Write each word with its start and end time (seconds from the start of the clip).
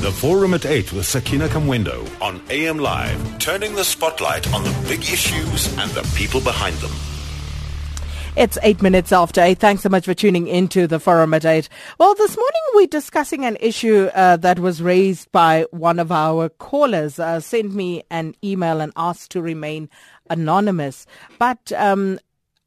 The 0.00 0.12
Forum 0.12 0.52
at 0.52 0.66
8 0.66 0.92
with 0.92 1.06
Sakina 1.06 1.48
Kamwendo 1.48 2.06
on 2.20 2.42
AM 2.50 2.78
Live, 2.78 3.38
turning 3.38 3.74
the 3.74 3.82
spotlight 3.82 4.52
on 4.52 4.62
the 4.62 4.84
big 4.86 5.00
issues 5.00 5.74
and 5.78 5.90
the 5.92 6.02
people 6.14 6.40
behind 6.42 6.76
them. 6.76 6.90
It's 8.36 8.58
eight 8.62 8.82
minutes 8.82 9.10
after 9.10 9.40
eight. 9.40 9.58
Thanks 9.58 9.82
so 9.82 9.88
much 9.88 10.04
for 10.04 10.12
tuning 10.12 10.48
into 10.48 10.86
the 10.86 11.00
forum 11.00 11.32
at 11.32 11.46
eight. 11.46 11.70
Well, 11.98 12.14
this 12.14 12.36
morning 12.36 12.60
we're 12.74 12.86
discussing 12.86 13.46
an 13.46 13.56
issue 13.58 14.10
uh, 14.14 14.36
that 14.36 14.58
was 14.58 14.82
raised 14.82 15.32
by 15.32 15.64
one 15.70 15.98
of 15.98 16.12
our 16.12 16.50
callers. 16.50 17.18
Uh, 17.18 17.40
sent 17.40 17.74
me 17.74 18.02
an 18.10 18.34
email 18.44 18.82
and 18.82 18.92
asked 18.96 19.30
to 19.30 19.40
remain 19.40 19.88
anonymous. 20.28 21.06
But 21.38 21.72
um, 21.72 22.20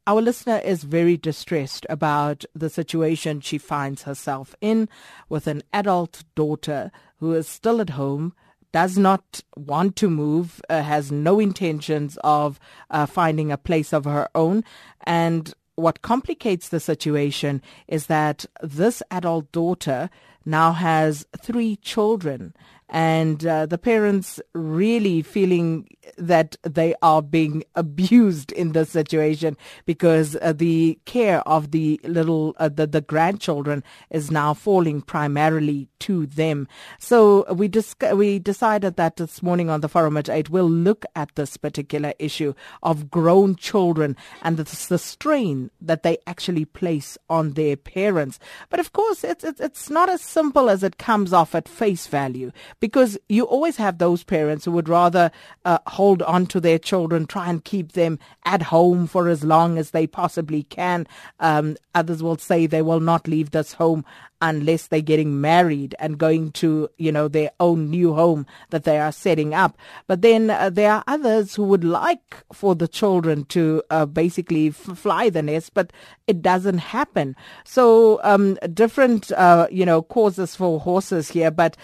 our 0.08 0.20
listener 0.20 0.58
is 0.64 0.82
very 0.82 1.16
distressed 1.16 1.86
about 1.88 2.44
the 2.52 2.68
situation 2.68 3.40
she 3.40 3.58
finds 3.58 4.02
herself 4.02 4.56
in 4.60 4.88
with 5.28 5.46
an 5.46 5.62
adult 5.72 6.24
daughter 6.34 6.90
who 7.20 7.34
is 7.34 7.46
still 7.46 7.80
at 7.80 7.90
home 7.90 8.34
does 8.72 8.96
not 8.96 9.42
want 9.56 9.96
to 9.96 10.08
move, 10.08 10.60
uh, 10.68 10.82
has 10.82 11.10
no 11.10 11.40
intentions 11.40 12.18
of 12.22 12.60
uh, 12.90 13.06
finding 13.06 13.50
a 13.50 13.58
place 13.58 13.92
of 13.92 14.04
her 14.04 14.28
own. 14.34 14.64
And 15.04 15.52
what 15.74 16.02
complicates 16.02 16.68
the 16.68 16.80
situation 16.80 17.62
is 17.88 18.06
that 18.06 18.46
this 18.62 19.02
adult 19.10 19.50
daughter 19.52 20.10
now 20.44 20.72
has 20.72 21.26
three 21.38 21.76
children 21.76 22.54
and 22.90 23.46
uh, 23.46 23.66
the 23.66 23.78
parents 23.78 24.40
really 24.52 25.22
feeling 25.22 25.88
that 26.18 26.56
they 26.62 26.94
are 27.02 27.22
being 27.22 27.62
abused 27.76 28.50
in 28.52 28.72
this 28.72 28.90
situation 28.90 29.56
because 29.86 30.36
uh, 30.42 30.52
the 30.52 30.98
care 31.04 31.40
of 31.48 31.70
the 31.70 32.00
little 32.02 32.54
uh, 32.58 32.68
the, 32.68 32.86
the 32.86 33.00
grandchildren 33.00 33.84
is 34.10 34.30
now 34.30 34.52
falling 34.52 35.00
primarily 35.00 35.88
to 36.00 36.26
them. 36.26 36.66
So 36.98 37.50
we 37.52 37.68
dis- 37.68 37.94
we 38.14 38.38
decided 38.40 38.96
that 38.96 39.16
this 39.16 39.42
morning 39.42 39.70
on 39.70 39.82
the 39.82 39.88
forum 39.88 40.16
at 40.16 40.28
8 40.28 40.50
we'll 40.50 40.68
look 40.68 41.04
at 41.14 41.34
this 41.36 41.56
particular 41.56 42.12
issue 42.18 42.54
of 42.82 43.10
grown 43.10 43.54
children 43.54 44.16
and 44.42 44.56
the, 44.56 44.64
the 44.88 44.98
strain 44.98 45.70
that 45.80 46.02
they 46.02 46.18
actually 46.26 46.64
place 46.64 47.16
on 47.28 47.52
their 47.52 47.76
parents. 47.76 48.40
But 48.68 48.80
of 48.80 48.92
course 48.92 49.22
it's, 49.22 49.44
it's 49.44 49.60
it's 49.60 49.90
not 49.90 50.08
as 50.08 50.22
simple 50.22 50.68
as 50.68 50.82
it 50.82 50.98
comes 50.98 51.32
off 51.32 51.54
at 51.54 51.68
face 51.68 52.08
value 52.08 52.50
because 52.80 53.18
you 53.28 53.44
always 53.44 53.76
have 53.76 53.98
those 53.98 54.24
parents 54.24 54.64
who 54.64 54.72
would 54.72 54.88
rather 54.88 55.30
uh, 55.64 55.78
hold 55.86 56.22
on 56.22 56.46
to 56.46 56.60
their 56.60 56.78
children, 56.78 57.26
try 57.26 57.48
and 57.48 57.64
keep 57.64 57.92
them 57.92 58.18
at 58.44 58.62
home 58.62 59.06
for 59.06 59.28
as 59.28 59.44
long 59.44 59.78
as 59.78 59.90
they 59.90 60.06
possibly 60.06 60.64
can. 60.64 61.06
Um, 61.38 61.76
others 61.94 62.22
will 62.22 62.38
say 62.38 62.66
they 62.66 62.82
will 62.82 63.00
not 63.00 63.28
leave 63.28 63.50
this 63.50 63.74
home 63.74 64.04
unless 64.42 64.86
they're 64.86 65.00
getting 65.02 65.40
married 65.40 65.94
and 65.98 66.18
going 66.18 66.50
to, 66.52 66.88
you 66.96 67.12
know, 67.12 67.28
their 67.28 67.50
own 67.60 67.90
new 67.90 68.14
home 68.14 68.46
that 68.70 68.84
they 68.84 68.98
are 68.98 69.12
setting 69.12 69.52
up. 69.52 69.76
But 70.06 70.22
then 70.22 70.48
uh, 70.50 70.70
there 70.70 70.92
are 70.92 71.04
others 71.06 71.54
who 71.54 71.64
would 71.64 71.84
like 71.84 72.36
for 72.52 72.74
the 72.74 72.88
children 72.88 73.44
to 73.46 73.82
uh, 73.90 74.06
basically 74.06 74.68
f- 74.68 74.76
fly 74.96 75.28
the 75.28 75.42
nest, 75.42 75.74
but 75.74 75.92
it 76.26 76.40
doesn't 76.40 76.78
happen. 76.78 77.36
So 77.64 78.20
um, 78.22 78.54
different, 78.72 79.30
uh, 79.32 79.66
you 79.70 79.84
know, 79.84 80.02
causes 80.02 80.56
for 80.56 80.80
horses 80.80 81.28
here. 81.28 81.50
But 81.50 81.76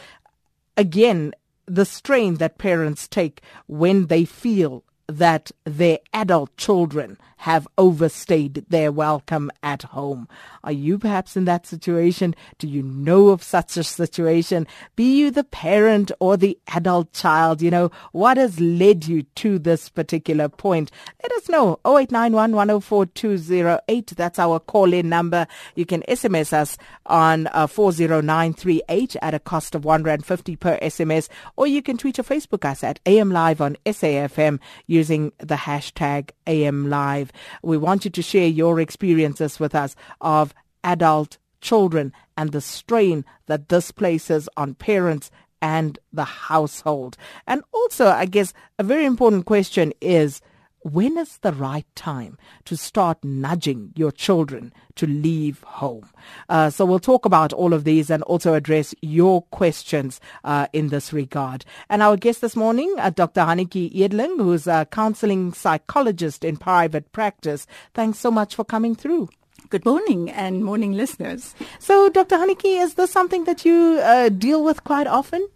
again, 0.77 1.33
the 1.67 1.85
strain 1.85 2.35
that 2.37 2.59
parents 2.59 3.09
take 3.09 3.43
when 3.67 4.07
they 4.07 4.25
feel 4.25 4.85
that 5.09 5.51
their 5.65 5.99
adult 6.13 6.57
children 6.57 7.19
have 7.47 7.69
overstayed 7.79 8.65
their 8.69 8.91
welcome 8.91 9.53
at 9.63 9.85
home. 9.85 10.27
Are 10.65 10.73
you 10.73 10.99
perhaps 10.99 11.37
in 11.37 11.45
that 11.45 11.65
situation? 11.65 12.35
Do 12.59 12.67
you 12.67 12.83
know 12.83 13.29
of 13.29 13.41
such 13.41 13.77
a 13.77 13.85
situation? 13.85 14.67
Be 14.97 15.17
you 15.17 15.31
the 15.31 15.45
parent 15.45 16.11
or 16.19 16.37
the 16.37 16.59
adult 16.75 17.13
child, 17.13 17.63
you 17.63 17.71
know, 17.71 17.93
what 18.11 18.37
has 18.37 18.59
led 18.59 19.07
you 19.07 19.23
to 19.37 19.61
this 19.61 19.89
particular 19.89 20.49
point? 20.49 20.91
Let 21.23 21.31
us 21.35 21.49
know. 21.49 21.79
0891 21.87 22.51
104 22.51 23.07
208. 23.07 24.07
That's 24.17 24.41
our 24.41 24.59
call 24.59 24.93
in 24.93 25.09
number. 25.09 25.47
You 25.77 25.87
can 25.87 26.03
SMS 26.09 26.53
us 26.53 26.77
on 27.07 27.47
uh, 27.53 27.69
40938 27.69 29.15
at 29.23 29.35
a 29.35 29.39
cost 29.39 29.77
of 29.77 29.85
1 29.85 30.03
Rand 30.03 30.27
50 30.27 30.57
per 30.57 30.81
SMS, 30.81 31.29
or 31.55 31.69
you 31.69 31.81
can 31.81 31.97
tweet 31.97 32.19
or 32.19 32.25
Facebook 32.25 32.65
us 32.65 32.83
at 32.83 32.99
AM 33.07 33.31
Live 33.31 33.61
on 33.61 33.77
SAFM 33.87 34.59
using 34.89 35.31
the 35.39 35.55
hashtag 35.55 36.31
AM 36.49 36.91
Live. 36.91 37.31
We 37.63 37.77
want 37.77 38.05
you 38.05 38.11
to 38.11 38.23
share 38.23 38.49
your 38.49 38.81
experiences 38.81 39.61
with 39.61 39.75
us 39.75 39.97
of 40.21 40.55
adult 40.85 41.39
children 41.61 42.13
and 42.37 42.53
the 42.53 42.61
strain 42.61 43.25
that 43.47 43.69
this 43.69 43.91
places 43.91 44.49
on 44.57 44.75
parents 44.75 45.31
and 45.63 45.99
the 46.13 46.25
household. 46.25 47.17
And 47.47 47.63
also, 47.73 48.09
I 48.09 48.27
guess, 48.27 48.53
a 48.79 48.85
very 48.85 49.05
important 49.05 49.47
question 49.47 49.93
is, 50.01 50.41
when 50.87 51.19
is 51.19 51.39
the 51.39 51.53
right 51.53 51.87
time 51.97 52.39
to 52.65 52.77
start 52.77 53.19
nudging 53.25 53.93
your 53.97 54.13
children 54.13 54.73
to 54.95 55.07
leave 55.07 55.63
home? 55.65 56.09
Uh, 56.49 56.71
so 56.71 56.85
we'll 56.85 57.01
talk 57.01 57.25
about 57.25 57.53
all 57.53 57.75
of 57.75 57.83
these 57.83 58.09
and 58.09 58.23
also 58.23 58.55
address 58.55 58.95
your 59.03 59.43
questions 59.51 60.21
uh, 60.45 60.69
in 60.73 60.89
this 60.89 61.13
regard. 61.13 61.65
And 61.89 62.03
our 62.03 62.17
guest 62.17 62.41
this 62.41 62.55
morning, 62.55 62.95
uh, 62.99 63.11
Dr. 63.11 63.41
Hannetjie 63.41 63.93
Edeling, 63.93 64.37
who's 64.39 64.69
a 64.69 64.87
counseling 64.87 65.53
psychologist 65.53 66.45
in 66.45 66.57
private 66.57 67.11
practice. 67.11 67.67
Thanks 67.93 68.19
so 68.21 68.31
much 68.31 68.55
for 68.55 68.65
coming 68.65 68.95
through. 68.95 69.29
Good 69.71 69.85
morning 69.85 70.31
and 70.31 70.65
morning 70.65 70.93
listeners. 70.93 71.57
So, 71.81 72.09
Dr. 72.09 72.37
Haniki, 72.37 72.81
is 72.81 72.95
this 72.95 73.11
something 73.11 73.43
that 73.45 73.65
you 73.65 73.99
uh, 74.01 74.29
deal 74.29 74.63
with 74.63 74.85
quite 74.85 75.09
often? 75.09 75.49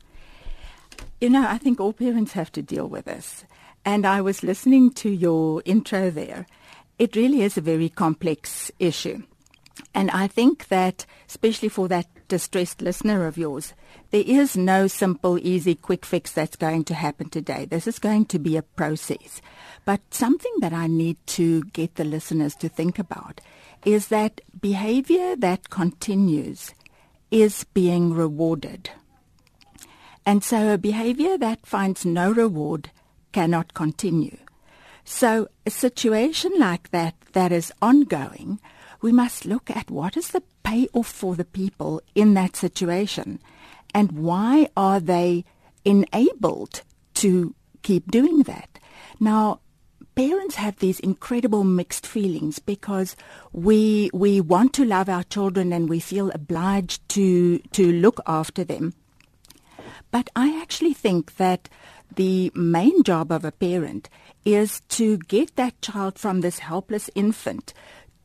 You 1.20 1.30
know, 1.30 1.46
I 1.46 1.58
think 1.58 1.78
all 1.78 1.92
parents 1.92 2.32
have 2.32 2.50
to 2.52 2.62
deal 2.62 2.88
with 2.88 3.04
this. 3.04 3.44
And 3.84 4.06
I 4.06 4.20
was 4.20 4.42
listening 4.42 4.90
to 4.94 5.10
your 5.10 5.62
intro 5.64 6.10
there. 6.10 6.46
It 6.98 7.16
really 7.16 7.42
is 7.42 7.56
a 7.56 7.62
very 7.62 7.88
complex 7.88 8.70
issue. 8.78 9.22
And 9.94 10.10
I 10.10 10.26
think 10.26 10.68
that, 10.68 11.06
especially 11.28 11.68
for 11.68 11.88
that 11.88 12.06
distressed 12.28 12.82
listener 12.82 13.26
of 13.26 13.38
yours, 13.38 13.72
there 14.10 14.24
is 14.24 14.56
no 14.56 14.86
simple, 14.86 15.38
easy, 15.38 15.74
quick 15.74 16.04
fix 16.04 16.32
that's 16.32 16.56
going 16.56 16.84
to 16.84 16.94
happen 16.94 17.30
today. 17.30 17.64
This 17.64 17.86
is 17.86 17.98
going 17.98 18.26
to 18.26 18.38
be 18.38 18.56
a 18.56 18.62
process. 18.62 19.40
But 19.84 20.00
something 20.10 20.52
that 20.60 20.72
I 20.72 20.86
need 20.86 21.16
to 21.28 21.62
get 21.64 21.94
the 21.94 22.04
listeners 22.04 22.54
to 22.56 22.68
think 22.68 22.98
about 22.98 23.40
is 23.84 24.08
that 24.08 24.40
behavior 24.60 25.36
that 25.36 25.70
continues 25.70 26.74
is 27.30 27.64
being 27.72 28.12
rewarded. 28.12 28.90
And 30.26 30.44
so 30.44 30.74
a 30.74 30.78
behavior 30.78 31.38
that 31.38 31.66
finds 31.66 32.04
no 32.04 32.30
reward 32.30 32.90
cannot 33.32 33.74
continue. 33.74 34.38
So 35.04 35.48
a 35.66 35.70
situation 35.70 36.52
like 36.58 36.90
that 36.90 37.14
that 37.32 37.52
is 37.52 37.72
ongoing, 37.82 38.60
we 39.00 39.12
must 39.12 39.46
look 39.46 39.70
at 39.70 39.90
what 39.90 40.16
is 40.16 40.28
the 40.28 40.42
payoff 40.62 41.06
for 41.06 41.34
the 41.34 41.44
people 41.44 42.02
in 42.14 42.34
that 42.34 42.56
situation 42.56 43.40
and 43.94 44.12
why 44.12 44.68
are 44.76 45.00
they 45.00 45.44
enabled 45.84 46.82
to 47.14 47.54
keep 47.82 48.10
doing 48.10 48.42
that. 48.42 48.78
Now, 49.18 49.60
parents 50.14 50.56
have 50.56 50.76
these 50.78 51.00
incredible 51.00 51.64
mixed 51.64 52.06
feelings 52.06 52.58
because 52.58 53.16
we 53.52 54.10
we 54.12 54.40
want 54.40 54.74
to 54.74 54.84
love 54.84 55.08
our 55.08 55.24
children 55.24 55.72
and 55.72 55.88
we 55.88 56.00
feel 56.00 56.30
obliged 56.30 57.08
to 57.10 57.58
to 57.72 57.92
look 57.92 58.20
after 58.26 58.64
them. 58.64 58.94
But 60.10 60.28
I 60.34 60.60
actually 60.60 60.94
think 60.94 61.36
that 61.36 61.68
the 62.16 62.50
main 62.54 63.02
job 63.02 63.30
of 63.30 63.44
a 63.44 63.52
parent 63.52 64.08
is 64.44 64.80
to 64.88 65.18
get 65.18 65.56
that 65.56 65.80
child 65.82 66.18
from 66.18 66.40
this 66.40 66.60
helpless 66.60 67.10
infant 67.14 67.74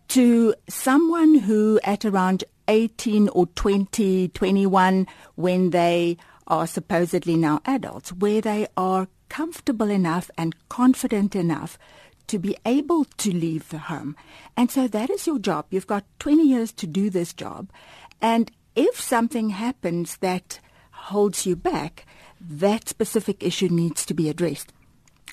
to 0.08 0.54
someone 0.70 1.36
who 1.36 1.80
at 1.84 2.06
around 2.06 2.44
18 2.68 3.30
or 3.30 3.48
20, 3.48 4.30
21, 4.30 5.08
when 5.36 5.70
they 5.72 6.18
are 6.48 6.68
supposedly 6.68 7.36
now 7.36 7.62
adults, 7.66 8.12
where 8.14 8.42
they 8.42 8.68
are 8.78 9.08
comfortable 9.30 9.90
enough 9.90 10.30
and 10.38 10.56
confident 10.70 11.36
enough 11.36 11.78
to 12.28 12.40
be 12.40 12.56
able 12.66 13.06
to 13.18 13.32
leave 13.32 13.70
the 13.70 13.78
home. 13.78 14.16
And 14.58 14.72
so 14.72 14.88
that 14.88 15.10
is 15.10 15.28
your 15.28 15.40
job. 15.40 15.66
You've 15.70 15.88
got 15.88 16.06
20 16.20 16.44
years 16.44 16.72
to 16.74 16.88
do 16.88 17.10
this 17.10 17.34
job. 17.34 17.70
And 18.22 18.52
if 18.76 19.00
something 19.00 19.50
happens 19.50 20.18
that 20.18 20.60
holds 20.92 21.46
you 21.46 21.56
back, 21.56 22.06
that 22.50 22.90
specific 22.90 23.44
issue 23.44 23.70
needs 23.70 24.06
to 24.06 24.14
be 24.14 24.30
addressed. 24.30 24.74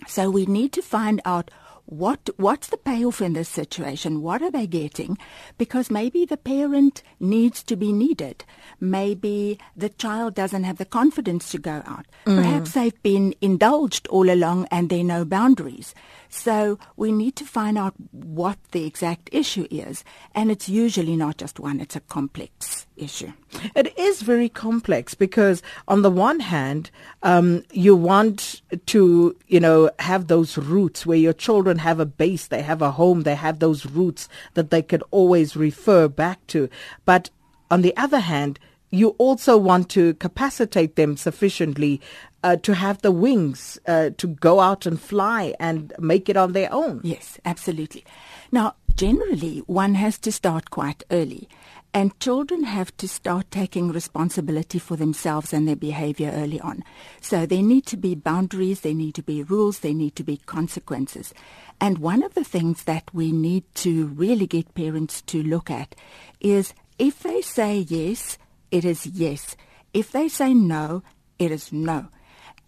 So 0.06 0.30
we 0.30 0.46
need 0.46 0.72
to 0.72 0.82
find 0.82 1.20
out 1.24 1.50
what 1.86 2.30
what's 2.36 2.68
the 2.68 2.76
payoff 2.76 3.20
in 3.20 3.32
this 3.32 3.48
situation? 3.48 4.22
What 4.22 4.40
are 4.40 4.50
they 4.50 4.66
getting? 4.66 5.18
Because 5.58 5.90
maybe 5.90 6.24
the 6.24 6.36
parent 6.36 7.02
needs 7.20 7.62
to 7.64 7.76
be 7.76 7.92
needed. 7.92 8.44
Maybe 8.80 9.58
the 9.76 9.88
child 9.88 10.34
doesn't 10.34 10.64
have 10.64 10.78
the 10.78 10.84
confidence 10.84 11.50
to 11.50 11.58
go 11.58 11.82
out. 11.84 12.06
Mm. 12.24 12.36
Perhaps 12.36 12.72
they've 12.72 13.02
been 13.02 13.34
indulged 13.40 14.06
all 14.08 14.30
along 14.30 14.68
and 14.70 14.88
there 14.88 15.00
are 15.00 15.04
no 15.04 15.24
boundaries. 15.24 15.94
So 16.34 16.78
we 16.96 17.12
need 17.12 17.36
to 17.36 17.44
find 17.44 17.76
out 17.76 17.92
what 18.10 18.56
the 18.70 18.86
exact 18.86 19.28
issue 19.32 19.68
is. 19.70 20.02
And 20.34 20.50
it's 20.50 20.66
usually 20.66 21.14
not 21.14 21.36
just 21.36 21.60
one, 21.60 21.78
it's 21.78 21.94
a 21.94 22.00
complex 22.00 22.86
issue. 22.96 23.34
It 23.76 23.96
is 23.98 24.22
very 24.22 24.48
complex 24.48 25.14
because 25.14 25.62
on 25.86 26.00
the 26.00 26.10
one 26.10 26.40
hand, 26.40 26.90
um, 27.22 27.64
you 27.70 27.94
want 27.94 28.62
to, 28.86 29.36
you 29.46 29.60
know, 29.60 29.90
have 29.98 30.28
those 30.28 30.56
roots 30.56 31.04
where 31.04 31.18
your 31.18 31.34
children 31.34 31.76
have 31.78 32.00
a 32.00 32.06
base, 32.06 32.46
they 32.46 32.62
have 32.62 32.80
a 32.80 32.92
home, 32.92 33.24
they 33.24 33.34
have 33.34 33.58
those 33.58 33.84
roots 33.84 34.26
that 34.54 34.70
they 34.70 34.80
could 34.80 35.04
always 35.10 35.54
refer 35.54 36.08
back 36.08 36.46
to. 36.46 36.70
But 37.04 37.28
on 37.70 37.82
the 37.82 37.94
other 37.98 38.20
hand, 38.20 38.58
you 38.92 39.08
also 39.18 39.56
want 39.56 39.88
to 39.88 40.14
capacitate 40.14 40.96
them 40.96 41.16
sufficiently 41.16 42.00
uh, 42.44 42.56
to 42.56 42.74
have 42.74 43.00
the 43.02 43.10
wings 43.10 43.78
uh, 43.88 44.10
to 44.18 44.26
go 44.26 44.60
out 44.60 44.84
and 44.86 45.00
fly 45.00 45.54
and 45.58 45.92
make 45.98 46.28
it 46.28 46.36
on 46.36 46.52
their 46.52 46.72
own. 46.72 47.00
Yes, 47.02 47.40
absolutely. 47.44 48.04
Now, 48.52 48.76
generally, 48.94 49.58
one 49.60 49.94
has 49.94 50.18
to 50.18 50.30
start 50.30 50.70
quite 50.70 51.02
early. 51.10 51.48
And 51.94 52.18
children 52.20 52.64
have 52.64 52.94
to 52.98 53.08
start 53.08 53.50
taking 53.50 53.92
responsibility 53.92 54.78
for 54.78 54.96
themselves 54.96 55.52
and 55.52 55.68
their 55.68 55.76
behavior 55.76 56.30
early 56.34 56.58
on. 56.60 56.84
So 57.20 57.44
there 57.44 57.62
need 57.62 57.84
to 57.86 57.98
be 57.98 58.14
boundaries, 58.14 58.80
there 58.80 58.94
need 58.94 59.14
to 59.16 59.22
be 59.22 59.42
rules, 59.42 59.80
there 59.80 59.92
need 59.92 60.16
to 60.16 60.24
be 60.24 60.38
consequences. 60.38 61.34
And 61.80 61.98
one 61.98 62.22
of 62.22 62.32
the 62.32 62.44
things 62.44 62.84
that 62.84 63.04
we 63.12 63.30
need 63.30 63.64
to 63.76 64.06
really 64.06 64.46
get 64.46 64.74
parents 64.74 65.20
to 65.22 65.42
look 65.42 65.70
at 65.70 65.94
is 66.40 66.72
if 66.98 67.22
they 67.22 67.42
say 67.42 67.78
yes, 67.88 68.38
it 68.72 68.84
is 68.84 69.06
yes. 69.06 69.54
If 69.94 70.10
they 70.10 70.28
say 70.28 70.54
no, 70.54 71.04
it 71.38 71.52
is 71.52 71.72
no. 71.72 72.08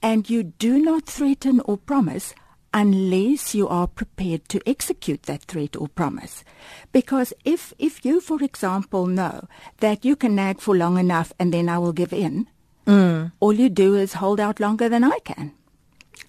And 0.03 0.29
you 0.29 0.43
do 0.45 0.79
not 0.79 1.07
threaten 1.07 1.61
or 1.65 1.79
promise 1.79 2.35
unless 2.75 3.55
you 3.55 3.67
are 3.69 3.87
prepared 3.87 4.49
to 4.51 4.61
execute 4.69 5.23
that 5.23 5.45
threat 5.45 5.77
or 5.77 5.89
promise. 5.89 6.45
Because 6.93 7.33
if, 7.45 7.73
if 7.79 8.05
you, 8.05 8.21
for 8.21 8.43
example, 8.43 9.07
know 9.07 9.49
that 9.79 10.05
you 10.05 10.15
can 10.15 10.35
nag 10.35 10.61
for 10.61 10.77
long 10.77 10.99
enough 10.99 11.33
and 11.39 11.55
then 11.55 11.69
I 11.69 11.79
will 11.79 11.93
give 11.93 12.13
in, 12.13 12.49
mm. 12.87 13.33
all 13.41 13.53
you 13.53 13.71
do 13.71 13.95
is 13.95 14.15
hold 14.15 14.41
out 14.41 14.61
longer 14.61 14.89
than 14.89 15.05
I 15.05 15.19
can. 15.25 15.53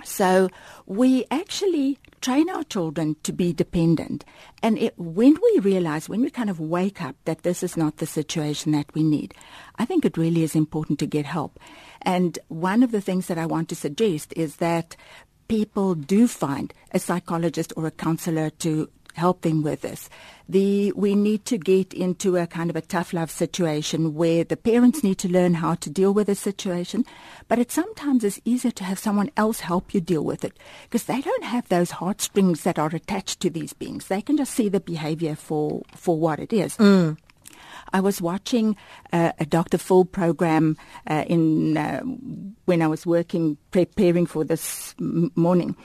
So 0.03 0.49
we 0.85 1.25
actually 1.31 1.99
train 2.21 2.49
our 2.49 2.63
children 2.63 3.15
to 3.23 3.31
be 3.31 3.53
dependent. 3.53 4.25
And 4.63 4.77
it, 4.77 4.93
when 4.97 5.37
we 5.41 5.59
realize, 5.59 6.09
when 6.09 6.21
we 6.21 6.29
kind 6.29 6.49
of 6.49 6.59
wake 6.59 7.01
up 7.01 7.15
that 7.25 7.43
this 7.43 7.61
is 7.61 7.77
not 7.77 7.97
the 7.97 8.05
situation 8.05 8.71
that 8.71 8.93
we 8.93 9.03
need, 9.03 9.33
I 9.77 9.85
think 9.85 10.05
it 10.05 10.17
really 10.17 10.43
is 10.43 10.55
important 10.55 10.99
to 10.99 11.05
get 11.05 11.25
help. 11.25 11.59
And 12.01 12.39
one 12.47 12.83
of 12.83 12.91
the 12.91 13.01
things 13.01 13.27
that 13.27 13.37
I 13.37 13.45
want 13.45 13.69
to 13.69 13.75
suggest 13.75 14.33
is 14.35 14.57
that 14.57 14.95
people 15.47 15.95
do 15.95 16.27
find 16.27 16.73
a 16.91 16.99
psychologist 16.99 17.73
or 17.75 17.85
a 17.85 17.91
counselor 17.91 18.49
to 18.49 18.89
help 19.15 19.41
them 19.41 19.63
with 19.63 19.81
this. 19.81 20.09
The, 20.47 20.91
we 20.91 21.15
need 21.15 21.45
to 21.45 21.57
get 21.57 21.93
into 21.93 22.37
a 22.37 22.45
kind 22.45 22.69
of 22.69 22.75
a 22.75 22.81
tough 22.81 23.13
love 23.13 23.31
situation 23.31 24.13
where 24.13 24.43
the 24.43 24.57
parents 24.57 25.03
need 25.03 25.17
to 25.19 25.29
learn 25.31 25.55
how 25.55 25.75
to 25.75 25.89
deal 25.89 26.13
with 26.13 26.27
the 26.27 26.35
situation, 26.35 27.05
but 27.47 27.57
it 27.57 27.71
sometimes 27.71 28.23
is 28.23 28.41
easier 28.45 28.71
to 28.71 28.83
have 28.83 28.99
someone 28.99 29.31
else 29.37 29.61
help 29.61 29.93
you 29.93 30.01
deal 30.01 30.23
with 30.23 30.43
it 30.43 30.57
because 30.83 31.05
they 31.05 31.21
don't 31.21 31.43
have 31.43 31.67
those 31.69 31.91
heartstrings 31.91 32.63
that 32.63 32.77
are 32.77 32.93
attached 32.93 33.39
to 33.39 33.49
these 33.49 33.73
beings. 33.73 34.07
They 34.07 34.21
can 34.21 34.37
just 34.37 34.53
see 34.53 34.69
the 34.69 34.79
behavior 34.79 35.35
for, 35.35 35.81
for 35.95 36.19
what 36.19 36.39
it 36.39 36.53
is. 36.53 36.77
Mm. 36.77 37.17
I 37.93 37.99
was 38.01 38.21
watching 38.21 38.75
uh, 39.13 39.31
a 39.39 39.45
Dr. 39.45 39.77
Phil 39.77 40.05
program 40.05 40.77
uh, 41.07 41.23
in 41.27 41.77
uh, 41.77 42.01
when 42.65 42.81
I 42.81 42.87
was 42.87 43.05
working 43.05 43.57
preparing 43.71 44.25
for 44.25 44.43
this 44.43 44.95
morning, 44.99 45.75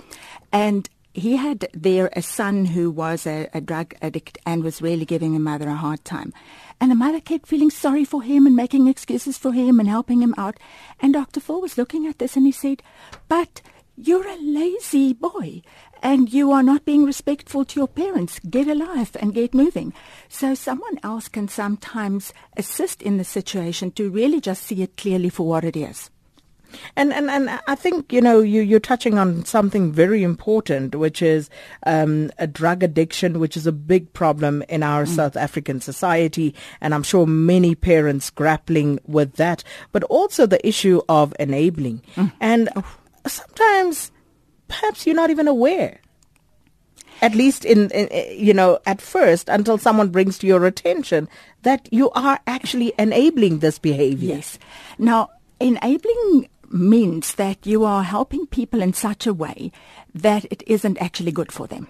and 0.52 0.88
he 1.12 1.36
had 1.36 1.68
there 1.72 2.10
a 2.14 2.22
son 2.22 2.66
who 2.66 2.90
was 2.90 3.26
a, 3.26 3.48
a, 3.52 3.60
drug 3.60 3.94
addict 4.00 4.38
and 4.46 4.62
was 4.62 4.80
really 4.80 5.04
giving 5.04 5.32
the 5.32 5.40
mother 5.40 5.68
a 5.68 5.74
hard 5.74 6.04
time. 6.04 6.32
And 6.80 6.90
the 6.90 6.94
mother 6.94 7.20
kept 7.20 7.46
feeling 7.46 7.70
sorry 7.70 8.04
for 8.04 8.22
him 8.22 8.46
and 8.46 8.54
making 8.54 8.86
excuses 8.86 9.36
for 9.36 9.52
him 9.52 9.80
and 9.80 9.88
helping 9.88 10.22
him 10.22 10.34
out. 10.38 10.58
And 11.00 11.12
Dr. 11.12 11.40
Phil 11.40 11.60
was 11.60 11.76
looking 11.76 12.06
at 12.06 12.18
this 12.18 12.36
and 12.36 12.46
he 12.46 12.52
said, 12.52 12.82
But 13.28 13.60
you're 13.96 14.26
a 14.26 14.40
lazy 14.40 15.12
boy 15.12 15.62
and 16.02 16.32
you 16.32 16.52
are 16.52 16.62
not 16.62 16.84
being 16.84 17.04
respectful 17.04 17.64
to 17.64 17.80
your 17.80 17.88
parents. 17.88 18.38
Get 18.38 18.68
a 18.68 18.74
life 18.74 19.16
and 19.16 19.34
get 19.34 19.52
moving. 19.52 19.92
So 20.28 20.54
someone 20.54 20.98
else 21.02 21.28
can 21.28 21.48
sometimes 21.48 22.32
assist 22.56 23.02
in 23.02 23.18
the 23.18 23.24
situation 23.24 23.90
to 23.92 24.10
really 24.10 24.40
just 24.40 24.62
see 24.62 24.82
it 24.82 24.96
clearly 24.96 25.28
for 25.28 25.46
what 25.46 25.64
it 25.64 25.76
is. 25.76 26.10
And, 26.96 27.12
and 27.12 27.30
and 27.30 27.50
I 27.66 27.74
think 27.74 28.12
you 28.12 28.20
know 28.20 28.40
you 28.40 28.60
you're 28.60 28.80
touching 28.80 29.18
on 29.18 29.44
something 29.44 29.92
very 29.92 30.22
important, 30.22 30.94
which 30.94 31.22
is 31.22 31.50
um, 31.86 32.30
a 32.38 32.46
drug 32.46 32.82
addiction, 32.82 33.40
which 33.40 33.56
is 33.56 33.66
a 33.66 33.72
big 33.72 34.12
problem 34.12 34.62
in 34.68 34.82
our 34.82 35.04
mm. 35.04 35.08
South 35.08 35.36
African 35.36 35.80
society, 35.80 36.54
and 36.80 36.94
I'm 36.94 37.02
sure 37.02 37.26
many 37.26 37.74
parents 37.74 38.30
grappling 38.30 38.98
with 39.06 39.34
that. 39.34 39.64
But 39.92 40.04
also 40.04 40.46
the 40.46 40.66
issue 40.66 41.00
of 41.08 41.34
enabling, 41.38 42.02
mm. 42.16 42.32
and 42.40 42.68
sometimes 43.26 44.10
perhaps 44.68 45.06
you're 45.06 45.16
not 45.16 45.30
even 45.30 45.48
aware 45.48 46.00
at 47.22 47.34
least 47.34 47.64
in, 47.64 47.90
in, 47.90 48.08
you 48.38 48.54
know 48.54 48.78
at 48.86 49.00
first 49.00 49.48
until 49.48 49.78
someone 49.78 50.08
brings 50.08 50.38
to 50.38 50.46
your 50.46 50.64
attention 50.64 51.28
that 51.62 51.88
you 51.92 52.10
are 52.12 52.40
actually 52.46 52.92
enabling 52.98 53.58
this 53.58 53.78
behavior 53.78 54.36
yes 54.36 54.58
now 54.98 55.28
enabling 55.60 56.48
means 56.70 57.34
that 57.34 57.66
you 57.66 57.84
are 57.84 58.02
helping 58.02 58.46
people 58.46 58.80
in 58.80 58.92
such 58.92 59.26
a 59.26 59.34
way 59.34 59.72
that 60.14 60.44
it 60.50 60.62
isn't 60.66 60.98
actually 60.98 61.32
good 61.32 61.52
for 61.52 61.66
them. 61.66 61.88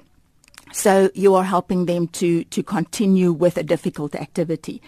So 0.73 1.11
you 1.15 1.35
are 1.35 1.44
helping 1.44 1.87
them 1.87 2.06
to, 2.09 2.44
to 2.44 2.62
continue 2.62 3.32
with 3.32 3.56
a 3.59 3.62
difficult 3.62 4.15
activity. 4.15 4.81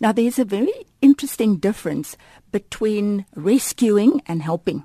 Now 0.00 0.12
there's 0.12 0.38
a 0.38 0.44
very 0.44 0.72
interesting 1.00 1.56
difference 1.56 2.16
between 2.50 3.24
rescuing 3.34 4.20
and 4.26 4.42
helping. 4.42 4.84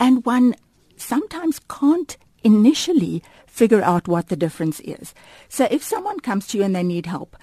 And 0.00 0.24
one 0.24 0.54
sometimes 0.96 1.60
can't 1.68 2.16
initially 2.42 3.22
figure 3.46 3.82
out 3.82 4.08
what 4.08 4.28
the 4.28 4.36
difference 4.36 4.80
is. 4.80 5.14
So 5.48 5.68
if 5.70 5.82
someone 5.82 6.20
comes 6.20 6.46
to 6.48 6.58
you 6.58 6.64
and 6.64 6.74
they 6.74 6.82
need 6.82 7.06
help, 7.06 7.36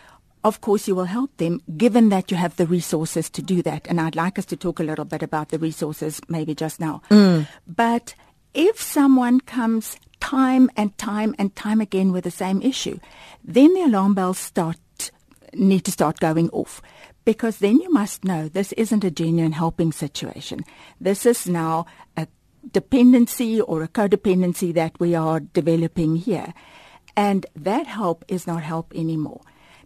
of 0.44 0.62
course 0.62 0.88
you 0.88 0.96
will 0.96 1.06
help 1.06 1.36
them 1.38 1.62
given 1.78 2.10
that 2.10 2.32
you 2.32 2.38
have 2.38 2.56
the 2.56 2.66
resources 2.66 3.30
to 3.30 3.42
do 3.42 3.62
that. 3.62 3.88
And 3.88 4.02
I'd 4.02 4.16
like 4.16 4.40
us 4.40 4.46
to 4.46 4.58
talk 4.58 4.80
a 4.80 4.84
little 4.84 5.06
bit 5.06 5.24
about 5.24 5.50
the 5.50 5.60
resources 5.60 6.22
maybe 6.28 6.56
just 6.56 6.80
now. 6.80 7.02
Mm. 7.10 7.48
But 7.68 8.16
if 8.54 8.82
someone 8.82 9.40
comes 9.42 9.98
time 10.20 10.70
and 10.76 10.98
time 10.98 11.36
and 11.38 11.56
time 11.56 11.82
again 11.82 12.12
with 12.12 12.24
the 12.24 12.32
same 12.32 12.62
issue, 12.62 13.00
then 13.44 13.74
the 13.74 13.84
alarm 13.84 14.14
bells 14.14 14.38
start 14.38 14.78
need 15.54 15.84
to 15.84 15.92
start 15.92 16.20
going 16.20 16.50
off 16.52 16.82
because 17.26 17.58
then 17.58 17.80
you 17.82 17.92
must 17.92 18.24
know 18.24 18.48
this 18.48 18.72
isn't 18.74 19.04
a 19.04 19.12
genuine 19.12 19.52
helping 19.52 19.92
situation. 19.92 20.64
This 21.00 21.26
is 21.26 21.48
now 21.48 21.86
a 22.16 22.28
dependency 22.72 23.60
or 23.60 23.84
a 23.84 23.88
codependency 23.88 24.74
that 24.74 25.00
we 25.00 25.14
are 25.14 25.40
developing 25.40 26.16
here. 26.16 26.54
And 27.16 27.46
that 27.56 27.88
help 27.88 28.24
is 28.28 28.48
not 28.48 28.64
help 28.64 28.94
anymore. 28.96 29.42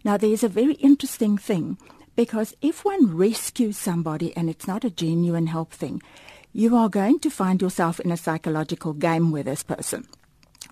Now, 0.06 0.16
there's 0.16 0.44
a 0.44 0.48
very 0.48 0.74
interesting 0.74 1.36
thing 1.36 1.78
because 2.14 2.54
if 2.62 2.84
one 2.84 3.16
rescues 3.16 3.76
somebody 3.76 4.32
and 4.36 4.48
it's 4.48 4.68
not 4.68 4.84
a 4.84 4.88
genuine 4.88 5.48
help 5.48 5.72
thing, 5.72 6.00
you 6.52 6.76
are 6.76 6.88
going 6.88 7.18
to 7.18 7.28
find 7.28 7.60
yourself 7.60 7.98
in 7.98 8.12
a 8.12 8.16
psychological 8.16 8.92
game 8.92 9.32
with 9.32 9.46
this 9.46 9.64
person 9.64 10.06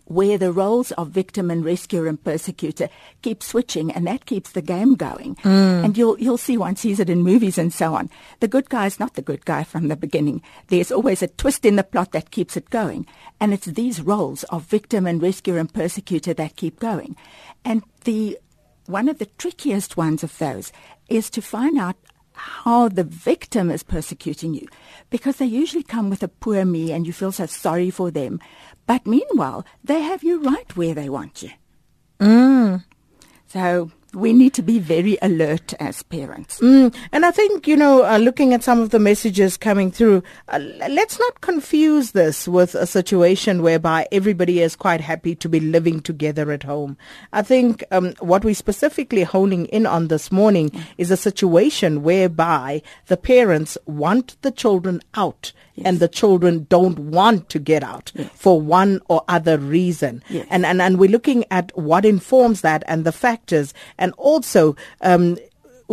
where 0.07 0.39
the 0.39 0.53
roles 0.53 0.93
of 0.93 1.09
victim 1.11 1.51
and 1.51 1.65
rescuer 1.65 2.07
and 2.07 2.23
persecutor 2.23 2.89
keep 3.23 3.43
switching 3.43 3.91
and 3.91 4.07
that 4.07 4.27
keeps 4.27 4.53
the 4.53 4.63
game 4.63 4.95
going. 4.95 5.35
Mm. 5.37 5.85
And 5.85 5.99
you'll 5.99 6.19
you'll 6.21 6.39
see 6.39 6.57
one 6.57 6.77
sees 6.77 7.01
it 7.01 7.11
in 7.11 7.23
movies 7.23 7.59
and 7.59 7.73
so 7.73 7.95
on. 7.95 8.11
The 8.41 8.49
good 8.49 8.69
guy 8.69 8.87
is 8.87 9.01
not 9.01 9.15
the 9.15 9.23
good 9.23 9.45
guy 9.45 9.65
from 9.65 9.89
the 9.89 9.97
beginning. 9.97 10.43
There's 10.69 10.93
always 10.93 11.23
a 11.23 11.29
twist 11.29 11.65
in 11.65 11.77
the 11.77 11.83
plot 11.83 12.13
that 12.13 12.31
keeps 12.31 12.57
it 12.57 12.71
going. 12.71 13.07
And 13.41 13.53
it's 13.53 13.67
these 13.67 14.01
roles 14.01 14.45
of 14.45 14.63
victim 14.63 15.07
and 15.07 15.21
rescuer 15.21 15.59
and 15.59 15.73
persecutor 15.73 16.35
that 16.35 16.57
keep 16.57 16.79
going. 16.79 17.17
And 17.65 17.83
the 18.05 18.39
one 18.87 19.09
of 19.09 19.19
the 19.19 19.27
trickiest 19.39 19.97
ones 19.97 20.23
of 20.23 20.37
those 20.39 20.73
is 21.09 21.31
to 21.31 21.43
find 21.43 21.79
out 21.79 21.97
how 22.33 22.89
the 22.89 23.05
victim 23.05 23.71
is 23.71 23.83
persecuting 23.83 24.55
you 24.55 24.67
because 25.11 25.37
they 25.37 25.47
usually 25.47 25.83
come 25.83 26.11
with 26.11 26.23
a 26.23 26.29
poor 26.29 26.65
me 26.65 26.93
and 26.93 27.07
you 27.07 27.13
feel 27.13 27.33
so 27.33 27.47
sorry 27.47 27.91
for 27.91 28.11
them. 28.11 28.41
But 28.87 29.07
meanwhile, 29.07 29.65
they 29.83 30.01
have 30.03 30.23
you 30.23 30.43
right 30.43 30.77
where 30.77 30.95
they 30.95 31.09
want 31.09 31.43
you. 31.43 31.51
Mm. 32.21 32.85
So 33.47 33.91
we 34.15 34.33
need 34.33 34.55
to 34.55 34.63
be 34.63 34.79
very 34.79 35.19
alert 35.23 35.75
as 35.81 36.03
parents. 36.03 36.61
Mm, 36.61 36.95
and 37.13 37.27
I 37.27 37.31
think, 37.31 37.67
you 37.67 37.77
know, 37.77 38.05
uh, 38.05 38.19
looking 38.19 38.53
at 38.53 38.63
some 38.63 38.81
of 38.81 38.91
the 38.91 38.99
messages 38.99 39.57
coming 39.57 39.91
through, 39.91 40.23
uh, 40.49 40.59
let's 40.59 41.19
not 41.19 41.41
confuse 41.41 42.13
this 42.13 42.47
with 42.47 42.75
a 42.75 42.87
situation 42.87 43.63
whereby 43.63 44.07
everybody 44.13 44.61
is 44.61 44.77
quite 44.77 45.01
happy 45.01 45.35
to 45.37 45.49
be 45.49 45.61
living 45.61 46.01
together 46.01 46.53
at 46.53 46.63
home. 46.63 46.97
I 47.33 47.43
think 47.43 47.85
um, 47.91 48.15
what 48.21 48.45
we're 48.45 48.55
specifically 48.55 49.23
honing 49.23 49.67
in 49.67 49.87
on 49.87 50.09
this 50.09 50.31
morning 50.31 50.71
is 50.99 51.11
a 51.11 51.17
situation 51.17 52.03
whereby 52.03 52.83
the 53.07 53.17
parents 53.17 53.77
want 53.87 54.41
the 54.43 54.51
children 54.51 55.01
out 55.15 55.53
Yes. 55.75 55.87
and 55.87 55.99
the 55.99 56.07
children 56.07 56.67
don't 56.71 56.99
want 56.99 57.49
to 57.49 57.59
get 57.59 57.83
out 57.83 58.13
yes. 58.15 58.31
for 58.35 58.61
one 58.61 59.01
or 59.09 59.25
other 59.27 59.59
reason. 59.59 60.23
Yes. 60.29 60.47
And, 60.49 60.65
and, 60.65 60.81
and 60.81 60.99
we're 61.01 61.11
looking 61.11 61.45
at 61.51 61.77
what 61.77 62.05
informs 62.05 62.61
that 62.61 62.85
and 62.87 63.05
the 63.05 63.11
factors 63.11 63.75
and 63.99 64.13
also 64.17 64.77
um, 65.01 65.37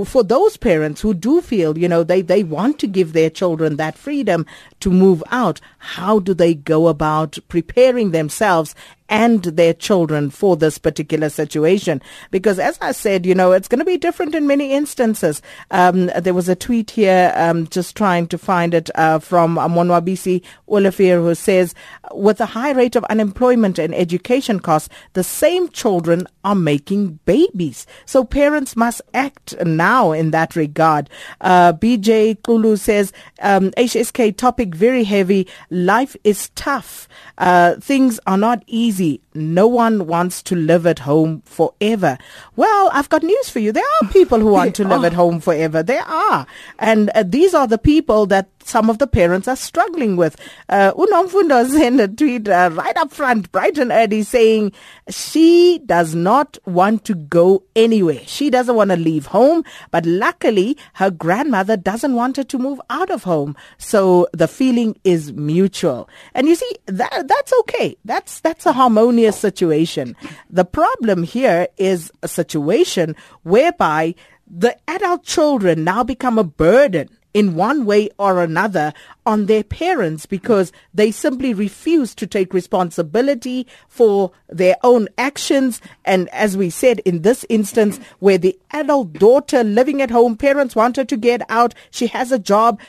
for 0.06 0.24
those 0.24 0.56
parents 0.56 1.02
who 1.02 1.14
do 1.14 1.42
feel, 1.42 1.78
you 1.78 1.88
know, 1.88 2.04
they, 2.04 2.22
they 2.22 2.44
want 2.44 2.80
to 2.80 2.88
give 2.88 3.14
their 3.14 3.30
children 3.30 3.76
that 3.76 3.98
freedom 3.98 4.46
to 4.80 4.90
move 4.90 5.24
out, 5.32 5.60
how 5.80 6.20
do 6.20 6.34
they 6.34 6.54
go 6.54 6.88
about 6.88 7.38
preparing 7.50 8.12
themselves 8.12 8.74
and 9.12 9.44
their 9.44 9.74
children 9.74 10.30
for 10.30 10.56
this 10.56 10.78
particular 10.78 11.30
situation. 11.30 12.02
Because 12.32 12.58
as 12.58 12.80
I 12.82 12.94
said, 12.94 13.26
you 13.26 13.36
know, 13.36 13.52
it's 13.52 13.68
going 13.68 13.80
to 13.80 13.86
be 13.86 13.98
different 13.98 14.34
in 14.34 14.48
many 14.48 14.72
instances. 14.72 15.42
Um, 15.70 16.06
there 16.18 16.34
was 16.34 16.48
a 16.48 16.56
tweet 16.56 16.92
here, 16.92 17.34
um, 17.36 17.68
just 17.68 17.96
trying 17.98 18.28
to 18.28 18.38
find 18.38 18.74
it, 18.74 18.90
uh, 18.96 19.20
from 19.20 19.58
Monwabisi 19.58 20.42
Olafir 20.70 21.22
who 21.22 21.36
says, 21.36 21.76
with 22.14 22.40
a 22.40 22.46
high 22.46 22.72
rate 22.72 22.96
of 22.96 23.04
unemployment 23.06 23.78
and 23.78 23.94
education 23.94 24.62
costs, 24.62 24.88
the 25.14 25.24
same 25.24 25.68
children 25.70 26.26
are 26.46 26.56
making 26.56 27.20
babies. 27.26 27.86
So 28.06 28.24
parents 28.24 28.78
must 28.78 29.02
act 29.14 29.54
now 29.66 30.14
in 30.14 30.32
that 30.32 30.56
regard. 30.56 31.10
Uh, 31.42 31.74
BJ 31.74 32.42
Kulu 32.44 32.78
says, 32.78 33.12
um, 33.42 33.72
HSK 33.72 34.38
topic 34.38 34.74
very 34.74 35.04
heavy. 35.04 35.48
Life 35.70 36.16
is 36.24 36.50
tough. 36.56 37.10
Uh, 37.38 37.76
things 37.82 38.18
are 38.26 38.38
not 38.38 38.64
easy 38.68 39.01
easy 39.02 39.20
no 39.34 39.68
one 39.68 40.08
wants 40.08 40.42
to 40.44 40.56
live 40.56 40.86
at 40.86 41.00
home 41.00 41.42
forever. 41.46 42.18
Well, 42.56 42.90
I've 42.94 43.10
got 43.10 43.24
news 43.24 43.50
for 43.50 43.60
you. 43.60 43.72
There 43.72 43.84
are 44.02 44.10
people 44.10 44.40
who 44.40 44.52
want 44.52 44.76
to 44.76 44.84
live 44.88 45.06
at 45.06 45.14
home 45.14 45.40
forever. 45.40 45.84
There 45.84 46.04
are. 46.04 46.46
And 46.80 47.10
uh, 47.12 47.24
these 47.24 47.54
are 47.54 47.68
the 47.68 47.78
people 47.78 48.26
that 48.28 48.50
some 48.64 48.90
of 48.90 48.98
the 48.98 49.08
parents 49.08 49.48
are 49.48 49.56
struggling 49.56 50.16
with. 50.18 50.36
Uh, 50.70 50.94
Unomfundo 50.94 51.68
sent 51.70 52.00
a 52.00 52.08
tweet 52.08 52.48
uh, 52.48 52.70
right 52.74 52.96
up 52.98 53.12
front, 53.12 53.52
bright 53.52 53.78
and 53.78 53.92
early, 53.92 54.24
saying 54.24 54.72
she 55.10 55.80
does 55.86 56.14
not 56.16 56.58
want 56.66 57.06
to 57.06 57.16
go 57.16 57.64
anywhere. 57.76 58.22
She 58.26 58.50
doesn't 58.50 58.76
want 58.76 58.92
to 58.92 58.98
leave 58.98 59.28
home, 59.28 59.64
but 59.92 60.06
luckily 60.06 60.78
her 60.94 61.12
grandmother 61.12 61.78
doesn't 61.78 62.14
want 62.14 62.38
her 62.38 62.44
to 62.44 62.58
move 62.58 62.82
out 62.90 63.10
of 63.10 63.24
home. 63.24 63.56
So 63.78 64.28
the 64.34 64.48
feeling 64.48 65.00
is 65.04 65.34
mutual. 65.34 66.10
And 66.34 66.48
you 66.48 66.56
see, 66.56 66.72
that, 66.86 67.28
that's 67.28 67.54
okay. 67.62 67.98
That's, 68.06 68.40
that's 68.42 68.66
a 68.66 68.74
harmonious 68.74 69.21
situation. 69.30 70.16
The 70.50 70.66
problem 70.66 71.22
here 71.22 71.68
is 71.78 72.12
a 72.24 72.28
situation 72.28 73.16
whereby 73.44 74.16
the 74.48 74.76
adult 74.90 75.24
children 75.24 75.84
now 75.84 76.04
become 76.04 76.38
a 76.40 76.44
burden 76.44 77.10
in 77.34 77.56
one 77.56 77.86
way 77.86 78.10
or 78.18 78.44
another 78.44 78.94
on 79.26 79.46
their 79.46 79.64
parents 79.64 80.26
because 80.26 80.72
they 80.94 81.12
simply 81.12 81.54
refuse 81.54 82.14
to 82.16 82.28
take 82.28 82.54
responsibility 82.54 83.66
for 83.88 84.32
their 84.50 84.76
own 84.84 85.08
actions. 85.18 85.82
And 86.04 86.28
as 86.30 86.58
we 86.58 86.70
said 86.70 87.00
in 87.00 87.22
this 87.22 87.46
instance, 87.50 88.00
where 88.20 88.38
the 88.38 88.60
adult 88.72 89.14
daughter 89.14 89.64
living 89.64 90.02
at 90.02 90.12
home, 90.12 90.36
parents 90.36 90.76
want 90.76 90.98
her 90.98 91.06
to 91.06 91.18
get 91.18 91.42
out, 91.50 91.74
she 91.90 92.08
has 92.08 92.32
a 92.32 92.40
job, 92.40 92.80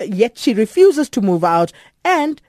yet 0.00 0.38
she 0.38 0.54
refuses 0.54 1.08
to 1.10 1.20
move 1.20 1.44
out, 1.44 1.72
and 2.04 2.40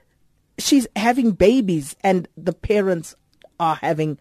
she's 0.58 0.86
having 0.96 1.32
babies, 1.32 1.96
and 2.02 2.28
the 2.36 2.52
parents 2.52 3.14
are 3.62 3.76
having, 3.76 4.18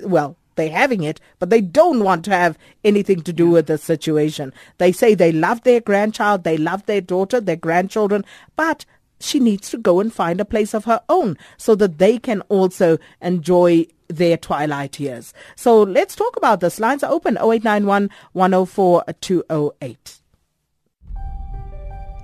well, 0.00 0.36
they're 0.54 0.70
having 0.70 1.02
it, 1.02 1.18
but 1.38 1.48
they 1.48 1.62
don't 1.62 2.04
want 2.04 2.24
to 2.26 2.30
have 2.30 2.58
anything 2.84 3.22
to 3.22 3.32
do 3.32 3.48
with 3.48 3.66
the 3.66 3.78
situation. 3.78 4.52
They 4.76 4.92
say 4.92 5.14
they 5.14 5.32
love 5.32 5.62
their 5.62 5.80
grandchild, 5.80 6.44
they 6.44 6.58
love 6.58 6.84
their 6.84 7.00
daughter, 7.00 7.40
their 7.40 7.56
grandchildren, 7.56 8.24
but 8.54 8.84
she 9.18 9.40
needs 9.40 9.70
to 9.70 9.78
go 9.78 10.00
and 10.00 10.12
find 10.12 10.40
a 10.40 10.44
place 10.44 10.74
of 10.74 10.84
her 10.84 11.00
own 11.08 11.38
so 11.56 11.74
that 11.76 11.98
they 11.98 12.18
can 12.18 12.42
also 12.42 12.98
enjoy 13.22 13.86
their 14.08 14.36
twilight 14.36 15.00
years. 15.00 15.32
So 15.56 15.82
let's 15.82 16.14
talk 16.14 16.36
about 16.36 16.60
this. 16.60 16.78
Lines 16.78 17.02
are 17.02 17.10
open 17.10 17.36
0891 17.36 18.10
104 18.32 19.04
208. 19.20 20.18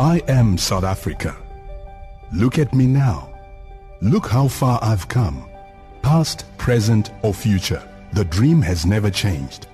I 0.00 0.22
am 0.28 0.58
South 0.58 0.84
Africa. 0.84 1.34
Look 2.32 2.58
at 2.58 2.74
me 2.74 2.86
now. 2.86 3.32
Look 4.02 4.26
how 4.26 4.48
far 4.48 4.78
I've 4.82 5.08
come. 5.08 5.48
Past, 6.02 6.44
present, 6.58 7.12
or 7.22 7.34
future. 7.34 7.82
The 8.12 8.24
dream 8.24 8.62
has 8.62 8.86
never 8.86 9.10
changed. 9.10 9.66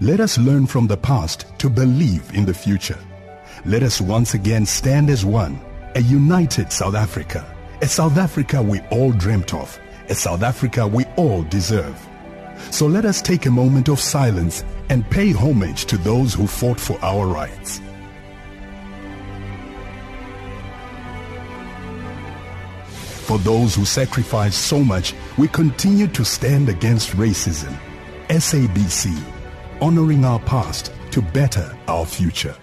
Let 0.00 0.20
us 0.20 0.38
learn 0.38 0.66
from 0.66 0.86
the 0.86 0.96
past 0.96 1.46
to 1.58 1.68
believe 1.70 2.30
in 2.34 2.44
the 2.44 2.54
future. 2.54 2.98
Let 3.64 3.82
us 3.82 4.00
once 4.00 4.34
again 4.34 4.66
stand 4.66 5.10
as 5.10 5.24
one, 5.24 5.60
a 5.94 6.00
united 6.00 6.72
South 6.72 6.94
Africa, 6.94 7.44
a 7.82 7.86
South 7.86 8.16
Africa 8.16 8.62
we 8.62 8.80
all 8.90 9.12
dreamt 9.12 9.54
of, 9.54 9.78
a 10.08 10.14
South 10.14 10.42
Africa 10.42 10.86
we 10.86 11.04
all 11.16 11.42
deserve. 11.44 11.96
So 12.70 12.86
let 12.86 13.04
us 13.04 13.22
take 13.22 13.46
a 13.46 13.50
moment 13.50 13.88
of 13.88 14.00
silence 14.00 14.64
and 14.90 15.08
pay 15.10 15.32
homage 15.32 15.86
to 15.86 15.96
those 15.96 16.34
who 16.34 16.46
fought 16.46 16.78
for 16.78 16.98
our 17.04 17.26
rights. 17.26 17.80
For 23.24 23.38
those 23.38 23.74
who 23.74 23.86
sacrificed 23.86 24.66
so 24.66 24.84
much, 24.84 25.14
we 25.38 25.48
continue 25.48 26.06
to 26.08 26.24
stand 26.26 26.68
against 26.68 27.16
racism. 27.16 27.74
SABC, 28.28 29.18
honoring 29.80 30.26
our 30.26 30.40
past 30.40 30.92
to 31.12 31.22
better 31.22 31.74
our 31.88 32.04
future. 32.04 32.54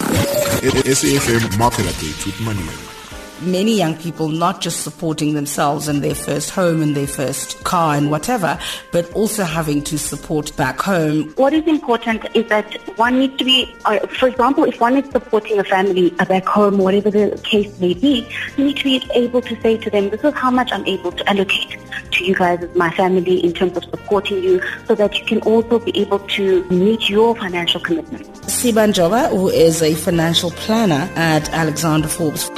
SAFM 0.00 1.58
Market 1.58 1.84
Update 1.84 2.24
with 2.24 2.40
Manuel 2.40 2.97
many 3.42 3.76
young 3.76 3.96
people 3.96 4.28
not 4.28 4.60
just 4.60 4.82
supporting 4.82 5.34
themselves 5.34 5.88
and 5.88 6.02
their 6.02 6.14
first 6.14 6.50
home 6.50 6.82
and 6.82 6.94
their 6.94 7.06
first 7.06 7.62
car 7.64 7.94
and 7.94 8.10
whatever, 8.10 8.58
but 8.92 9.10
also 9.12 9.44
having 9.44 9.82
to 9.82 9.98
support 9.98 10.54
back 10.56 10.80
home. 10.80 11.32
What 11.36 11.52
is 11.52 11.66
important 11.66 12.24
is 12.34 12.48
that 12.48 12.74
one 12.98 13.18
needs 13.18 13.36
to 13.36 13.44
be, 13.44 13.74
uh, 13.84 14.06
for 14.06 14.28
example, 14.28 14.64
if 14.64 14.80
one 14.80 14.96
is 14.96 15.10
supporting 15.10 15.58
a 15.58 15.64
family 15.64 16.10
back 16.10 16.46
home, 16.46 16.78
whatever 16.78 17.10
the 17.10 17.40
case 17.44 17.78
may 17.80 17.94
be, 17.94 18.28
you 18.56 18.64
need 18.64 18.76
to 18.78 18.84
be 18.84 19.10
able 19.14 19.40
to 19.42 19.60
say 19.60 19.76
to 19.78 19.90
them, 19.90 20.10
this 20.10 20.22
is 20.24 20.34
how 20.34 20.50
much 20.50 20.72
I'm 20.72 20.86
able 20.86 21.12
to 21.12 21.28
allocate 21.28 21.78
to 22.18 22.24
you 22.24 22.34
guys 22.34 22.62
as 22.62 22.74
my 22.76 22.90
family 22.90 23.42
in 23.44 23.52
terms 23.52 23.76
of 23.76 23.84
supporting 23.84 24.42
you 24.42 24.60
so 24.86 24.94
that 24.94 25.18
you 25.18 25.24
can 25.24 25.40
also 25.42 25.78
be 25.78 25.96
able 25.98 26.18
to 26.20 26.64
meet 26.64 27.08
your 27.08 27.34
financial 27.34 27.80
commitments. 27.80 28.28
Sibanjoba, 28.40 29.30
who 29.30 29.48
is 29.48 29.82
a 29.82 29.94
financial 29.94 30.50
planner 30.50 31.10
at 31.16 31.48
Alexander 31.50 32.08
Forbes. 32.08 32.50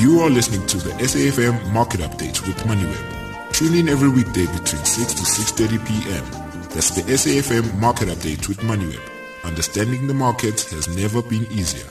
You 0.00 0.20
are 0.20 0.30
listening 0.30 0.66
to 0.68 0.78
the 0.78 0.90
SAFM 0.94 1.72
Market 1.72 2.00
Update 2.00 2.46
with 2.46 2.56
MoneyWeb. 2.64 3.52
Tune 3.52 3.74
in 3.76 3.88
every 3.88 4.08
weekday 4.08 4.46
between 4.46 4.84
6 4.84 5.14
to 5.14 5.22
6.30 5.22 5.86
p.m. 5.86 6.24
That's 6.70 6.90
the 6.90 7.02
SAFM 7.02 7.78
Market 7.78 8.08
Update 8.08 8.48
with 8.48 8.58
MoneyWeb. 8.60 9.00
Understanding 9.44 10.06
the 10.06 10.14
market 10.14 10.60
has 10.70 10.88
never 10.96 11.22
been 11.22 11.46
easier. 11.52 11.88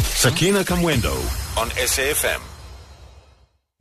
Sakina 0.00 0.62
Kamwendo 0.64 1.14
on 1.58 1.68
SAFM. 1.70 2.49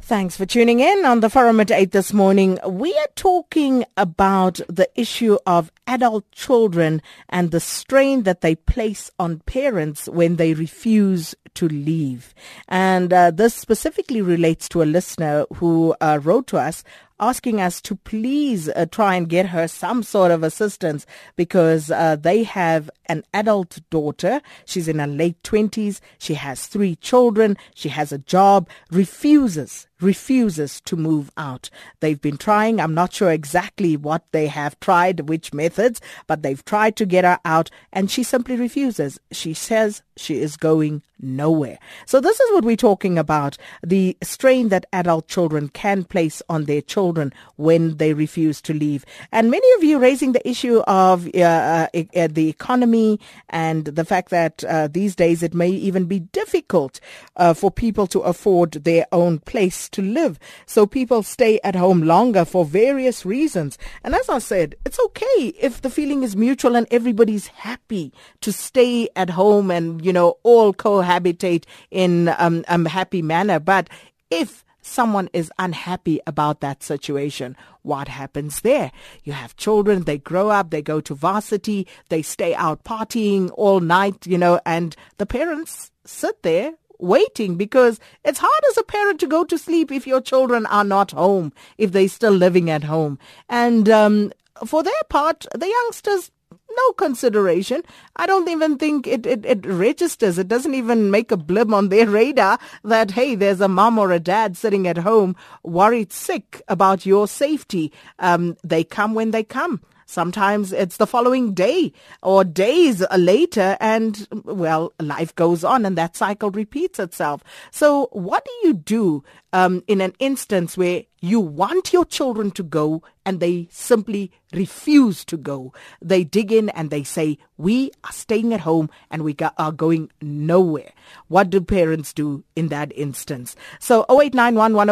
Thanks 0.09 0.35
for 0.35 0.47
tuning 0.47 0.79
in 0.79 1.05
on 1.05 1.19
the 1.19 1.29
Forum 1.29 1.59
at 1.59 1.69
8 1.69 1.91
this 1.91 2.13
morning. 2.13 2.57
We 2.67 2.91
are 2.97 3.09
talking 3.13 3.85
about 3.95 4.59
the 4.67 4.89
issue 4.99 5.37
of 5.45 5.71
adult 5.85 6.31
children 6.31 7.03
and 7.29 7.51
the 7.51 7.59
strain 7.59 8.23
that 8.23 8.41
they 8.41 8.55
place 8.55 9.11
on 9.19 9.41
parents 9.41 10.09
when 10.09 10.37
they 10.37 10.55
refuse 10.55 11.35
to 11.53 11.67
leave. 11.67 12.33
And 12.67 13.13
uh, 13.13 13.29
this 13.29 13.53
specifically 13.53 14.23
relates 14.23 14.67
to 14.69 14.81
a 14.81 14.89
listener 14.89 15.45
who 15.57 15.95
uh, 16.01 16.19
wrote 16.23 16.47
to 16.47 16.57
us 16.57 16.83
asking 17.19 17.61
us 17.61 17.79
to 17.81 17.95
please 17.95 18.69
uh, 18.69 18.87
try 18.89 19.13
and 19.13 19.29
get 19.29 19.47
her 19.47 19.67
some 19.67 20.01
sort 20.01 20.31
of 20.31 20.41
assistance 20.41 21.05
because 21.35 21.91
uh, 21.91 22.15
they 22.15 22.43
have 22.43 22.89
an 23.05 23.23
adult 23.33 23.77
daughter. 23.91 24.41
She's 24.65 24.87
in 24.87 24.97
her 24.97 25.05
late 25.05 25.43
20s. 25.43 25.99
She 26.17 26.33
has 26.35 26.65
three 26.65 26.95
children. 26.95 27.57
She 27.75 27.89
has 27.89 28.11
a 28.11 28.17
job, 28.17 28.69
refuses 28.89 29.85
refuses 30.01 30.81
to 30.81 30.95
move 30.95 31.31
out. 31.37 31.69
They've 31.99 32.21
been 32.21 32.37
trying. 32.37 32.79
I'm 32.79 32.93
not 32.93 33.13
sure 33.13 33.31
exactly 33.31 33.97
what 33.97 34.23
they 34.31 34.47
have 34.47 34.79
tried, 34.79 35.29
which 35.29 35.53
methods, 35.53 36.01
but 36.27 36.41
they've 36.41 36.63
tried 36.63 36.95
to 36.97 37.05
get 37.05 37.25
her 37.25 37.39
out 37.45 37.69
and 37.91 38.09
she 38.09 38.23
simply 38.23 38.55
refuses. 38.55 39.19
She 39.31 39.53
says 39.53 40.01
she 40.15 40.41
is 40.41 40.57
going 40.57 41.01
nowhere. 41.21 41.79
So 42.05 42.19
this 42.19 42.39
is 42.39 42.51
what 42.53 42.63
we're 42.63 42.75
talking 42.75 43.17
about. 43.17 43.57
The 43.83 44.17
strain 44.23 44.69
that 44.69 44.85
adult 44.93 45.27
children 45.27 45.69
can 45.69 46.03
place 46.03 46.41
on 46.49 46.65
their 46.65 46.81
children 46.81 47.33
when 47.57 47.97
they 47.97 48.13
refuse 48.13 48.61
to 48.61 48.73
leave. 48.73 49.05
And 49.31 49.51
many 49.51 49.71
of 49.73 49.83
you 49.83 49.99
raising 49.99 50.31
the 50.31 50.47
issue 50.47 50.79
of 50.87 51.27
uh, 51.35 51.39
uh, 51.39 51.87
uh, 52.15 52.27
the 52.31 52.49
economy 52.49 53.19
and 53.49 53.85
the 53.85 54.05
fact 54.05 54.29
that 54.29 54.63
uh, 54.63 54.87
these 54.87 55.15
days 55.15 55.43
it 55.43 55.53
may 55.53 55.69
even 55.69 56.05
be 56.05 56.19
difficult 56.19 56.99
uh, 57.35 57.53
for 57.53 57.71
people 57.71 58.07
to 58.07 58.19
afford 58.21 58.71
their 58.71 59.05
own 59.11 59.39
place 59.39 59.88
to 59.91 60.01
live. 60.01 60.39
So 60.65 60.85
people 60.85 61.23
stay 61.23 61.59
at 61.63 61.75
home 61.75 62.01
longer 62.03 62.45
for 62.45 62.65
various 62.65 63.25
reasons. 63.25 63.77
And 64.03 64.15
as 64.15 64.29
I 64.29 64.39
said, 64.39 64.75
it's 64.85 64.99
okay 64.99 65.53
if 65.59 65.81
the 65.81 65.89
feeling 65.89 66.23
is 66.23 66.35
mutual 66.35 66.75
and 66.75 66.87
everybody's 66.91 67.47
happy 67.47 68.13
to 68.41 68.51
stay 68.51 69.09
at 69.15 69.31
home 69.31 69.71
and, 69.71 70.03
you 70.03 70.13
know, 70.13 70.37
all 70.43 70.73
cohabitate 70.73 71.65
in 71.91 72.29
um, 72.37 72.63
a 72.67 72.89
happy 72.89 73.21
manner. 73.21 73.59
But 73.59 73.89
if 74.29 74.63
someone 74.81 75.29
is 75.33 75.51
unhappy 75.59 76.19
about 76.25 76.61
that 76.61 76.83
situation, 76.83 77.55
what 77.81 78.07
happens 78.07 78.61
there? 78.61 78.91
You 79.23 79.33
have 79.33 79.55
children, 79.55 80.03
they 80.03 80.17
grow 80.17 80.49
up, 80.49 80.69
they 80.69 80.81
go 80.81 81.01
to 81.01 81.13
varsity, 81.13 81.87
they 82.09 82.21
stay 82.21 82.55
out 82.55 82.83
partying 82.83 83.51
all 83.55 83.79
night, 83.79 84.25
you 84.25 84.37
know, 84.37 84.59
and 84.65 84.95
the 85.17 85.25
parents 85.25 85.91
sit 86.05 86.41
there 86.43 86.73
waiting 86.99 87.55
because 87.55 87.99
it's 88.23 88.39
hard 88.39 88.63
as 88.69 88.77
a 88.77 88.83
parent 88.83 89.19
to 89.21 89.27
go 89.27 89.43
to 89.45 89.57
sleep 89.57 89.91
if 89.91 90.05
your 90.05 90.21
children 90.21 90.65
are 90.67 90.83
not 90.83 91.11
home, 91.11 91.51
if 91.77 91.91
they're 91.91 92.07
still 92.07 92.33
living 92.33 92.69
at 92.69 92.83
home. 92.83 93.17
And 93.47 93.89
um, 93.89 94.31
for 94.65 94.83
their 94.83 95.03
part, 95.09 95.45
the 95.55 95.67
youngsters 95.67 96.31
no 96.75 96.93
consideration. 96.93 97.81
I 98.15 98.25
don't 98.25 98.47
even 98.47 98.77
think 98.77 99.07
it, 99.07 99.25
it, 99.25 99.45
it 99.45 99.65
registers. 99.65 100.37
It 100.37 100.47
doesn't 100.47 100.75
even 100.75 101.11
make 101.11 101.31
a 101.31 101.37
blip 101.37 101.71
on 101.71 101.89
their 101.89 102.07
radar 102.07 102.59
that, 102.83 103.11
hey, 103.11 103.35
there's 103.35 103.61
a 103.61 103.67
mom 103.67 103.97
or 103.97 104.11
a 104.11 104.19
dad 104.19 104.55
sitting 104.55 104.87
at 104.87 104.97
home 104.97 105.35
worried 105.63 106.11
sick 106.13 106.61
about 106.67 107.05
your 107.05 107.27
safety. 107.27 107.91
Um, 108.19 108.55
they 108.63 108.83
come 108.83 109.13
when 109.13 109.31
they 109.31 109.43
come. 109.43 109.81
Sometimes 110.09 110.73
it's 110.73 110.97
the 110.97 111.05
following 111.05 111.53
day 111.53 111.93
or 112.23 112.43
days 112.43 113.05
later 113.15 113.77
and 113.79 114.27
well, 114.43 114.91
life 114.99 115.35
goes 115.35 115.63
on 115.63 115.85
and 115.85 115.95
that 115.99 116.15
cycle 116.15 116.49
repeats 116.49 116.97
itself. 116.97 117.43
So 117.69 118.09
what 118.11 118.43
do 118.43 118.67
you 118.67 118.73
do 118.73 119.23
um, 119.53 119.83
in 119.87 120.01
an 120.01 120.13
instance 120.19 120.77
where 120.77 121.03
you 121.21 121.39
want 121.39 121.91
your 121.91 122.05
children 122.05 122.51
to 122.51 122.63
go 122.63 123.03
and 123.25 123.39
they 123.39 123.67
simply 123.69 124.31
refuse 124.53 125.23
to 125.25 125.37
go. 125.37 125.71
They 126.01 126.23
dig 126.23 126.51
in 126.51 126.69
and 126.69 126.89
they 126.89 127.03
say, 127.03 127.37
we 127.57 127.91
are 128.03 128.11
staying 128.11 128.53
at 128.53 128.61
home 128.61 128.89
and 129.11 129.23
we 129.23 129.35
are 129.57 129.71
going 129.71 130.09
nowhere. 130.21 130.91
What 131.27 131.49
do 131.49 131.61
parents 131.61 132.13
do 132.13 132.43
in 132.55 132.69
that 132.69 132.91
instance? 132.95 133.55
So 133.79 134.05
0891 134.09 134.89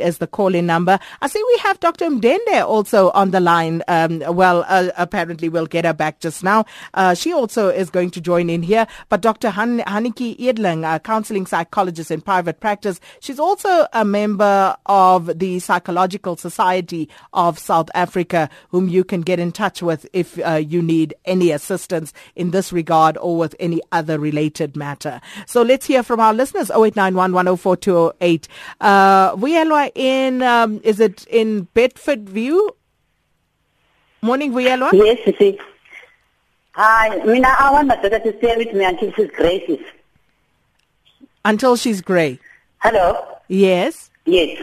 is 0.00 0.18
the 0.18 0.26
call-in 0.26 0.66
number. 0.66 0.98
I 1.20 1.26
see 1.26 1.42
we 1.46 1.58
have 1.58 1.80
Dr. 1.80 2.06
Mndende 2.06 2.64
also 2.64 3.10
on 3.10 3.32
the 3.32 3.40
line. 3.40 3.82
Um, 3.88 4.20
well, 4.34 4.64
uh, 4.68 4.90
apparently 4.96 5.48
we'll 5.48 5.66
get 5.66 5.84
her 5.84 5.92
back 5.92 6.20
just 6.20 6.42
now. 6.42 6.64
Uh, 6.94 7.14
she 7.14 7.32
also 7.32 7.68
is 7.68 7.90
going 7.90 8.10
to 8.12 8.20
join 8.20 8.48
in 8.48 8.62
here. 8.62 8.86
But 9.08 9.20
Dr. 9.20 9.50
Han- 9.50 9.80
Hannetjie 9.80 10.38
Edeling, 10.38 10.84
a 10.84 11.00
counseling 11.00 11.44
psychologist 11.44 12.10
in 12.10 12.20
private 12.22 12.60
practice, 12.60 13.00
she's 13.20 13.40
also 13.40 13.69
a 13.92 14.04
member 14.04 14.76
of 14.86 15.38
the 15.38 15.58
Psychological 15.58 16.36
Society 16.36 17.08
of 17.32 17.58
South 17.58 17.90
Africa, 17.94 18.48
whom 18.70 18.88
you 18.88 19.04
can 19.04 19.20
get 19.20 19.38
in 19.38 19.52
touch 19.52 19.82
with 19.82 20.06
if 20.12 20.38
uh, 20.44 20.54
you 20.54 20.82
need 20.82 21.14
any 21.24 21.50
assistance 21.50 22.12
in 22.34 22.50
this 22.50 22.72
regard 22.72 23.16
or 23.18 23.36
with 23.36 23.54
any 23.60 23.80
other 23.92 24.18
related 24.18 24.76
matter. 24.76 25.20
So 25.46 25.62
let's 25.62 25.86
hear 25.86 26.02
from 26.02 26.20
our 26.20 26.34
listeners, 26.34 26.70
0891 26.70 27.32
104 27.32 28.12
Uh, 28.80 29.90
in, 29.94 30.42
um, 30.42 30.80
is 30.84 31.00
it 31.00 31.26
in 31.26 31.68
Bedfordview? 31.74 32.70
Morning, 34.22 34.52
Vuyelwa. 34.52 34.90
Yes, 34.92 35.18
you 35.26 35.34
see. 35.38 35.58
Hi, 36.72 37.16
Mina, 37.24 37.48
I 37.58 37.72
want 37.72 37.88
my 37.88 37.96
daughter 37.96 38.18
to 38.18 38.38
stay 38.38 38.56
with 38.56 38.72
me 38.74 38.84
until 38.84 39.12
she's 39.12 39.30
gray. 39.30 39.80
Until 41.44 41.76
she's 41.76 42.00
gray. 42.00 42.38
Hello? 42.78 43.39
Yes. 43.50 44.10
Yes. 44.26 44.62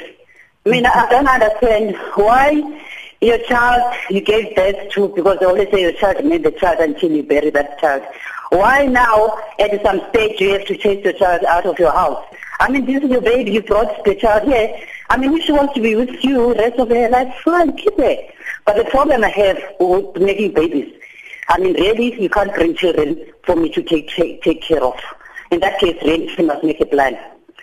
I 0.66 0.70
mean, 0.70 0.86
I 0.86 1.10
don't 1.10 1.28
understand 1.28 1.98
why 2.16 2.64
your 3.20 3.38
child 3.40 3.94
you 4.10 4.22
gave 4.22 4.56
birth 4.56 4.92
to, 4.92 5.10
because 5.10 5.40
they 5.40 5.46
always 5.46 5.70
say 5.72 5.82
your 5.82 5.92
child 5.92 6.24
made 6.24 6.44
the 6.46 6.52
child 6.52 6.80
until 6.80 7.12
you 7.12 7.24
bury 7.24 7.50
that 7.50 7.78
child. 7.80 8.04
Why 8.50 8.86
now, 8.86 9.40
at 9.60 9.84
some 9.84 10.02
stage, 10.10 10.40
you 10.40 10.52
have 10.54 10.66
to 10.68 10.78
chase 10.78 11.04
your 11.04 11.12
child 11.14 11.44
out 11.44 11.66
of 11.66 11.78
your 11.80 11.92
house? 11.92 12.24
I 12.62 12.72
mean, 12.72 12.86
this 12.86 13.04
is 13.04 13.10
your 13.10 13.20
baby. 13.20 13.52
You 13.52 13.62
brought 13.62 14.06
the 14.06 14.16
child 14.16 14.48
here. 14.48 14.74
I 15.10 15.18
mean, 15.18 15.34
if 15.34 15.44
she 15.44 15.52
wants 15.52 15.74
to 15.74 15.82
be 15.82 15.96
with 15.96 16.24
you 16.24 16.54
rest 16.54 16.80
of 16.80 16.88
her 16.88 17.10
life, 17.10 17.36
fine, 17.44 17.76
keep 17.76 17.98
her. 17.98 18.16
But 18.66 18.78
the 18.78 18.86
problem 18.86 19.26
I 19.26 19.30
have 19.32 19.62
with 19.82 20.16
making 20.16 20.54
babies, 20.54 20.94
I 21.50 21.60
mean, 21.60 21.74
really, 21.74 22.22
you 22.22 22.30
can't 22.30 22.54
bring 22.54 22.74
children 22.74 23.20
for 23.44 23.58
me 23.58 23.70
to 23.74 23.84
take, 23.84 24.08
take, 24.12 24.44
take 24.44 24.62
care 24.62 24.82
of. 24.82 24.98
In 25.52 25.60
that 25.60 25.78
case, 25.82 26.02
really, 26.04 26.30
she 26.30 26.44
must 26.44 26.64
make 26.64 26.80
a 26.80 26.86
plan. 26.86 27.18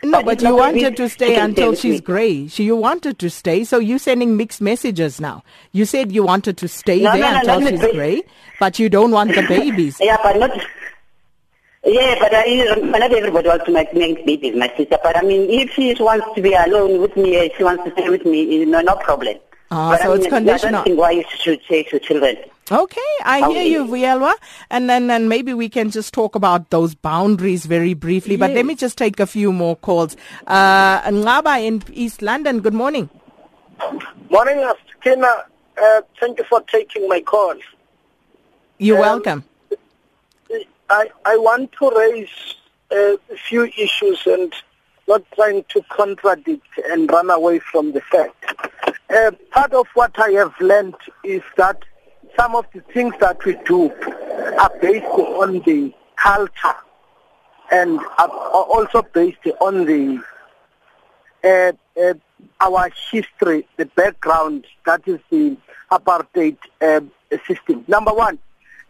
No, 0.04 0.22
but, 0.22 0.40
but 0.40 0.42
you 0.42 0.54
wanted 0.54 0.96
to 0.96 1.08
stay 1.08 1.36
until 1.36 1.74
she's 1.74 2.00
grey. 2.00 2.46
She, 2.48 2.64
you 2.64 2.76
wanted 2.76 3.18
to 3.18 3.30
stay, 3.30 3.64
so 3.64 3.78
you're 3.78 3.98
sending 3.98 4.36
mixed 4.36 4.60
messages 4.60 5.20
now. 5.20 5.42
You 5.72 5.84
said 5.84 6.12
you 6.12 6.22
wanted 6.24 6.56
to 6.58 6.68
stay 6.68 7.00
no, 7.00 7.12
there 7.12 7.22
no, 7.22 7.40
no, 7.40 7.54
until 7.58 7.80
she's 7.80 7.94
grey, 7.94 8.22
but 8.60 8.78
you 8.78 8.88
don't 8.88 9.10
want 9.10 9.34
the 9.34 9.42
babies. 9.48 9.98
yeah, 10.00 10.16
but 10.22 10.36
not. 10.38 10.50
Yeah, 11.86 12.16
but 12.18 12.32
I, 12.34 12.80
not 12.80 13.12
everybody 13.12 13.48
wants 13.48 13.66
to 13.66 13.72
make, 13.72 13.92
make 13.92 14.24
babies, 14.24 14.56
my 14.56 14.72
sister. 14.76 14.98
But 15.02 15.18
I 15.18 15.22
mean, 15.22 15.50
if 15.50 15.70
she 15.72 15.94
wants 16.00 16.26
to 16.34 16.40
be 16.40 16.54
alone 16.54 17.00
with 17.00 17.16
me, 17.16 17.38
uh, 17.38 17.48
she 17.56 17.64
wants 17.64 17.84
to 17.84 17.92
stay 17.92 18.08
with 18.08 18.24
me, 18.24 18.64
no, 18.64 18.80
no 18.80 18.96
problem. 18.96 19.36
But 19.68 19.98
so 19.98 20.04
I 20.04 20.08
mean, 20.08 20.16
it's 20.18 20.28
conditional. 20.28 20.68
I 20.68 20.70
don't 20.72 20.84
think 20.84 20.98
why 20.98 21.10
you 21.12 21.24
should 21.38 21.60
say 21.68 21.82
to 21.84 21.98
children. 21.98 22.36
Okay, 22.70 23.00
I 23.24 23.50
hear 23.50 23.62
you, 23.62 23.84
Vuyelwa. 23.84 24.34
And 24.70 24.88
then 24.88 25.10
and 25.10 25.28
maybe 25.28 25.52
we 25.52 25.68
can 25.68 25.90
just 25.90 26.14
talk 26.14 26.34
about 26.34 26.70
those 26.70 26.94
boundaries 26.94 27.66
very 27.66 27.92
briefly. 27.94 28.34
Yes. 28.34 28.40
But 28.40 28.50
let 28.52 28.64
me 28.64 28.74
just 28.74 28.96
take 28.96 29.20
a 29.20 29.26
few 29.26 29.52
more 29.52 29.76
calls. 29.76 30.16
Uh, 30.46 31.02
Ngaba 31.02 31.62
in 31.62 31.82
East 31.92 32.22
London, 32.22 32.60
good 32.60 32.74
morning. 32.74 33.10
Morning, 34.30 34.72
Kina. 35.02 35.44
Uh, 35.76 36.02
thank 36.20 36.38
you 36.38 36.44
for 36.44 36.60
taking 36.62 37.08
my 37.08 37.20
call. 37.20 37.54
You're 38.78 38.96
um, 38.98 39.02
welcome. 39.02 39.44
I, 40.90 41.10
I 41.24 41.36
want 41.36 41.72
to 41.72 41.90
raise 41.90 42.54
uh, 42.90 43.16
a 43.32 43.36
few 43.48 43.64
issues 43.64 44.22
and 44.26 44.52
not 45.08 45.22
trying 45.34 45.64
to 45.70 45.82
contradict 45.90 46.66
and 46.88 47.10
run 47.10 47.30
away 47.30 47.58
from 47.58 47.92
the 47.92 48.00
fact. 48.00 48.44
Uh, 49.10 49.30
part 49.50 49.72
of 49.72 49.86
what 49.94 50.18
I 50.18 50.30
have 50.30 50.54
learned 50.60 50.96
is 51.22 51.42
that 51.56 51.78
some 52.36 52.54
of 52.54 52.66
the 52.72 52.80
things 52.92 53.14
that 53.20 53.44
we 53.44 53.56
do 53.66 53.90
are 54.58 54.72
based 54.80 55.04
on 55.06 55.60
the 55.60 55.92
culture 56.16 56.74
and 57.70 58.00
are 58.18 58.28
also 58.28 59.02
based 59.02 59.46
on 59.60 59.84
the 59.84 60.22
uh, 61.44 61.72
uh, 62.00 62.14
our 62.60 62.90
history, 63.10 63.66
the 63.76 63.86
background, 63.86 64.66
that 64.86 65.06
is 65.06 65.20
the 65.30 65.56
apartheid 65.90 66.56
uh, 66.80 67.00
system. 67.46 67.84
Number 67.88 68.12
one, 68.12 68.38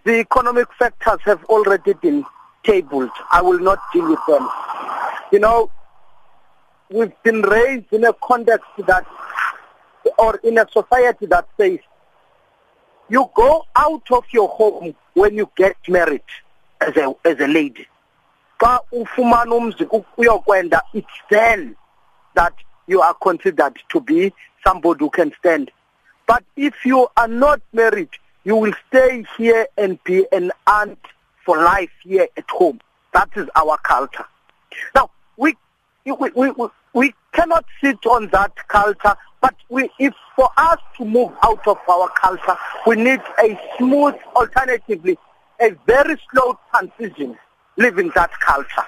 the 0.04 0.20
economic 0.20 0.68
factors 0.78 1.18
have 1.24 1.44
already 1.44 1.94
been 1.94 2.24
tabled. 2.62 3.10
I 3.32 3.42
will 3.42 3.58
not 3.58 3.78
deal 3.92 4.08
with 4.08 4.20
them. 4.28 4.48
You 5.32 5.40
know, 5.40 5.70
we've 6.90 7.12
been 7.22 7.42
raised 7.42 7.92
in 7.92 8.04
a 8.04 8.12
context 8.12 8.68
that, 8.86 9.06
or 10.18 10.36
in 10.36 10.58
a 10.58 10.66
society 10.72 11.26
that 11.26 11.48
says 11.58 11.78
you 13.08 13.30
go 13.34 13.64
out 13.76 14.10
of 14.10 14.24
your 14.32 14.48
home 14.48 14.94
when 15.14 15.34
you 15.34 15.50
get 15.56 15.76
married 15.88 16.22
as 16.80 16.96
a 16.96 17.14
as 17.24 17.38
a 17.40 17.46
lady. 17.46 17.86
It's 20.94 21.06
then 21.30 21.76
that 22.34 22.54
you 22.86 23.00
are 23.00 23.14
considered 23.14 23.78
to 23.90 24.00
be 24.00 24.32
somebody 24.66 25.04
who 25.04 25.10
can 25.10 25.32
stand. 25.38 25.70
But 26.26 26.44
if 26.56 26.74
you 26.84 27.08
are 27.16 27.28
not 27.28 27.60
married, 27.72 28.10
you 28.44 28.56
will 28.56 28.72
stay 28.88 29.24
here 29.36 29.66
and 29.76 30.02
be 30.04 30.26
an 30.32 30.50
aunt 30.66 30.98
for 31.44 31.58
life 31.58 31.90
here 32.02 32.28
at 32.36 32.48
home. 32.48 32.80
That 33.12 33.30
is 33.36 33.48
our 33.56 33.76
culture. 33.78 34.24
Now, 34.94 35.10
we 35.36 35.54
we, 36.06 36.30
we, 36.34 36.68
we 36.92 37.14
cannot 37.32 37.64
sit 37.82 38.04
on 38.06 38.28
that 38.28 38.52
culture 38.68 39.16
but 39.44 39.54
we, 39.68 39.90
if 39.98 40.14
for 40.36 40.48
us 40.56 40.78
to 40.96 41.04
move 41.04 41.30
out 41.42 41.68
of 41.68 41.76
our 41.86 42.08
culture, 42.18 42.56
we 42.86 42.96
need 42.96 43.20
a 43.42 43.60
smooth, 43.76 44.14
alternatively, 44.34 45.18
a 45.60 45.76
very 45.86 46.16
slow 46.32 46.58
transition, 46.70 47.36
living 47.76 48.10
that 48.14 48.30
culture. 48.40 48.86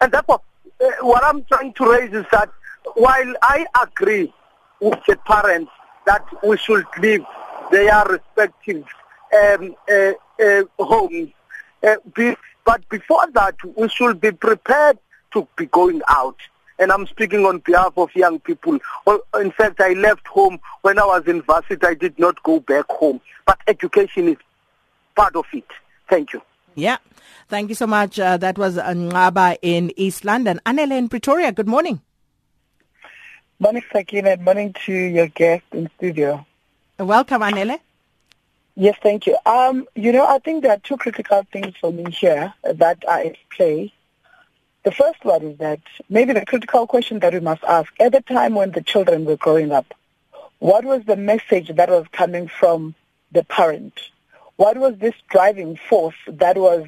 And 0.00 0.10
therefore, 0.10 0.40
uh, 0.82 0.86
what 1.02 1.22
I'm 1.24 1.44
trying 1.44 1.74
to 1.74 1.90
raise 1.92 2.14
is 2.14 2.24
that 2.32 2.48
while 2.94 3.34
I 3.42 3.66
agree 3.82 4.32
with 4.80 4.98
the 5.06 5.18
parents 5.26 5.70
that 6.06 6.24
we 6.42 6.56
should 6.56 6.86
leave 7.02 7.26
their 7.70 8.02
respective 8.06 8.82
um, 9.38 9.76
uh, 9.90 10.12
uh, 10.42 10.62
homes, 10.78 11.28
be, 12.14 12.34
but 12.64 12.88
before 12.88 13.26
that, 13.34 13.56
we 13.76 13.90
should 13.90 14.22
be 14.22 14.32
prepared 14.32 14.98
to 15.34 15.46
be 15.54 15.66
going 15.66 16.00
out. 16.08 16.38
And 16.78 16.92
I'm 16.92 17.06
speaking 17.06 17.44
on 17.46 17.58
behalf 17.58 17.94
of 17.96 18.14
young 18.14 18.38
people. 18.40 18.78
Well, 19.06 19.20
in 19.40 19.50
fact, 19.50 19.80
I 19.80 19.92
left 19.94 20.26
home 20.26 20.60
when 20.82 20.98
I 20.98 21.04
was 21.04 21.24
in 21.26 21.42
varsity. 21.42 21.86
I 21.86 21.94
did 21.94 22.18
not 22.18 22.42
go 22.42 22.60
back 22.60 22.86
home, 22.88 23.20
but 23.46 23.58
education 23.66 24.28
is 24.28 24.36
part 25.14 25.36
of 25.36 25.46
it. 25.52 25.64
Thank 26.08 26.32
you. 26.32 26.42
Yeah. 26.74 26.98
Thank 27.48 27.68
you 27.68 27.74
so 27.74 27.86
much. 27.86 28.18
Uh, 28.18 28.36
that 28.38 28.58
was 28.58 28.76
Ngaba 28.76 29.56
in 29.62 29.92
East 29.96 30.24
London. 30.24 30.60
Anela 30.66 30.98
in 30.98 31.08
Pretoria, 31.08 31.52
good 31.52 31.68
morning. 31.68 32.00
Morning, 33.58 33.82
Sakina. 33.92 34.36
Morning 34.36 34.74
to 34.84 34.92
your 34.92 35.28
guest 35.28 35.64
in 35.72 35.88
studio. 35.96 36.44
Welcome, 36.98 37.42
Anele. 37.42 37.78
Yes, 38.74 38.96
thank 39.02 39.26
you. 39.26 39.38
Um, 39.46 39.86
you 39.94 40.12
know, 40.12 40.26
I 40.26 40.38
think 40.38 40.62
there 40.62 40.72
are 40.72 40.78
two 40.78 40.98
critical 40.98 41.46
things 41.50 41.74
for 41.80 41.90
me 41.90 42.10
here 42.10 42.52
that 42.62 43.02
are 43.08 43.20
at 43.20 43.36
play. 43.50 43.92
The 44.86 44.92
first 44.92 45.24
one 45.24 45.42
is 45.42 45.58
that 45.58 45.80
maybe 46.08 46.32
the 46.32 46.46
critical 46.46 46.86
question 46.86 47.18
that 47.18 47.32
we 47.32 47.40
must 47.40 47.64
ask 47.64 47.92
at 47.98 48.12
the 48.12 48.20
time 48.20 48.54
when 48.54 48.70
the 48.70 48.80
children 48.80 49.24
were 49.24 49.36
growing 49.36 49.72
up, 49.72 49.92
what 50.60 50.84
was 50.84 51.02
the 51.06 51.16
message 51.16 51.74
that 51.74 51.90
was 51.90 52.06
coming 52.12 52.46
from 52.46 52.94
the 53.32 53.42
parent? 53.42 54.00
What 54.54 54.78
was 54.78 54.96
this 54.98 55.16
driving 55.28 55.76
force 55.88 56.14
that 56.28 56.56
was 56.56 56.86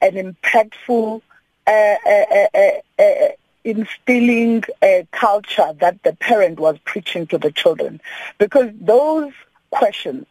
an 0.00 0.12
impactful 0.12 1.20
uh, 1.66 1.70
uh, 1.70 2.46
uh, 2.54 3.02
uh 3.02 3.28
instilling 3.64 4.62
a 4.80 5.04
culture 5.10 5.72
that 5.80 6.00
the 6.04 6.12
parent 6.12 6.60
was 6.60 6.78
preaching 6.84 7.26
to 7.26 7.38
the 7.38 7.50
children? 7.50 8.00
Because 8.38 8.70
those 8.80 9.32
questions 9.72 10.26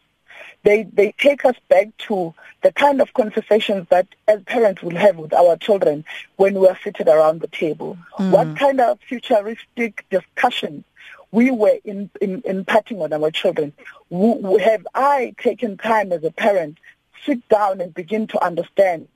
they, 0.62 0.84
they 0.84 1.12
take 1.18 1.44
us 1.44 1.56
back 1.68 1.96
to 2.08 2.34
the 2.62 2.72
kind 2.72 3.00
of 3.00 3.12
conversations 3.14 3.86
that 3.90 4.06
as 4.28 4.42
parents 4.42 4.82
will 4.82 4.96
have 4.96 5.16
with 5.16 5.32
our 5.32 5.56
children 5.56 6.04
when 6.36 6.58
we 6.58 6.68
are 6.68 6.78
seated 6.82 7.08
around 7.08 7.40
the 7.40 7.48
table. 7.48 7.98
Mm. 8.18 8.30
What 8.30 8.56
kind 8.56 8.80
of 8.80 8.98
futuristic 9.00 10.04
discussions 10.10 10.84
we 11.32 11.50
were 11.50 11.78
in, 11.84 12.10
in, 12.20 12.42
imparting 12.44 13.00
on 13.02 13.12
our 13.12 13.30
children? 13.30 13.72
Have 14.10 14.86
I 14.94 15.34
taken 15.38 15.76
time 15.78 16.12
as 16.12 16.22
a 16.22 16.30
parent, 16.30 16.78
sit 17.26 17.46
down 17.48 17.80
and 17.80 17.92
begin 17.94 18.26
to 18.28 18.44
understand 18.44 19.08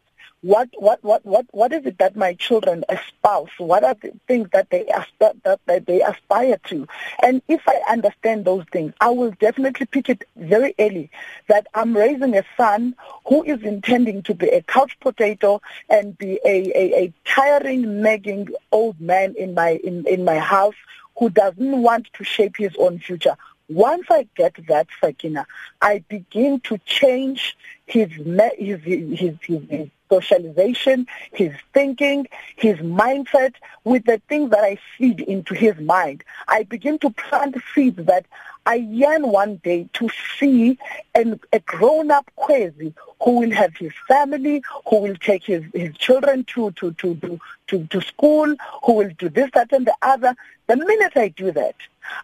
what 0.46 0.68
what 0.78 1.02
what 1.02 1.26
what 1.26 1.46
what 1.50 1.72
is 1.72 1.84
it 1.86 1.98
that 1.98 2.14
my 2.14 2.34
children 2.34 2.84
espouse? 2.88 3.50
What 3.58 3.82
are 3.82 3.94
the 3.94 4.12
things 4.28 4.48
that 4.52 4.70
they 4.70 4.86
aspire, 4.86 5.32
that, 5.42 5.60
that 5.66 5.86
they 5.86 6.02
aspire 6.02 6.58
to? 6.68 6.86
And 7.22 7.42
if 7.48 7.62
i 7.66 7.80
understand 7.90 8.44
those 8.44 8.64
things 8.72 8.92
i 9.00 9.08
will 9.08 9.32
definitely 9.40 9.86
pick 9.86 10.08
it 10.08 10.22
very 10.36 10.74
early 10.78 11.10
that 11.48 11.66
i'm 11.74 11.96
raising 11.96 12.36
a 12.36 12.44
son 12.56 12.94
who 13.26 13.42
is 13.42 13.62
intending 13.62 14.22
to 14.22 14.34
be 14.34 14.48
a 14.48 14.62
couch 14.62 14.96
potato 15.00 15.60
and 15.88 16.16
be 16.16 16.38
a 16.44 16.56
a, 16.82 16.84
a 17.02 17.12
tiring 17.24 18.02
nagging 18.02 18.48
old 18.70 19.00
man 19.00 19.34
in 19.36 19.54
my 19.54 19.80
in 19.82 20.06
in 20.06 20.24
my 20.24 20.38
house 20.38 20.76
who 21.18 21.30
doesn't 21.30 21.82
want 21.82 22.06
to 22.12 22.24
shape 22.24 22.56
his 22.56 22.74
own 22.78 22.98
future. 22.98 23.36
Once 23.68 24.06
I 24.10 24.28
get 24.36 24.54
that, 24.68 24.86
Sakina, 25.00 25.46
I 25.82 26.04
begin 26.08 26.60
to 26.60 26.78
change 26.84 27.56
his, 27.86 28.10
his, 28.12 28.80
his, 28.84 29.34
his, 29.42 29.62
his 29.68 29.88
socialization, 30.08 31.06
his 31.32 31.52
thinking, 31.72 32.26
his 32.56 32.78
mindset 32.78 33.54
with 33.84 34.04
the 34.04 34.20
things 34.28 34.50
that 34.50 34.64
I 34.64 34.78
feed 34.96 35.20
into 35.20 35.54
his 35.54 35.76
mind. 35.78 36.24
I 36.48 36.64
begin 36.64 36.98
to 37.00 37.10
plant 37.10 37.56
seeds 37.74 38.04
that 38.06 38.26
I 38.66 38.74
yearn 38.74 39.28
one 39.28 39.56
day 39.62 39.88
to 39.94 40.08
see 40.38 40.76
an, 41.14 41.38
a 41.52 41.60
grown-up 41.60 42.28
Kwezi 42.36 42.92
who 43.22 43.38
will 43.38 43.52
have 43.52 43.76
his 43.76 43.92
family, 44.08 44.62
who 44.88 45.00
will 45.02 45.16
take 45.16 45.44
his, 45.44 45.62
his 45.72 45.96
children 45.96 46.44
to, 46.44 46.72
to, 46.72 46.92
to, 46.94 47.14
to, 47.14 47.40
to, 47.68 47.86
to 47.86 48.00
school, 48.00 48.54
who 48.84 48.92
will 48.92 49.10
do 49.18 49.28
this, 49.28 49.50
that, 49.54 49.72
and 49.72 49.86
the 49.86 49.94
other. 50.02 50.34
The 50.66 50.76
minute 50.76 51.12
I 51.16 51.28
do 51.28 51.52
that, 51.52 51.76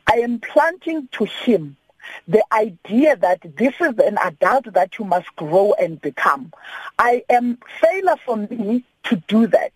I 0.08 0.16
am 0.16 0.40
planting 0.40 1.08
to 1.12 1.24
him 1.24 1.76
the 2.28 2.42
idea 2.52 3.16
that 3.16 3.40
this 3.56 3.74
is 3.80 3.98
an 3.98 4.18
adult 4.22 4.72
that 4.72 4.98
you 4.98 5.04
must 5.04 5.34
grow 5.36 5.74
and 5.74 6.00
become. 6.00 6.52
I 6.98 7.24
am 7.28 7.58
failure 7.80 8.16
for 8.24 8.36
me 8.36 8.84
to 9.04 9.16
do 9.28 9.46
that 9.48 9.72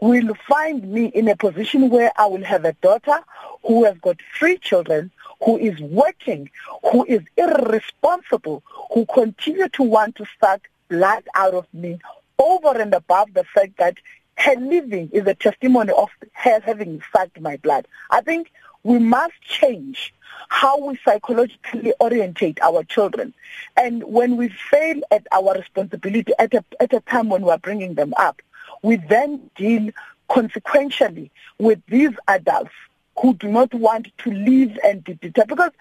will 0.00 0.34
find 0.48 0.92
me 0.92 1.06
in 1.06 1.28
a 1.28 1.36
position 1.36 1.90
where 1.90 2.12
I 2.16 2.26
will 2.26 2.44
have 2.44 2.64
a 2.64 2.72
daughter 2.74 3.20
who 3.64 3.84
has 3.84 3.96
got 3.98 4.16
three 4.38 4.58
children, 4.58 5.10
who 5.44 5.58
is 5.58 5.78
working, 5.80 6.50
who 6.90 7.04
is 7.06 7.22
irresponsible, 7.36 8.62
who 8.92 9.06
continue 9.06 9.68
to 9.70 9.82
want 9.82 10.16
to 10.16 10.26
suck 10.40 10.68
blood 10.88 11.24
out 11.34 11.54
of 11.54 11.66
me 11.72 11.98
over 12.38 12.80
and 12.80 12.94
above 12.94 13.34
the 13.34 13.44
fact 13.44 13.76
that 13.78 13.96
her 14.36 14.54
living 14.54 15.10
is 15.12 15.26
a 15.26 15.34
testimony 15.34 15.92
of 15.92 16.08
her 16.32 16.60
having 16.60 17.02
sucked 17.12 17.40
my 17.40 17.56
blood. 17.56 17.86
I 18.10 18.20
think 18.20 18.52
we 18.88 18.98
must 18.98 19.38
change 19.42 20.14
how 20.48 20.78
we 20.78 20.98
psychologically 21.04 21.92
orientate 22.00 22.58
our 22.62 22.82
children. 22.84 23.34
And 23.76 24.02
when 24.04 24.38
we 24.38 24.48
fail 24.48 25.02
at 25.10 25.26
our 25.30 25.52
responsibility 25.54 26.32
at 26.38 26.54
a, 26.54 26.64
at 26.80 26.94
a 26.94 27.00
time 27.00 27.28
when 27.28 27.42
we 27.42 27.50
are 27.50 27.58
bringing 27.58 27.94
them 27.94 28.14
up, 28.16 28.40
we 28.82 28.96
then 28.96 29.50
deal 29.56 29.90
consequentially 30.28 31.30
with 31.58 31.80
these 31.88 32.12
adults 32.28 32.72
who 33.18 33.34
do 33.34 33.48
not 33.48 33.74
want 33.74 34.08
to 34.18 34.30
live 34.30 34.78
and 34.82 35.04
be 35.04 35.14
deterred. 35.14 35.48
Because 35.48 35.72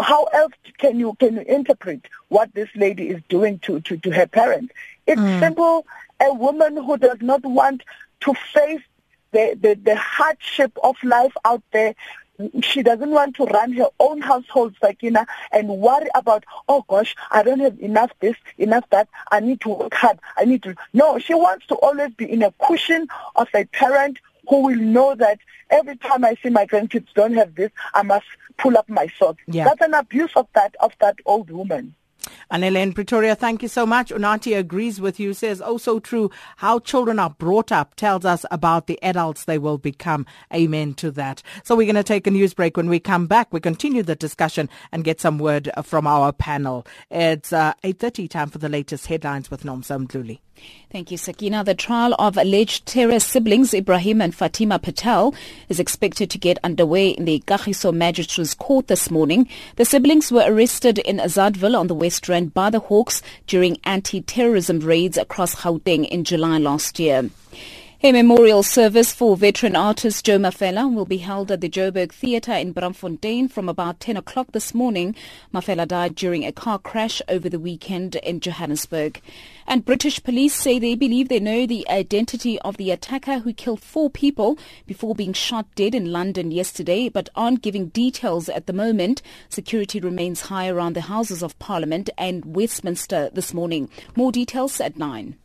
how 0.00 0.24
else 0.24 0.52
can 0.76 0.98
you 0.98 1.14
can 1.18 1.36
you 1.36 1.42
interpret 1.42 2.08
what 2.28 2.52
this 2.52 2.68
lady 2.74 3.08
is 3.08 3.22
doing 3.30 3.58
to, 3.60 3.80
to, 3.82 3.96
to 3.96 4.10
her 4.10 4.26
parents? 4.26 4.74
It's 5.06 5.20
mm. 5.20 5.40
simple. 5.40 5.86
A 6.20 6.34
woman 6.34 6.76
who 6.76 6.98
does 6.98 7.22
not 7.22 7.42
want 7.42 7.84
to 8.20 8.34
face 8.52 8.82
the, 9.32 9.56
the, 9.60 9.74
the 9.74 9.96
hardship 9.96 10.76
of 10.82 10.96
life 11.02 11.32
out 11.44 11.62
there 11.72 11.94
she 12.62 12.82
doesn't 12.82 13.10
want 13.10 13.36
to 13.36 13.44
run 13.44 13.72
her 13.72 13.88
own 13.98 14.20
household, 14.20 14.74
Sakina, 14.80 15.26
and 15.52 15.68
worry 15.68 16.08
about, 16.14 16.44
oh 16.68 16.84
gosh, 16.88 17.14
I 17.30 17.42
don't 17.42 17.60
have 17.60 17.78
enough 17.80 18.10
this, 18.20 18.36
enough 18.58 18.84
that, 18.90 19.08
I 19.30 19.40
need 19.40 19.60
to 19.62 19.70
work 19.70 19.94
hard, 19.94 20.18
I 20.36 20.44
need 20.44 20.62
to. 20.64 20.74
No, 20.92 21.18
she 21.18 21.34
wants 21.34 21.66
to 21.66 21.74
always 21.76 22.12
be 22.14 22.30
in 22.30 22.42
a 22.42 22.52
cushion 22.66 23.08
of 23.36 23.48
a 23.54 23.64
parent 23.66 24.18
who 24.48 24.62
will 24.64 24.76
know 24.76 25.14
that 25.14 25.38
every 25.70 25.96
time 25.96 26.24
I 26.24 26.36
see 26.42 26.50
my 26.50 26.66
grandkids 26.66 27.06
don't 27.14 27.34
have 27.34 27.54
this, 27.54 27.70
I 27.94 28.02
must 28.02 28.26
pull 28.58 28.76
up 28.76 28.88
my 28.88 29.08
socks. 29.18 29.42
Yeah. 29.46 29.64
That's 29.64 29.80
an 29.80 29.94
abuse 29.94 30.32
of 30.36 30.46
that 30.54 30.74
of 30.80 30.92
that 31.00 31.16
old 31.24 31.50
woman. 31.50 31.94
Anela 32.52 32.82
in 32.82 32.92
Pretoria, 32.92 33.34
thank 33.34 33.62
you 33.62 33.68
so 33.68 33.86
much. 33.86 34.10
Unati 34.10 34.56
agrees 34.56 35.00
with 35.00 35.20
you, 35.20 35.32
says, 35.34 35.62
oh, 35.64 35.78
so 35.78 36.00
true. 36.00 36.30
How 36.56 36.78
children 36.78 37.18
are 37.18 37.30
brought 37.30 37.72
up 37.72 37.94
tells 37.94 38.24
us 38.24 38.44
about 38.50 38.86
the 38.86 39.02
adults 39.02 39.44
they 39.44 39.58
will 39.58 39.78
become. 39.78 40.26
Amen 40.52 40.94
to 40.94 41.10
that. 41.12 41.42
So 41.64 41.76
we're 41.76 41.86
going 41.86 41.94
to 41.96 42.02
take 42.02 42.26
a 42.26 42.30
news 42.30 42.54
break. 42.54 42.76
When 42.76 42.88
we 42.88 43.00
come 43.00 43.26
back, 43.26 43.52
we 43.52 43.60
continue 43.60 44.02
the 44.02 44.16
discussion 44.16 44.68
and 44.92 45.04
get 45.04 45.20
some 45.20 45.38
word 45.38 45.70
from 45.84 46.06
our 46.06 46.32
panel. 46.32 46.86
It's 47.10 47.52
uh, 47.52 47.74
8.30 47.84 48.30
time 48.30 48.50
for 48.50 48.58
the 48.58 48.68
latest 48.68 49.06
headlines 49.06 49.50
with 49.50 49.62
Nomsa 49.62 50.06
Mdluli. 50.06 50.38
Thank 50.90 51.10
you, 51.10 51.16
Sakina. 51.16 51.62
The 51.62 51.74
trial 51.74 52.14
of 52.18 52.36
alleged 52.36 52.86
terror 52.86 53.20
siblings 53.20 53.72
Ibrahim 53.72 54.20
and 54.20 54.34
Fatima 54.34 54.78
Patel 54.78 55.34
is 55.68 55.78
expected 55.78 56.30
to 56.30 56.38
get 56.38 56.58
underway 56.64 57.10
in 57.10 57.24
the 57.26 57.42
Kagiso 57.46 57.94
Magistrates 57.94 58.54
Court 58.54 58.88
this 58.88 59.10
morning. 59.10 59.48
The 59.76 59.84
siblings 59.84 60.32
were 60.32 60.44
arrested 60.44 60.98
in 60.98 61.18
Azaadville 61.18 61.78
on 61.78 61.86
the 61.86 61.94
West 61.94 62.22
Rand 62.30 62.54
by 62.54 62.70
the 62.70 62.80
Hawks 62.80 63.20
during 63.46 63.78
anti-terrorism 63.84 64.80
raids 64.80 65.18
across 65.18 65.54
Gauteng 65.56 66.08
in 66.08 66.24
July 66.24 66.58
last 66.58 66.98
year. 66.98 67.28
A 68.02 68.12
memorial 68.12 68.62
service 68.62 69.12
for 69.12 69.36
veteran 69.36 69.76
artist 69.76 70.24
Joe 70.24 70.38
Mafela 70.38 70.90
will 70.90 71.04
be 71.04 71.18
held 71.18 71.52
at 71.52 71.60
the 71.60 71.68
Joburg 71.68 72.12
Theatre 72.12 72.54
in 72.54 72.72
Braamfontein 72.72 73.50
from 73.50 73.68
about 73.68 74.00
10 74.00 74.16
o'clock 74.16 74.52
this 74.52 74.72
morning. 74.72 75.14
Mafela 75.52 75.86
died 75.86 76.14
during 76.14 76.46
a 76.46 76.50
car 76.50 76.78
crash 76.78 77.20
over 77.28 77.50
the 77.50 77.58
weekend 77.58 78.16
in 78.16 78.40
Johannesburg. 78.40 79.20
And 79.66 79.84
British 79.84 80.22
police 80.22 80.54
say 80.54 80.78
they 80.78 80.94
believe 80.94 81.28
they 81.28 81.40
know 81.40 81.66
the 81.66 81.86
identity 81.90 82.58
of 82.60 82.78
the 82.78 82.90
attacker 82.90 83.40
who 83.40 83.52
killed 83.52 83.82
four 83.82 84.08
people 84.08 84.58
before 84.86 85.14
being 85.14 85.34
shot 85.34 85.66
dead 85.74 85.94
in 85.94 86.10
London 86.10 86.50
yesterday, 86.50 87.10
but 87.10 87.28
aren't 87.36 87.60
giving 87.60 87.88
details 87.88 88.48
at 88.48 88.66
the 88.66 88.72
moment. 88.72 89.20
Security 89.50 90.00
remains 90.00 90.40
high 90.40 90.70
around 90.70 90.94
the 90.94 91.02
Houses 91.02 91.42
of 91.42 91.58
Parliament 91.58 92.08
and 92.16 92.56
Westminster 92.56 93.28
this 93.34 93.52
morning. 93.52 93.90
More 94.16 94.32
details 94.32 94.80
at 94.80 94.96
9. 94.96 95.36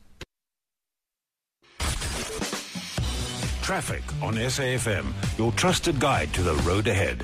Traffic 3.66 4.04
on 4.22 4.36
SAFM, 4.36 5.12
your 5.40 5.52
trusted 5.54 6.00
guide 6.00 6.32
to 6.36 6.44
the 6.44 6.54
road 6.70 6.86
ahead. 6.86 7.24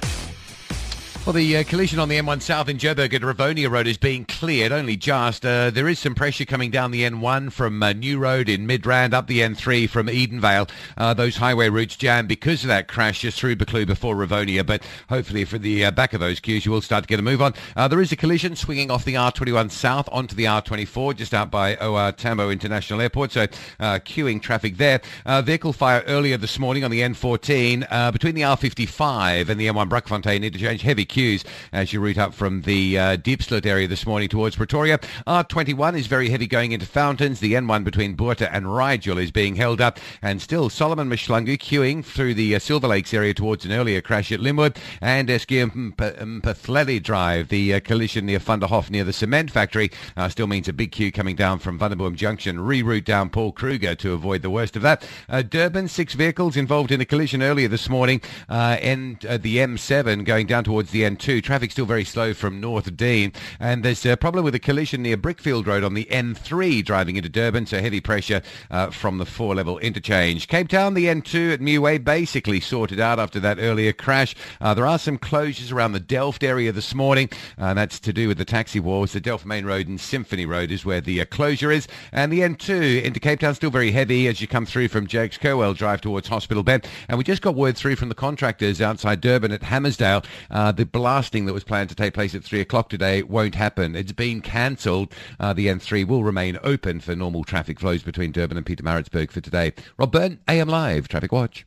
Well, 1.24 1.34
the 1.34 1.58
uh, 1.58 1.64
collision 1.66 2.00
on 2.00 2.10
the 2.10 2.18
M1 2.18 2.42
South 2.42 2.68
in 2.68 2.80
Joburg 2.80 3.14
at 3.14 3.22
Rivonia 3.22 3.70
Road 3.70 3.86
is 3.86 4.00
being 4.00 4.26
cleared, 4.26 4.72
only 4.72 4.98
just. 4.98 5.46
Uh, 5.46 5.70
there 5.70 5.88
is 5.88 6.00
some 6.00 6.16
pressure 6.16 6.46
coming 6.46 6.72
down 6.72 6.90
the 6.90 7.04
N1 7.04 7.52
from 7.52 7.82
uh, 7.84 7.94
New 7.94 8.18
Road 8.18 8.50
in 8.50 8.68
Midrand 8.68 9.14
up 9.14 9.28
the 9.28 9.42
N3 9.42 9.88
from 9.88 10.08
Edenvale. 10.08 10.68
Uh, 10.98 11.14
those 11.14 11.38
highway 11.38 11.70
routes 11.70 11.96
jammed 11.96 12.28
because 12.28 12.64
of 12.64 12.70
that 12.70 12.88
crash 12.88 13.22
just 13.22 13.40
through 13.40 13.56
Buccleuch 13.56 13.86
before 13.86 14.16
Rivonia, 14.16 14.66
but 14.66 14.82
hopefully 15.10 15.46
for 15.46 15.60
the 15.60 15.86
uh, 15.86 15.92
back 15.92 16.14
of 16.14 16.20
those 16.20 16.40
queues 16.40 16.66
you 16.66 16.72
will 16.72 16.82
start 16.82 17.04
to 17.04 17.08
get 17.08 17.20
a 17.20 17.22
move 17.22 17.40
on. 17.40 17.54
Uh, 17.76 17.88
there 17.88 18.02
is 18.02 18.12
a 18.12 18.16
collision 18.16 18.56
swinging 18.56 18.90
off 18.90 19.06
the 19.06 19.14
R21 19.14 19.70
South 19.70 20.10
onto 20.12 20.34
the 20.34 20.46
R24 20.46 21.16
just 21.16 21.36
out 21.36 21.52
by 21.52 21.76
OR 21.76 22.14
Tambo 22.14 22.50
International 22.50 23.00
Airport, 23.00 23.32
so 23.32 23.46
queuing 23.80 24.42
traffic 24.42 24.78
there. 24.78 25.00
vehicle 25.44 25.72
fire 25.72 26.04
earlier 26.08 26.38
this 26.38 26.58
morning 26.58 26.84
on 26.84 26.90
the 26.90 27.02
N14 27.02 28.12
between 28.12 28.34
the 28.34 28.42
R55 28.42 29.50
and 29.50 29.60
the 29.60 29.68
M1 29.68 29.88
Brakfontein 29.88 30.44
interchange, 30.44 30.82
heavy 30.82 31.06
queues 31.12 31.44
as 31.72 31.94
you 31.94 32.00
route 32.00 32.18
up 32.18 32.34
from 32.34 32.62
the 32.64 32.98
uh, 32.98 33.18
Diepsloot 33.18 33.68
area 33.68 33.88
this 33.88 34.08
morning 34.08 34.30
towards 34.30 34.56
Pretoria. 34.56 34.98
R21 35.28 35.96
is 35.96 36.08
very 36.08 36.30
heavy 36.30 36.48
going 36.48 36.72
into 36.72 36.88
Fountains. 36.88 37.40
The 37.40 37.54
N1 37.54 37.84
between 37.84 38.16
Botha 38.16 38.52
and 38.52 38.76
Rigel 38.76 39.20
is 39.20 39.30
being 39.30 39.56
held 39.56 39.80
up. 39.80 40.00
And 40.22 40.42
still 40.42 40.70
Solomon 40.70 41.10
Mahlangu 41.10 41.58
queuing 41.60 42.04
through 42.04 42.34
the 42.34 42.56
uh, 42.56 42.60
Silver 42.60 42.88
Lakes 42.88 43.14
area 43.14 43.34
towards 43.36 43.66
an 43.66 43.72
earlier 43.72 44.02
crash 44.02 44.32
at 44.32 44.40
Lynnwood. 44.40 44.78
And 45.02 45.30
Mphahlele 45.30 47.04
Drive, 47.04 47.50
the 47.50 47.74
uh, 47.76 47.80
collision 47.82 48.26
near 48.26 48.40
Vanderhof 48.40 48.90
near 48.90 49.04
the 49.04 49.14
cement 49.14 49.52
factory, 49.52 49.92
uh, 50.16 50.30
still 50.30 50.48
means 50.48 50.68
a 50.68 50.74
big 50.74 50.92
queue 50.92 51.12
coming 51.12 51.36
down 51.36 51.60
from 51.60 51.78
Wonderboom 51.78 52.16
Junction. 52.16 52.58
Reroute 52.58 53.06
down 53.06 53.30
Paul 53.30 53.52
Kruger 53.52 53.96
to 53.96 54.14
avoid 54.14 54.42
the 54.42 54.50
worst 54.50 54.76
of 54.76 54.82
that. 54.82 55.06
Uh, 55.30 55.42
Durban, 55.42 55.88
six 55.88 56.14
vehicles 56.14 56.56
involved 56.56 56.92
in 56.92 57.02
a 57.02 57.06
collision 57.06 57.44
earlier 57.44 57.68
this 57.68 57.90
morning. 57.90 58.22
Uh, 58.50 58.78
and 58.82 59.26
uh, 59.26 59.38
the 59.38 59.58
M7 59.58 60.24
going 60.26 60.48
down 60.48 60.64
towards 60.64 60.92
the 60.92 61.01
N2. 61.02 61.44
Traffic 61.44 61.72
still 61.72 61.86
very 61.86 62.06
slow 62.06 62.34
from 62.34 62.62
Northdene. 62.62 63.34
And 63.60 63.84
there's 63.84 64.06
a 64.06 64.18
problem 64.18 64.44
with 64.44 64.56
a 64.56 64.60
collision 64.60 65.02
near 65.02 65.18
Brickfield 65.18 65.66
Road 65.66 65.84
on 65.84 65.94
the 65.94 66.06
N3 66.06 66.84
driving 66.84 67.18
into 67.18 67.30
Durban, 67.30 67.66
so 67.66 67.80
heavy 67.80 68.02
pressure 68.02 68.42
uh, 68.70 68.90
from 68.90 69.18
the 69.18 69.26
four-level 69.26 69.80
interchange. 69.80 70.48
Cape 70.48 70.68
Town, 70.68 70.94
the 70.94 71.06
N2 71.06 71.54
at 71.54 71.60
Meway 71.60 72.04
basically 72.04 72.60
sorted 72.60 73.00
out 73.00 73.20
after 73.20 73.40
that 73.40 73.60
earlier 73.60 73.94
crash. 73.94 74.36
Uh, 74.60 74.74
there 74.74 74.86
are 74.86 75.00
some 75.00 75.18
closures 75.18 75.72
around 75.72 75.92
the 75.92 76.00
Delft 76.00 76.44
area 76.44 76.72
this 76.72 76.94
morning, 76.94 77.30
and 77.58 77.78
that's 77.78 78.00
to 78.00 78.14
do 78.14 78.28
with 78.28 78.38
the 78.38 78.46
taxi 78.46 78.80
wars. 78.80 79.14
The 79.14 79.20
Delft 79.20 79.46
Main 79.46 79.66
Road 79.66 79.88
and 79.88 80.00
Symphony 80.00 80.46
Road 80.46 80.72
is 80.72 80.86
where 80.86 81.02
the 81.02 81.22
uh, 81.22 81.26
closure 81.26 81.72
is. 81.72 81.88
And 82.12 82.32
the 82.32 82.40
N2 82.40 83.04
into 83.04 83.20
Cape 83.20 83.40
Town 83.40 83.56
still 83.56 83.72
very 83.72 83.92
heavy 83.92 84.28
as 84.28 84.42
you 84.42 84.48
come 84.48 84.66
through 84.66 84.88
from 84.88 85.08
Jakes 85.08 85.38
Gerwel 85.38 85.76
Drive 85.76 86.02
towards 86.02 86.28
Hospital 86.28 86.64
Bend. 86.64 86.88
And 87.08 87.18
we 87.18 87.24
just 87.24 87.42
got 87.42 87.56
word 87.56 87.78
through 87.78 87.96
from 87.96 88.10
the 88.10 88.16
contractors 88.16 88.82
outside 88.82 89.22
Durban 89.22 89.52
at 89.52 89.62
Hammarsdale. 89.62 90.26
Uh, 90.50 90.72
the 90.72 90.86
blasting 90.92 91.46
that 91.46 91.54
was 91.54 91.64
planned 91.64 91.90
to 91.90 91.96
take 91.96 92.14
place 92.14 92.36
at 92.36 92.44
3 92.44 92.62
o'clock 92.62 92.90
today 92.90 93.24
won't 93.24 93.56
happen. 93.56 93.96
It's 93.96 94.12
been 94.12 94.42
cancelled. 94.42 95.14
Uh, 95.40 95.54
the 95.54 95.68
N3 95.68 96.08
will 96.08 96.24
remain 96.24 96.58
open 96.64 97.00
for 97.00 97.16
normal 97.16 97.44
traffic 97.44 97.80
flows 97.80 98.04
between 98.04 98.32
Durban 98.32 98.58
and 98.58 98.66
Pietermaritzburg 98.66 99.32
for 99.32 99.42
today. 99.42 99.74
Rob 99.98 100.12
Byrne, 100.12 100.40
AM 100.48 100.68
Live, 100.68 101.08
Traffic 101.08 101.32
Watch. 101.32 101.66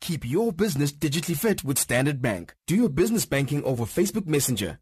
Keep 0.00 0.28
your 0.28 0.52
business 0.52 0.92
digitally 0.92 1.36
fit 1.36 1.64
with 1.64 1.78
Standard 1.78 2.20
Bank. 2.20 2.54
Do 2.66 2.76
your 2.76 2.90
business 2.90 3.24
banking 3.24 3.64
over 3.64 3.84
Facebook 3.84 4.26
Messenger. 4.26 4.78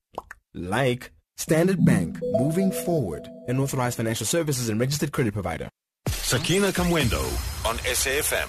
Like 0.52 1.12
Standard 1.36 1.84
Bank, 1.84 2.18
moving 2.22 2.72
forward. 2.72 3.28
An 3.46 3.60
authorized 3.60 3.96
financial 3.96 4.26
services 4.26 4.68
and 4.68 4.80
registered 4.80 5.12
credit 5.12 5.32
provider. 5.32 5.68
Sakina 6.08 6.68
Kamwendo 6.72 7.22
on 7.64 7.76
SAFM. 7.78 8.48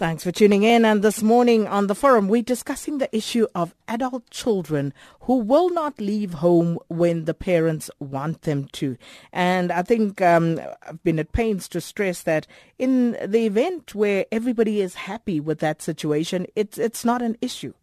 Thanks 0.00 0.24
for 0.24 0.32
tuning 0.32 0.62
in. 0.62 0.86
And 0.86 1.02
this 1.02 1.22
morning 1.22 1.66
on 1.66 1.86
the 1.86 1.94
forum, 1.94 2.26
we're 2.26 2.40
discussing 2.40 2.96
the 2.96 3.14
issue 3.14 3.46
of 3.54 3.74
adult 3.86 4.30
children 4.30 4.94
who 5.24 5.36
will 5.36 5.68
not 5.68 6.00
leave 6.00 6.32
home 6.32 6.78
when 6.88 7.26
the 7.26 7.34
parents 7.34 7.90
want 7.98 8.40
them 8.40 8.64
to. 8.72 8.96
And 9.30 9.70
I 9.70 9.82
think 9.82 10.22
um, 10.22 10.58
I've 10.88 11.02
been 11.04 11.18
at 11.18 11.32
pains 11.32 11.68
to 11.68 11.82
stress 11.82 12.22
that 12.22 12.46
in 12.78 13.12
the 13.22 13.44
event 13.44 13.94
where 13.94 14.24
everybody 14.32 14.80
is 14.80 14.94
happy 14.94 15.38
with 15.38 15.58
that 15.58 15.82
situation, 15.82 16.46
it's 16.56 16.78
it's 16.78 17.04
not 17.04 17.20
an 17.20 17.36
issue. 17.42 17.74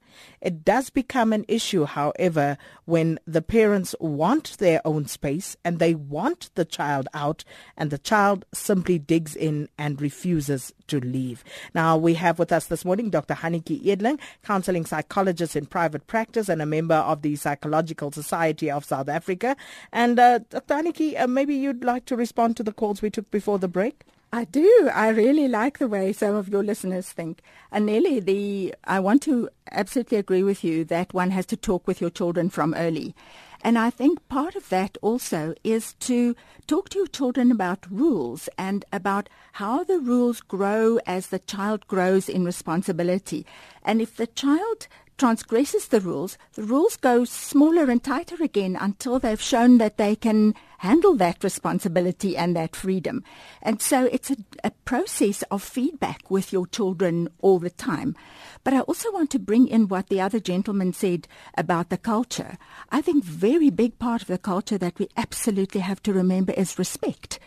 It 0.41 0.63
does 0.63 0.89
become 0.89 1.33
an 1.33 1.45
issue, 1.47 1.85
however, 1.85 2.57
when 2.85 3.19
the 3.25 3.41
parents 3.41 3.95
want 3.99 4.57
their 4.57 4.81
own 4.85 5.07
space 5.07 5.57
and 5.63 5.79
they 5.79 5.95
want 5.95 6.49
the 6.55 6.65
child 6.65 7.07
out 7.13 7.43
and 7.75 7.89
the 7.89 7.97
child 7.97 8.45
simply 8.53 8.99
digs 8.99 9.35
in 9.35 9.69
and 9.77 10.01
refuses 10.01 10.73
to 10.87 10.99
leave. 10.99 11.43
Now, 11.73 11.97
we 11.97 12.13
have 12.15 12.39
with 12.39 12.51
us 12.51 12.67
this 12.67 12.85
morning 12.85 13.09
Dr. 13.09 13.33
Hannetjie 13.33 13.83
Edeling, 13.85 14.19
counseling 14.43 14.85
psychologist 14.85 15.55
in 15.55 15.65
private 15.65 16.07
practice 16.07 16.49
and 16.49 16.61
a 16.61 16.65
member 16.65 16.95
of 16.95 17.21
the 17.21 17.35
Psychological 17.35 18.11
Society 18.11 18.71
of 18.71 18.85
South 18.85 19.09
Africa. 19.09 19.55
And 19.91 20.19
uh, 20.19 20.39
Dr. 20.49 20.75
Hannetjie, 20.75 21.19
uh, 21.19 21.27
maybe 21.27 21.55
you'd 21.55 21.83
like 21.83 22.05
to 22.05 22.15
respond 22.15 22.57
to 22.57 22.63
the 22.63 22.73
calls 22.73 23.01
we 23.01 23.09
took 23.09 23.29
before 23.31 23.59
the 23.59 23.67
break? 23.67 24.03
I 24.31 24.43
do. 24.43 24.89
I 24.93 25.07
really 25.09 25.47
like 25.47 25.77
the 25.77 25.87
way 25.87 26.11
some 26.11 26.35
of 26.35 26.49
your 26.49 26.63
listeners 26.63 27.11
think. 27.11 27.41
And 27.71 27.85
Nelly, 27.85 28.19
the 28.19 28.75
I 28.83 28.99
want 28.99 29.21
to 29.23 29.49
absolutely 29.71 30.17
agree 30.17 30.43
with 30.43 30.63
you 30.63 30.83
that 30.85 31.13
one 31.13 31.31
has 31.31 31.45
to 31.47 31.57
talk 31.57 31.87
with 31.87 32.01
your 32.01 32.09
children 32.09 32.49
from 32.49 32.73
early. 32.73 33.15
And 33.61 33.77
I 33.77 33.89
think 33.89 34.27
part 34.27 34.55
of 34.55 34.69
that 34.69 34.97
also 35.01 35.55
is 35.63 35.93
to 36.01 36.35
talk 36.67 36.89
to 36.89 36.99
your 36.99 37.07
children 37.07 37.51
about 37.51 37.89
rules 37.89 38.49
and 38.57 38.85
about 38.91 39.29
how 39.53 39.83
the 39.83 39.99
rules 39.99 40.41
grow 40.41 40.99
as 41.07 41.27
the 41.27 41.39
child 41.39 41.87
grows 41.87 42.29
in 42.29 42.45
responsibility. 42.45 43.45
And 43.83 44.01
if 44.01 44.15
the 44.15 44.27
child 44.27 44.87
transgresses 45.17 45.87
the 45.87 45.99
rules, 45.99 46.37
the 46.53 46.63
rules 46.63 46.95
go 46.95 47.25
smaller 47.25 47.89
and 47.89 48.03
tighter 48.03 48.41
again 48.41 48.77
until 48.79 49.19
they've 49.19 49.41
shown 49.41 49.77
that 49.79 49.97
they 49.97 50.15
can 50.15 50.53
handle 50.79 51.15
that 51.15 51.43
responsibility 51.43 52.37
and 52.37 52.55
that 52.55 52.75
freedom. 52.75 53.23
And 53.61 53.81
so 53.81 54.05
it's 54.05 54.29
a, 54.29 54.37
a, 54.63 54.71
process 54.85 55.41
of 55.51 55.63
feedback 55.63 56.29
with 56.29 56.53
your 56.53 56.67
children 56.67 57.29
all 57.41 57.59
the 57.59 57.71
time. 57.71 58.15
But 58.63 58.73
I 58.73 58.81
also 58.81 59.11
want 59.11 59.31
to 59.31 59.39
bring 59.39 59.67
in 59.67 59.87
what 59.87 60.07
the 60.07 60.21
other 60.21 60.39
gentleman 60.39 60.93
said 60.93 61.27
about 61.57 61.89
the 61.89 61.97
culture. 61.97 62.57
I 62.89 63.01
think 63.01 63.23
very 63.23 63.69
big 63.69 63.97
part 63.97 64.21
of 64.21 64.27
the 64.27 64.37
culture 64.37 64.77
that 64.77 64.99
we 64.99 65.09
absolutely 65.17 65.81
have 65.81 66.01
to 66.03 66.13
remember 66.13 66.53
is 66.53 66.79
respect 66.79 67.39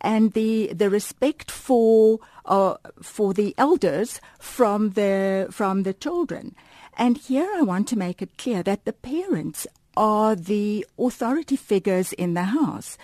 and 0.00 0.32
the 0.32 0.72
the 0.74 0.90
respect 0.90 1.50
for 1.50 2.20
uh, 2.44 2.74
for 3.02 3.32
the 3.32 3.54
elders 3.56 4.20
from 4.38 4.90
the 4.90 5.48
from 5.50 5.82
the 5.82 5.94
children. 5.94 6.54
And 6.96 7.18
here 7.18 7.50
I 7.56 7.62
want 7.62 7.88
to 7.88 7.98
make 7.98 8.22
it 8.22 8.38
clear 8.38 8.62
that 8.62 8.84
the 8.84 8.92
parents 8.92 9.66
are 9.96 10.34
the 10.36 10.86
authority 10.98 11.56
figures 11.56 12.12
in 12.12 12.34
the 12.34 12.44
house. 12.44 12.96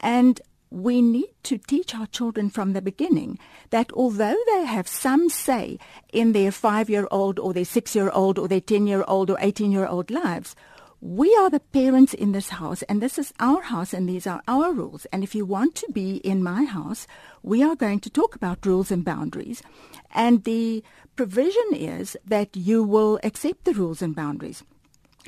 And 0.00 0.40
we 0.70 1.00
need 1.00 1.30
to 1.44 1.56
teach 1.56 1.94
our 1.94 2.06
children 2.06 2.50
from 2.50 2.72
the 2.72 2.82
beginning 2.82 3.38
that 3.70 3.90
although 3.94 4.36
they 4.52 4.64
have 4.66 4.86
some 4.86 5.28
say 5.28 5.78
in 6.12 6.32
their 6.32 6.52
five-year-old 6.52 7.38
or 7.38 7.52
their 7.54 7.64
six-year-old 7.64 8.38
or 8.38 8.48
their 8.48 8.60
ten-year-old 8.60 9.30
or 9.30 9.38
eighteen-year-old 9.40 10.10
lives, 10.10 10.54
we 11.00 11.34
are 11.36 11.48
the 11.48 11.60
parents 11.60 12.12
in 12.12 12.32
this 12.32 12.48
house 12.48 12.82
and 12.82 13.00
this 13.00 13.18
is 13.18 13.32
our 13.38 13.62
house 13.62 13.92
and 13.92 14.08
these 14.08 14.26
are 14.26 14.42
our 14.48 14.72
rules. 14.72 15.06
And 15.06 15.22
if 15.22 15.34
you 15.34 15.44
want 15.44 15.74
to 15.76 15.86
be 15.92 16.16
in 16.16 16.42
my 16.42 16.64
house, 16.64 17.06
we 17.42 17.62
are 17.62 17.76
going 17.76 18.00
to 18.00 18.10
talk 18.10 18.34
about 18.34 18.66
rules 18.66 18.90
and 18.90 19.04
boundaries. 19.04 19.62
And 20.12 20.42
the 20.42 20.82
provision 21.14 21.72
is 21.72 22.16
that 22.26 22.56
you 22.56 22.82
will 22.82 23.20
accept 23.22 23.64
the 23.64 23.74
rules 23.74 24.02
and 24.02 24.14
boundaries. 24.14 24.64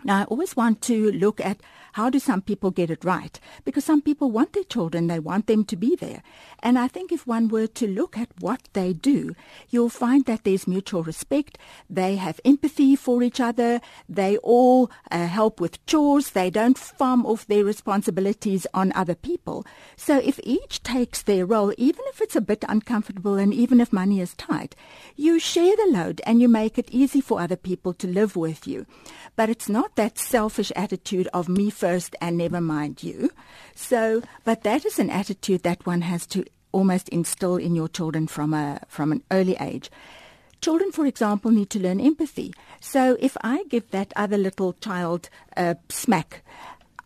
Now, 0.03 0.23
I 0.23 0.25
always 0.25 0.57
want 0.57 0.81
to 0.83 1.13
look 1.13 1.41
at 1.41 1.61
how 1.93 2.11
do 2.11 2.19
some 2.19 2.43
people 2.43 2.71
get 2.71 2.91
it 2.91 3.05
right? 3.05 3.39
Because 3.65 3.85
some 3.85 4.03
people 4.03 4.31
want 4.31 4.53
their 4.53 4.65
children, 4.65 5.07
they 5.07 5.19
want 5.19 5.47
them 5.47 5.65
to 5.65 5.77
be 5.77 5.97
there. 5.97 6.23
And 6.63 6.79
I 6.79 6.89
think 6.89 7.13
if 7.13 7.27
one 7.27 7.49
were 7.49 7.67
to 7.67 7.87
look 7.87 8.17
at 8.19 8.29
what 8.41 8.69
they 8.73 8.93
do, 8.93 9.35
you'll 9.69 9.89
find 9.89 10.25
that 10.27 10.45
there's 10.45 10.67
mutual 10.67 11.03
respect. 11.03 11.59
They 11.89 12.17
have 12.17 12.41
empathy 12.45 12.97
for 12.97 13.23
each 13.23 13.41
other. 13.41 13.81
They 14.09 14.37
all 14.39 14.91
uh, 15.11 15.27
help 15.27 15.61
with 15.61 15.85
chores. 15.87 16.31
They 16.31 16.51
don't 16.51 16.79
farm 16.79 17.25
off 17.27 17.47
their 17.47 17.65
responsibilities 17.65 18.67
on 18.75 18.93
other 18.95 19.15
people. 19.15 19.67
So 19.97 20.19
if 20.19 20.39
each 20.43 20.83
takes 20.83 21.23
their 21.23 21.47
role, 21.47 21.73
even 21.79 22.05
if 22.09 22.21
it's 22.21 22.37
a 22.37 22.41
bit 22.41 22.65
uncomfortable 22.69 23.37
and 23.37 23.53
even 23.55 23.81
if 23.81 23.93
money 23.93 24.21
is 24.21 24.35
tight, 24.35 24.77
you 25.17 25.39
share 25.39 25.77
the 25.77 25.91
load 25.91 26.21
and 26.27 26.41
you 26.41 26.49
make 26.49 26.79
it 26.79 26.91
easy 26.91 27.21
for 27.21 27.41
other 27.41 27.57
people 27.57 27.95
to 27.95 28.07
live 28.07 28.37
with 28.37 28.67
you. 28.67 28.87
But 29.37 29.51
it's 29.51 29.69
not 29.69 29.97
that 29.97 30.19
selfish 30.19 30.73
attitude 30.77 31.29
of 31.33 31.49
me 31.49 31.71
first 31.81 32.15
and 32.21 32.37
never 32.37 32.61
mind 32.61 33.03
you. 33.03 33.31
So, 33.75 34.23
but 34.45 34.63
that 34.65 34.85
is 34.85 34.99
an 34.99 35.11
attitude 35.11 35.63
that 35.63 35.87
one 35.87 36.03
has 36.03 36.27
to 36.29 36.45
almost 36.73 37.09
instill 37.09 37.57
in 37.57 37.75
your 37.75 37.89
children 37.89 38.27
from 38.27 38.53
a 38.55 38.81
from 38.89 39.13
an 39.13 39.23
early 39.31 39.57
age. 39.59 39.91
Children, 40.61 40.93
for 40.93 41.07
example, 41.07 41.51
need 41.51 41.71
to 41.71 41.81
learn 41.81 42.01
empathy. 42.01 42.53
So 42.81 43.17
if 43.19 43.35
I 43.43 43.65
give 43.71 43.91
that 43.91 44.13
other 44.15 44.37
little 44.37 44.75
child 44.75 45.31
a 45.57 45.77
smack, 45.89 46.45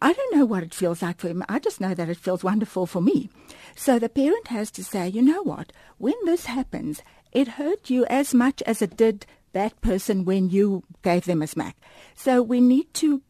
I 0.03 0.13
don't 0.13 0.37
know 0.37 0.45
what 0.45 0.65
it 0.65 0.75
feels 0.75 1.03
like 1.03 1.19
for 1.21 1.29
him. 1.29 1.45
I 1.49 1.61
just 1.61 1.81
know 1.81 1.95
that 1.95 2.09
it 2.09 2.25
feels 2.27 2.43
wonderful 2.43 2.87
for 2.87 3.01
me. 3.01 3.31
So 3.77 4.01
the 4.01 4.09
parent 4.09 4.49
has 4.49 4.73
to 4.73 4.83
say, 4.83 5.09
you 5.09 5.23
know 5.23 5.43
what? 5.45 5.73
When 5.99 6.19
this 6.25 6.47
happens, 6.47 7.01
it 7.31 7.57
hurt 7.61 7.91
you 7.91 8.05
as 8.07 8.35
much 8.35 8.61
as 8.67 8.83
it 8.83 8.97
did 8.97 9.25
that 9.53 9.81
person 9.81 10.25
when 10.25 10.51
you 10.51 10.83
gave 11.03 11.25
them 11.25 11.43
a 11.43 11.47
smack. 11.47 11.77
So 12.17 12.43
we 12.43 12.61
need 12.61 12.93
to 12.95 13.23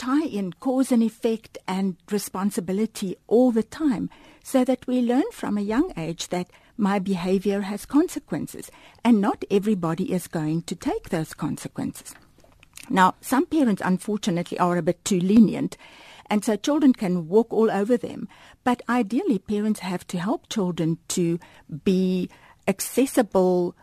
tie 0.00 0.24
in 0.24 0.50
cause 0.54 0.90
and 0.90 1.02
effect 1.02 1.58
and 1.68 1.96
responsibility 2.10 3.16
all 3.26 3.52
the 3.52 3.62
time 3.62 4.08
so 4.42 4.64
that 4.64 4.86
we 4.86 5.02
learn 5.02 5.30
from 5.30 5.58
a 5.58 5.60
young 5.60 5.92
age 5.94 6.28
that 6.28 6.48
my 6.78 6.98
behavior 6.98 7.60
has 7.60 7.84
consequences 7.84 8.70
and 9.04 9.20
not 9.20 9.44
everybody 9.50 10.10
is 10.10 10.26
going 10.26 10.62
to 10.62 10.74
take 10.74 11.10
those 11.10 11.34
consequences. 11.34 12.14
Now, 12.88 13.14
some 13.20 13.44
parents 13.44 13.82
unfortunately 13.84 14.58
are 14.58 14.78
a 14.78 14.82
bit 14.82 15.04
too 15.04 15.20
lenient 15.20 15.76
and 16.30 16.42
so 16.42 16.56
children 16.56 16.94
can 16.94 17.28
walk 17.28 17.52
all 17.52 17.70
over 17.70 17.98
them. 17.98 18.26
But 18.64 18.80
ideally, 18.88 19.38
parents 19.38 19.80
have 19.80 20.06
to 20.06 20.18
help 20.18 20.48
children 20.48 20.96
to 21.08 21.38
be 21.84 22.30
accessible 22.66 23.76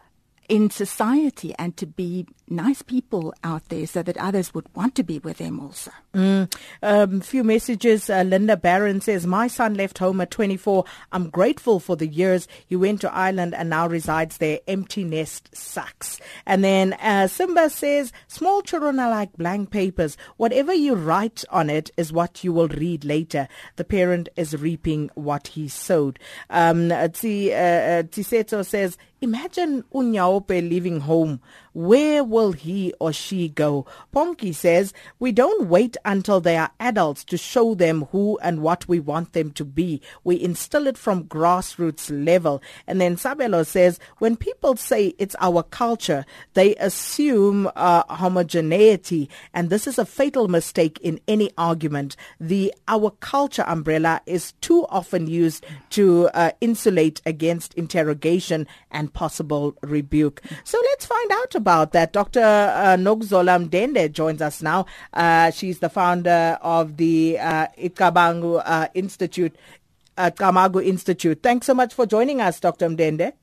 in 0.49 0.71
society 0.71 1.53
and 1.60 1.77
to 1.77 1.86
be 1.86 2.25
nice 2.50 2.82
people 2.82 3.34
out 3.44 3.68
there 3.70 3.86
so 3.88 4.04
that 4.04 4.18
others 4.18 4.54
would 4.54 4.74
want 4.76 4.96
to 4.96 5.04
be 5.04 5.20
with 5.20 5.38
them 5.38 5.60
also. 5.60 5.92
Mm. 6.14 6.54
Um, 6.82 7.22
few 7.22 7.44
messages. 7.44 8.10
Uh, 8.10 8.24
Linda 8.24 8.58
Barron 8.58 9.02
says, 9.02 9.28
My 9.28 9.48
son 9.48 9.76
left 9.76 9.98
home 9.98 10.22
at 10.22 10.32
24. 10.32 10.86
I'm 11.12 11.30
grateful 11.30 11.80
for 11.80 11.96
the 11.96 12.08
years. 12.08 12.48
He 12.66 12.76
went 12.76 13.02
to 13.02 13.14
Ireland 13.14 13.54
and 13.54 13.70
now 13.70 13.88
resides 13.88 14.38
there. 14.38 14.60
Empty 14.68 15.04
nest 15.04 15.56
sucks. 15.56 16.20
And 16.46 16.64
then 16.64 16.94
uh, 16.94 17.28
Simba 17.28 17.70
says, 17.70 18.12
Small 18.28 18.62
children 18.62 19.00
are 19.00 19.10
like 19.10 19.34
blank 19.38 19.72
papers. 19.72 20.18
Whatever 20.38 20.74
you 20.74 20.96
write 20.96 21.44
on 21.50 21.70
it 21.70 21.92
is 21.98 22.14
what 22.14 22.44
you 22.44 22.54
will 22.54 22.70
read 22.70 23.06
later. 23.06 23.48
The 23.76 23.84
parent 23.84 24.30
is 24.36 24.56
reaping 24.56 25.10
what 25.16 25.48
he 25.48 25.68
sowed. 25.68 26.20
Um, 26.50 26.90
Tiseto 26.90 28.60
uh, 28.60 28.64
says, 28.64 28.98
Imagine 29.20 29.84
Unyaope 29.94 30.70
leaving 30.70 31.00
home. 31.00 31.42
Where 31.78 32.24
will 32.24 32.54
he 32.54 32.92
or 33.00 33.13
she 33.13 33.50
go? 33.50 33.86
Ponky 34.12 34.52
says, 34.52 34.94
we 35.20 35.32
don't 35.32 35.68
wait 35.70 35.96
until 36.04 36.42
they 36.42 36.58
are 36.58 36.72
adults 36.80 37.24
to 37.26 37.38
show 37.38 37.76
them 37.76 38.08
who 38.12 38.40
and 38.42 38.63
what 38.63 38.88
we 38.88 39.00
want 39.00 39.34
them 39.34 39.52
to 39.52 39.63
be. 39.63 40.02
We 40.24 40.42
instill 40.42 40.88
it 40.88 40.98
from 40.98 41.26
grassroots 41.26 42.10
level. 42.10 42.63
And 42.88 43.00
then 43.00 43.16
Sabelo 43.16 43.63
says, 43.63 44.00
when 44.18 44.38
people 44.38 44.76
say 44.76 45.13
it's 45.20 45.36
our 45.40 45.62
culture, 45.62 46.26
they 46.56 46.74
assume 46.78 47.70
uh, 47.76 48.12
homogeneity. 48.12 49.30
And 49.54 49.70
this 49.70 49.86
is 49.86 50.00
a 50.00 50.06
fatal 50.06 50.48
mistake 50.48 51.00
in 51.04 51.20
any 51.28 51.52
argument. 51.60 52.16
The 52.40 52.74
our 52.88 53.12
culture 53.20 53.66
umbrella 53.68 54.22
is 54.26 54.54
too 54.62 54.88
often 54.90 55.28
used 55.28 55.63
to 55.92 56.30
uh, 56.30 56.54
insulate 56.60 57.22
against 57.24 57.76
interrogation 57.76 58.66
and 58.90 59.13
possible 59.13 59.76
rebuke. 59.84 60.42
So 60.63 60.80
let's 60.84 61.06
find 61.06 61.32
out 61.34 61.54
about 61.54 61.66
about 61.67 61.91
that. 61.91 62.13
Dr. 62.13 62.39
Uh, 62.39 62.95
Mndende 62.95 64.10
joins 64.13 64.41
us 64.41 64.62
now. 64.62 64.86
Uh, 65.13 65.51
she's 65.51 65.80
the 65.80 65.89
founder 65.89 66.58
of 66.62 66.95
the 66.95 67.38
uh, 67.38 67.67
Icamagu 67.77 68.62
uh, 68.65 68.88
Institute, 68.93 69.53
uh, 70.17 70.32
Kamagu 70.34 70.82
Institute. 70.82 71.43
Thanks 71.43 71.67
so 71.67 71.73
much 71.73 71.93
for 71.93 72.06
joining 72.06 72.39
us, 72.39 72.62
Dr. 72.62 72.88
Mndende. 72.88 73.34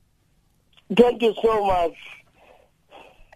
Thank 0.97 1.21
you 1.21 1.35
so 1.43 1.67
much. 1.67 1.93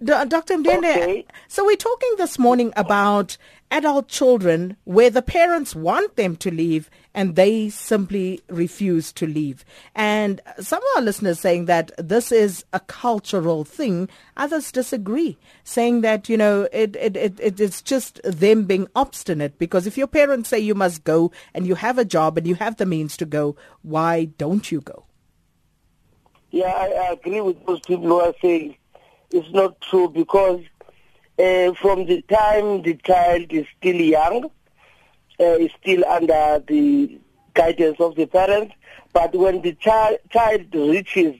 Dr. 0.02 0.56
Mndende, 0.56 0.96
okay. 0.96 1.26
so 1.48 1.66
we're 1.66 1.76
talking 1.76 2.14
this 2.16 2.38
morning 2.38 2.72
about 2.74 3.36
adult 3.70 4.08
children 4.08 4.78
where 4.84 5.10
the 5.10 5.20
parents 5.20 5.74
want 5.74 6.16
them 6.16 6.34
to 6.36 6.50
leave 6.50 6.88
and 7.18 7.34
they 7.34 7.68
simply 7.68 8.40
refuse 8.48 9.12
to 9.12 9.26
leave. 9.26 9.64
And 9.92 10.40
some 10.60 10.78
of 10.78 10.88
our 10.94 11.02
listeners 11.02 11.40
saying 11.40 11.64
that 11.64 11.90
this 11.98 12.30
is 12.30 12.64
a 12.72 12.78
cultural 12.78 13.64
thing. 13.64 14.08
Others 14.36 14.70
disagree, 14.70 15.36
saying 15.64 16.02
that, 16.02 16.28
you 16.28 16.36
know, 16.36 16.68
it, 16.70 16.94
it, 16.94 17.16
it, 17.16 17.40
it 17.40 17.58
is 17.58 17.82
just 17.82 18.20
them 18.22 18.66
being 18.66 18.86
obstinate 18.94 19.58
because 19.58 19.84
if 19.84 19.98
your 19.98 20.06
parents 20.06 20.50
say 20.50 20.60
you 20.60 20.76
must 20.76 21.02
go 21.02 21.32
and 21.54 21.66
you 21.66 21.74
have 21.74 21.98
a 21.98 22.04
job 22.04 22.38
and 22.38 22.46
you 22.46 22.54
have 22.54 22.76
the 22.76 22.86
means 22.86 23.16
to 23.16 23.26
go, 23.26 23.56
why 23.82 24.26
don't 24.26 24.70
you 24.70 24.80
go? 24.80 25.04
Yeah, 26.52 26.72
I, 26.72 27.08
I 27.08 27.12
agree 27.14 27.40
with 27.40 27.66
those 27.66 27.80
people 27.80 28.06
who 28.06 28.20
are 28.20 28.34
saying 28.40 28.76
it's 29.32 29.50
not 29.50 29.80
true 29.80 30.08
because 30.08 30.60
uh, 31.36 31.72
from 31.74 32.06
the 32.06 32.22
time 32.28 32.82
the 32.82 32.94
child 33.04 33.52
is 33.52 33.66
still 33.76 33.96
young, 33.96 34.52
is 35.38 35.70
still 35.80 36.04
under 36.06 36.62
the 36.66 37.18
guidance 37.54 37.98
of 38.00 38.14
the 38.16 38.26
parents, 38.26 38.74
but 39.12 39.34
when 39.34 39.62
the 39.62 39.72
child, 39.74 40.18
reaches 40.74 41.36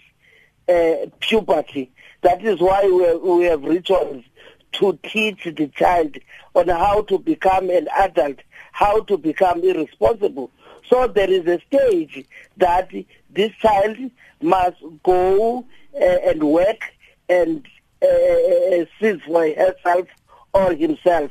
uh, 0.68 1.06
puberty, 1.20 1.90
that 2.22 2.44
is 2.44 2.60
why 2.60 2.84
we, 2.84 3.16
we 3.16 3.44
have 3.44 3.62
rituals 3.62 4.24
to 4.72 4.98
teach 5.02 5.44
the 5.44 5.68
child 5.68 6.16
on 6.54 6.68
how 6.68 7.02
to 7.02 7.18
become 7.18 7.70
an 7.70 7.88
adult, 7.96 8.38
how 8.72 9.00
to 9.02 9.16
become 9.16 9.62
irresponsible. 9.62 10.50
So 10.88 11.06
there 11.06 11.30
is 11.30 11.46
a 11.46 11.60
stage 11.66 12.24
that 12.56 12.90
this 13.30 13.52
child 13.60 13.96
must 14.40 14.76
go 15.02 15.64
uh, 15.94 16.04
and 16.04 16.42
work 16.42 16.80
and 17.28 17.66
uh, 18.02 18.84
sees 19.00 19.20
for 19.26 19.48
herself 19.48 20.08
or 20.52 20.72
himself. 20.74 21.30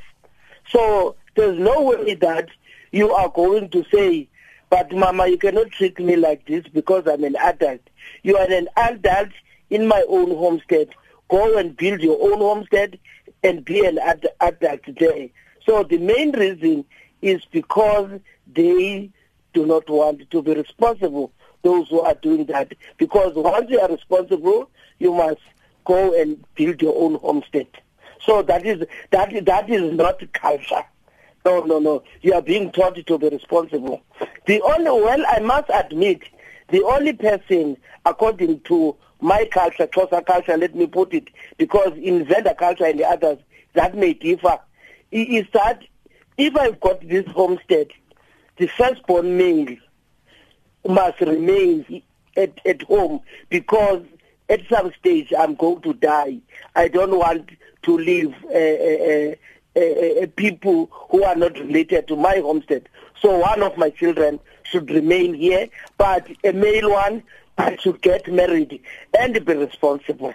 So 0.69 1.15
there's 1.36 1.60
no 1.60 1.82
way 1.82 2.15
that 2.15 2.49
you 2.98 3.12
are 3.12 3.30
going 3.30 3.70
to 3.70 3.86
say, 3.94 4.28
but 4.72 4.92
mama, 4.92 5.28
you 5.28 5.38
cannot 5.38 5.70
treat 5.72 6.00
me 6.00 6.16
like 6.16 6.48
this 6.48 6.66
because 6.68 7.04
I'm 7.08 7.24
an 7.24 7.36
adult. 7.36 7.82
You 8.24 8.38
are 8.38 8.52
an 8.52 8.68
adult 8.76 9.30
in 9.70 9.88
my 9.88 10.04
own 10.10 10.30
homestead. 10.32 10.90
Go 11.30 11.58
and 11.58 11.78
build 11.78 12.02
your 12.02 12.18
own 12.20 12.40
homestead 12.40 12.98
and 13.44 13.64
be 13.64 13.86
an 13.86 14.00
ad- 14.00 14.28
adult 14.42 14.82
there. 14.98 15.30
So 15.64 15.84
the 15.84 16.00
main 16.00 16.32
reason 16.32 16.86
is 17.22 17.46
because 17.52 18.20
they 18.52 19.12
do 19.54 19.66
not 19.68 19.88
want 19.90 20.30
to 20.32 20.42
be 20.42 20.56
responsible, 20.56 21.32
those 21.62 21.88
who 21.90 22.02
are 22.02 22.16
doing 22.16 22.46
that. 22.46 22.74
Because 22.98 23.34
once 23.36 23.70
you 23.70 23.80
are 23.80 23.90
responsible, 23.90 24.72
you 24.98 25.14
must 25.14 25.42
go 25.86 26.20
and 26.20 26.44
build 26.56 26.82
your 26.82 26.96
own 26.98 27.16
homestead. 27.20 27.68
So 28.26 28.42
that 28.42 28.66
is 28.66 28.86
that 29.12 29.46
that 29.46 29.70
is 29.70 29.94
not 29.94 30.22
culture. 30.34 30.84
No, 31.48 31.62
no, 31.62 31.80
no. 31.80 32.04
You 32.24 32.34
are 32.34 32.42
being 32.42 32.74
taught 32.74 32.98
to 33.08 33.18
be 33.18 33.30
responsible. 33.30 34.02
The 34.48 34.62
only 34.64 34.92
well, 34.92 35.24
I 35.30 35.40
must 35.40 35.70
admit, 35.74 36.24
the 36.68 36.84
only 36.84 37.14
person, 37.14 37.78
according 38.06 38.60
to 38.62 38.98
my 39.22 39.46
culture, 39.46 39.88
Xhosa 39.88 40.26
culture, 40.26 40.58
let 40.58 40.76
me 40.76 40.88
put 40.88 41.14
it, 41.14 41.30
because 41.58 41.94
in 41.96 42.26
Venda 42.26 42.54
culture 42.54 42.86
and 42.86 43.00
the 43.00 43.06
others, 43.06 43.38
that 43.76 43.96
may 43.96 44.12
differ, 44.12 44.60
is 45.12 45.46
that 45.54 45.84
if 46.38 46.54
I've 46.58 46.82
got 46.82 47.00
this 47.08 47.26
homestead, 47.28 47.92
the 48.58 48.68
firstborn 48.68 49.38
male 49.38 49.78
must 50.86 51.22
remain 51.22 52.04
at, 52.36 52.60
at 52.66 52.82
home 52.82 53.22
because 53.50 54.04
at 54.50 54.68
some 54.70 54.92
stage 55.00 55.32
I'm 55.38 55.56
going 55.56 55.82
to 55.84 55.94
die. 55.94 56.40
I 56.76 56.90
don't 56.90 57.18
want 57.18 57.52
to 57.84 57.98
leave 57.98 58.36
uh, 58.54 58.58
uh, 58.58 59.36
uh, 59.78 60.28
people 60.36 60.90
who 61.10 61.24
are 61.24 61.36
not 61.36 61.58
related 61.60 62.08
to 62.08 62.16
my 62.16 62.38
homestead. 62.38 62.90
So 63.22 63.38
one 63.38 63.63
of 63.63 63.78
my 63.78 63.90
children 63.90 64.40
should 64.63 64.90
remain 64.90 65.34
here, 65.34 65.70
but 65.98 66.28
a 66.44 66.52
male 66.52 66.92
one 66.92 67.24
should 67.80 68.02
get 68.02 68.32
married 68.32 68.82
and 69.18 69.46
be 69.46 69.54
responsible. 69.56 70.34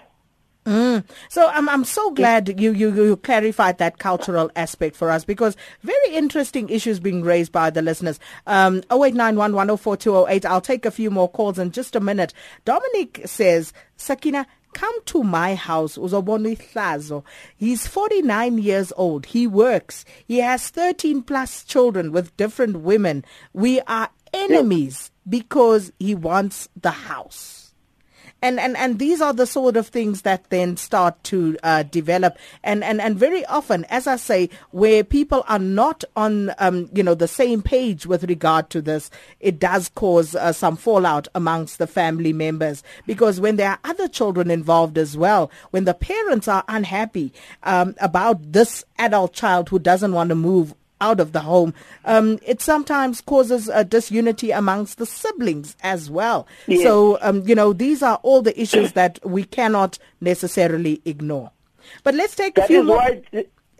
Mm. 0.64 1.04
So 1.28 1.48
I'm 1.48 1.68
I'm 1.68 1.84
so 1.84 2.12
glad 2.12 2.60
you, 2.60 2.72
you 2.72 2.94
you 2.94 3.16
clarified 3.16 3.78
that 3.78 3.98
cultural 3.98 4.48
aspect 4.54 4.94
for 4.94 5.10
us 5.10 5.24
because 5.24 5.56
very 5.82 6.14
interesting 6.14 6.68
issues 6.68 7.00
being 7.00 7.22
raised 7.22 7.50
by 7.50 7.70
the 7.70 7.82
listeners. 7.82 8.20
Um 8.46 8.82
0891104208 8.82 10.44
I'll 10.44 10.60
take 10.60 10.86
a 10.86 10.92
few 10.92 11.10
more 11.10 11.28
calls 11.28 11.58
in 11.58 11.72
just 11.72 11.96
a 11.96 12.00
minute. 12.00 12.32
Dominic 12.64 13.22
says 13.24 13.72
Sakina 13.96 14.46
come 14.72 14.94
to 15.06 15.22
my 15.22 15.54
house 15.54 15.96
uzobona 15.96 17.22
he's 17.56 17.86
49 17.86 18.58
years 18.58 18.92
old. 18.96 19.26
He 19.26 19.46
works. 19.46 20.04
He 20.26 20.38
has 20.38 20.68
13 20.70 21.22
plus 21.22 21.64
children 21.64 22.12
with 22.12 22.36
different 22.36 22.80
women. 22.80 23.24
We 23.52 23.80
are 23.82 24.10
enemies 24.32 25.10
because 25.28 25.92
he 25.98 26.14
wants 26.14 26.68
the 26.80 26.90
house 26.90 27.61
and, 28.42 28.58
and, 28.58 28.76
and 28.76 28.98
these 28.98 29.20
are 29.20 29.32
the 29.32 29.46
sort 29.46 29.76
of 29.76 29.86
things 29.86 30.22
that 30.22 30.50
then 30.50 30.76
start 30.76 31.22
to 31.24 31.56
uh, 31.62 31.84
develop. 31.84 32.36
And, 32.64 32.82
and, 32.82 33.00
and 33.00 33.16
very 33.16 33.46
often, 33.46 33.84
as 33.84 34.08
I 34.08 34.16
say, 34.16 34.50
where 34.72 35.04
people 35.04 35.44
are 35.48 35.60
not 35.60 36.02
on, 36.16 36.52
um, 36.58 36.90
you 36.92 37.04
know, 37.04 37.14
the 37.14 37.28
same 37.28 37.62
page 37.62 38.04
with 38.04 38.24
regard 38.24 38.68
to 38.70 38.82
this, 38.82 39.10
it 39.38 39.60
does 39.60 39.88
cause 39.94 40.34
uh, 40.34 40.52
some 40.52 40.76
fallout 40.76 41.28
amongst 41.34 41.78
the 41.78 41.86
family 41.86 42.32
members. 42.32 42.82
Because 43.06 43.40
when 43.40 43.56
there 43.56 43.70
are 43.70 43.78
other 43.84 44.08
children 44.08 44.50
involved 44.50 44.98
as 44.98 45.16
well, 45.16 45.50
when 45.70 45.84
the 45.84 45.94
parents 45.94 46.48
are 46.48 46.64
unhappy 46.68 47.32
um, 47.62 47.94
about 48.00 48.52
this 48.52 48.84
adult 48.98 49.32
child 49.32 49.68
who 49.68 49.78
doesn't 49.78 50.12
want 50.12 50.30
to 50.30 50.34
move 50.34 50.74
out 51.02 51.20
of 51.20 51.32
the 51.32 51.40
home, 51.40 51.74
um, 52.04 52.38
it 52.46 52.62
sometimes 52.62 53.20
causes 53.20 53.68
a 53.68 53.84
disunity 53.84 54.52
amongst 54.52 54.98
the 54.98 55.04
siblings 55.04 55.76
as 55.82 56.08
well. 56.08 56.46
Yes. 56.66 56.82
So, 56.84 57.18
um, 57.20 57.46
you 57.46 57.54
know, 57.54 57.72
these 57.72 58.02
are 58.02 58.18
all 58.22 58.40
the 58.40 58.58
issues 58.58 58.92
that 59.00 59.18
we 59.24 59.44
cannot 59.44 59.98
necessarily 60.20 61.02
ignore. 61.04 61.50
But 62.04 62.14
let's 62.14 62.36
take 62.36 62.54
That 62.54 62.64
a 62.64 62.68
few 62.68 62.84
more. 62.84 62.96
why 62.96 63.22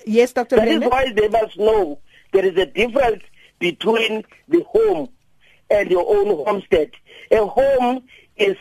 yes, 0.04 0.32
Dr. 0.32 0.56
That 0.56 0.68
is 0.68 0.80
why 0.80 1.12
they 1.12 1.28
must 1.28 1.56
know 1.58 1.98
there 2.32 2.44
is 2.44 2.56
a 2.58 2.66
difference 2.66 3.22
between 3.60 4.24
the 4.48 4.62
home 4.64 5.08
and 5.70 5.90
your 5.90 6.04
own 6.08 6.44
homestead. 6.44 6.90
A 7.30 7.46
home 7.46 8.02
is 8.36 8.56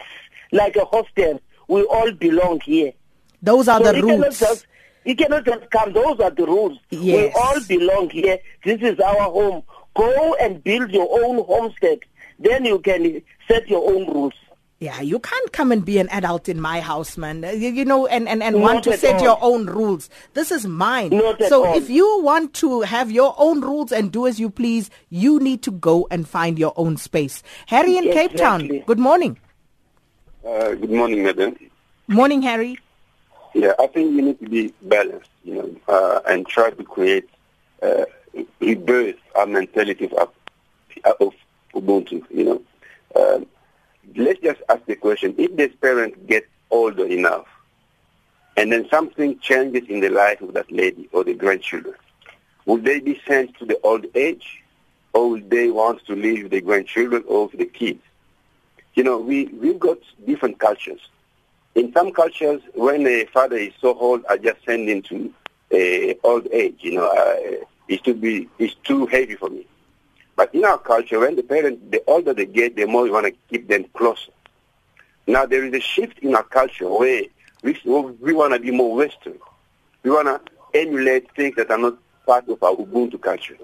like 0.51 0.75
a 0.75 0.85
hostel. 0.85 1.41
We 1.67 1.83
all 1.83 2.11
belong 2.11 2.59
here. 2.61 2.93
Those 3.41 3.67
are 3.67 3.83
so 3.83 3.91
the 3.91 4.01
rules. 4.01 4.39
Just, 4.39 4.67
you 5.05 5.15
cannot 5.15 5.45
just 5.45 5.69
come. 5.71 5.93
Those 5.93 6.19
are 6.19 6.29
the 6.31 6.45
rules. 6.45 6.77
Yes. 6.89 7.33
We 7.35 7.41
all 7.41 7.59
belong 7.67 8.09
here. 8.09 8.39
This 8.63 8.81
is 8.81 8.99
our 8.99 9.23
home. 9.31 9.63
Go 9.95 10.35
and 10.35 10.63
build 10.63 10.91
your 10.91 11.07
own 11.23 11.43
homestead. 11.45 11.99
Then 12.39 12.65
you 12.65 12.79
can 12.79 13.21
set 13.47 13.67
your 13.69 13.89
own 13.91 14.07
rules. 14.13 14.33
Yeah, 14.79 14.99
you 15.01 15.19
can't 15.19 15.51
come 15.51 15.71
and 15.71 15.85
be 15.85 15.99
an 15.99 16.09
adult 16.09 16.49
in 16.49 16.59
my 16.59 16.79
house, 16.81 17.15
man. 17.15 17.45
Uh, 17.45 17.51
You, 17.51 17.69
you 17.69 17.85
know, 17.85 18.07
and, 18.07 18.27
and, 18.27 18.41
and 18.41 18.55
Not 18.55 18.61
want 18.63 18.83
to 18.85 18.97
set 18.97 19.17
all. 19.17 19.21
your 19.21 19.37
own 19.39 19.67
rules. 19.67 20.09
This 20.33 20.51
is 20.51 20.65
mine. 20.65 21.09
Not 21.11 21.39
at 21.39 21.49
so 21.49 21.67
all. 21.67 21.77
if 21.77 21.87
you 21.87 22.21
want 22.23 22.55
to 22.55 22.81
have 22.81 23.11
your 23.11 23.35
own 23.37 23.61
rules 23.61 23.91
and 23.91 24.11
do 24.11 24.25
as 24.25 24.39
you 24.39 24.49
please, 24.49 24.89
you 25.11 25.39
need 25.39 25.61
to 25.63 25.71
go 25.71 26.07
and 26.09 26.27
find 26.27 26.57
your 26.57 26.73
own 26.77 26.97
space. 26.97 27.43
Harry 27.67 27.95
in 27.95 28.05
Cape 28.05 28.35
Town, 28.35 28.67
good 28.87 28.97
morning. 28.97 29.37
Uh, 30.43 30.69
good 30.73 30.89
morning, 30.89 31.21
madam. 31.23 31.55
Morning, 32.07 32.41
Harry. 32.41 32.79
Yeah, 33.53 33.73
I 33.79 33.87
think 33.87 34.15
we 34.15 34.21
need 34.21 34.39
to 34.39 34.49
be 34.49 34.73
balanced, 34.81 35.29
you 35.43 35.55
know, 35.55 35.75
uh, 35.87 36.21
and 36.27 36.47
try 36.47 36.69
to 36.71 36.83
create, 36.83 37.29
uh, 37.81 38.05
rebirth 38.59 39.17
our 39.35 39.45
mentality 39.45 40.09
of, 40.17 40.29
of 41.19 41.33
Ubuntu, 41.73 42.23
you 42.29 42.43
know. 42.45 42.61
Um, 43.15 43.45
let's 44.15 44.39
just 44.41 44.61
ask 44.69 44.85
the 44.85 44.95
question, 44.95 45.35
if 45.37 45.55
this 45.57 45.73
parent 45.81 46.27
gets 46.27 46.47
older 46.69 47.05
enough, 47.05 47.47
and 48.55 48.71
then 48.71 48.87
something 48.89 49.37
changes 49.39 49.83
in 49.89 49.99
the 49.99 50.09
life 50.09 50.41
of 50.41 50.53
that 50.53 50.71
lady 50.71 51.09
or 51.11 51.23
the 51.23 51.33
grandchildren, 51.33 51.95
would 52.65 52.85
they 52.85 52.99
be 52.99 53.19
sent 53.27 53.57
to 53.59 53.65
the 53.65 53.79
old 53.81 54.05
age, 54.15 54.63
or 55.13 55.31
would 55.31 55.49
they 55.49 55.69
want 55.69 56.05
to 56.05 56.15
with 56.15 56.51
the 56.51 56.61
grandchildren 56.61 57.23
or 57.27 57.49
the 57.53 57.65
kids? 57.65 58.01
You 58.93 59.03
know, 59.03 59.17
we, 59.17 59.45
we've 59.47 59.79
got 59.79 59.97
different 60.25 60.59
cultures. 60.59 61.01
In 61.75 61.93
some 61.93 62.11
cultures, 62.11 62.61
when 62.73 63.07
a 63.07 63.25
father 63.25 63.55
is 63.55 63.73
so 63.79 63.97
old, 63.97 64.25
I 64.29 64.37
just 64.37 64.63
send 64.65 64.89
him 64.89 65.01
to 65.03 65.33
uh, 65.73 66.13
old 66.27 66.47
age. 66.51 66.79
You 66.79 66.95
know, 66.95 67.07
uh, 67.07 67.65
it's 67.87 68.01
too 68.03 68.13
be, 68.13 68.49
it's 68.59 68.75
too 68.83 69.05
heavy 69.05 69.35
for 69.35 69.49
me. 69.49 69.65
But 70.35 70.53
in 70.53 70.65
our 70.65 70.77
culture, 70.77 71.19
when 71.19 71.35
the 71.35 71.43
parents, 71.43 71.81
the 71.89 72.03
older 72.07 72.33
they 72.33 72.45
get, 72.45 72.75
the 72.75 72.85
more 72.85 73.03
we 73.03 73.11
want 73.11 73.27
to 73.27 73.33
keep 73.49 73.67
them 73.67 73.85
closer. 73.93 74.31
Now 75.27 75.45
there 75.45 75.63
is 75.63 75.73
a 75.73 75.79
shift 75.79 76.19
in 76.19 76.35
our 76.35 76.43
culture 76.43 76.89
where 76.89 77.23
we, 77.63 77.79
we 77.85 78.33
want 78.33 78.53
to 78.53 78.59
be 78.59 78.71
more 78.71 78.95
Western. 78.95 79.37
We 80.03 80.09
want 80.09 80.27
to 80.27 80.41
emulate 80.79 81.33
things 81.35 81.55
that 81.55 81.69
are 81.69 81.77
not 81.77 81.97
part 82.25 82.49
of 82.49 82.61
our 82.63 82.75
Ubuntu 82.75 83.21
culture. 83.21 83.57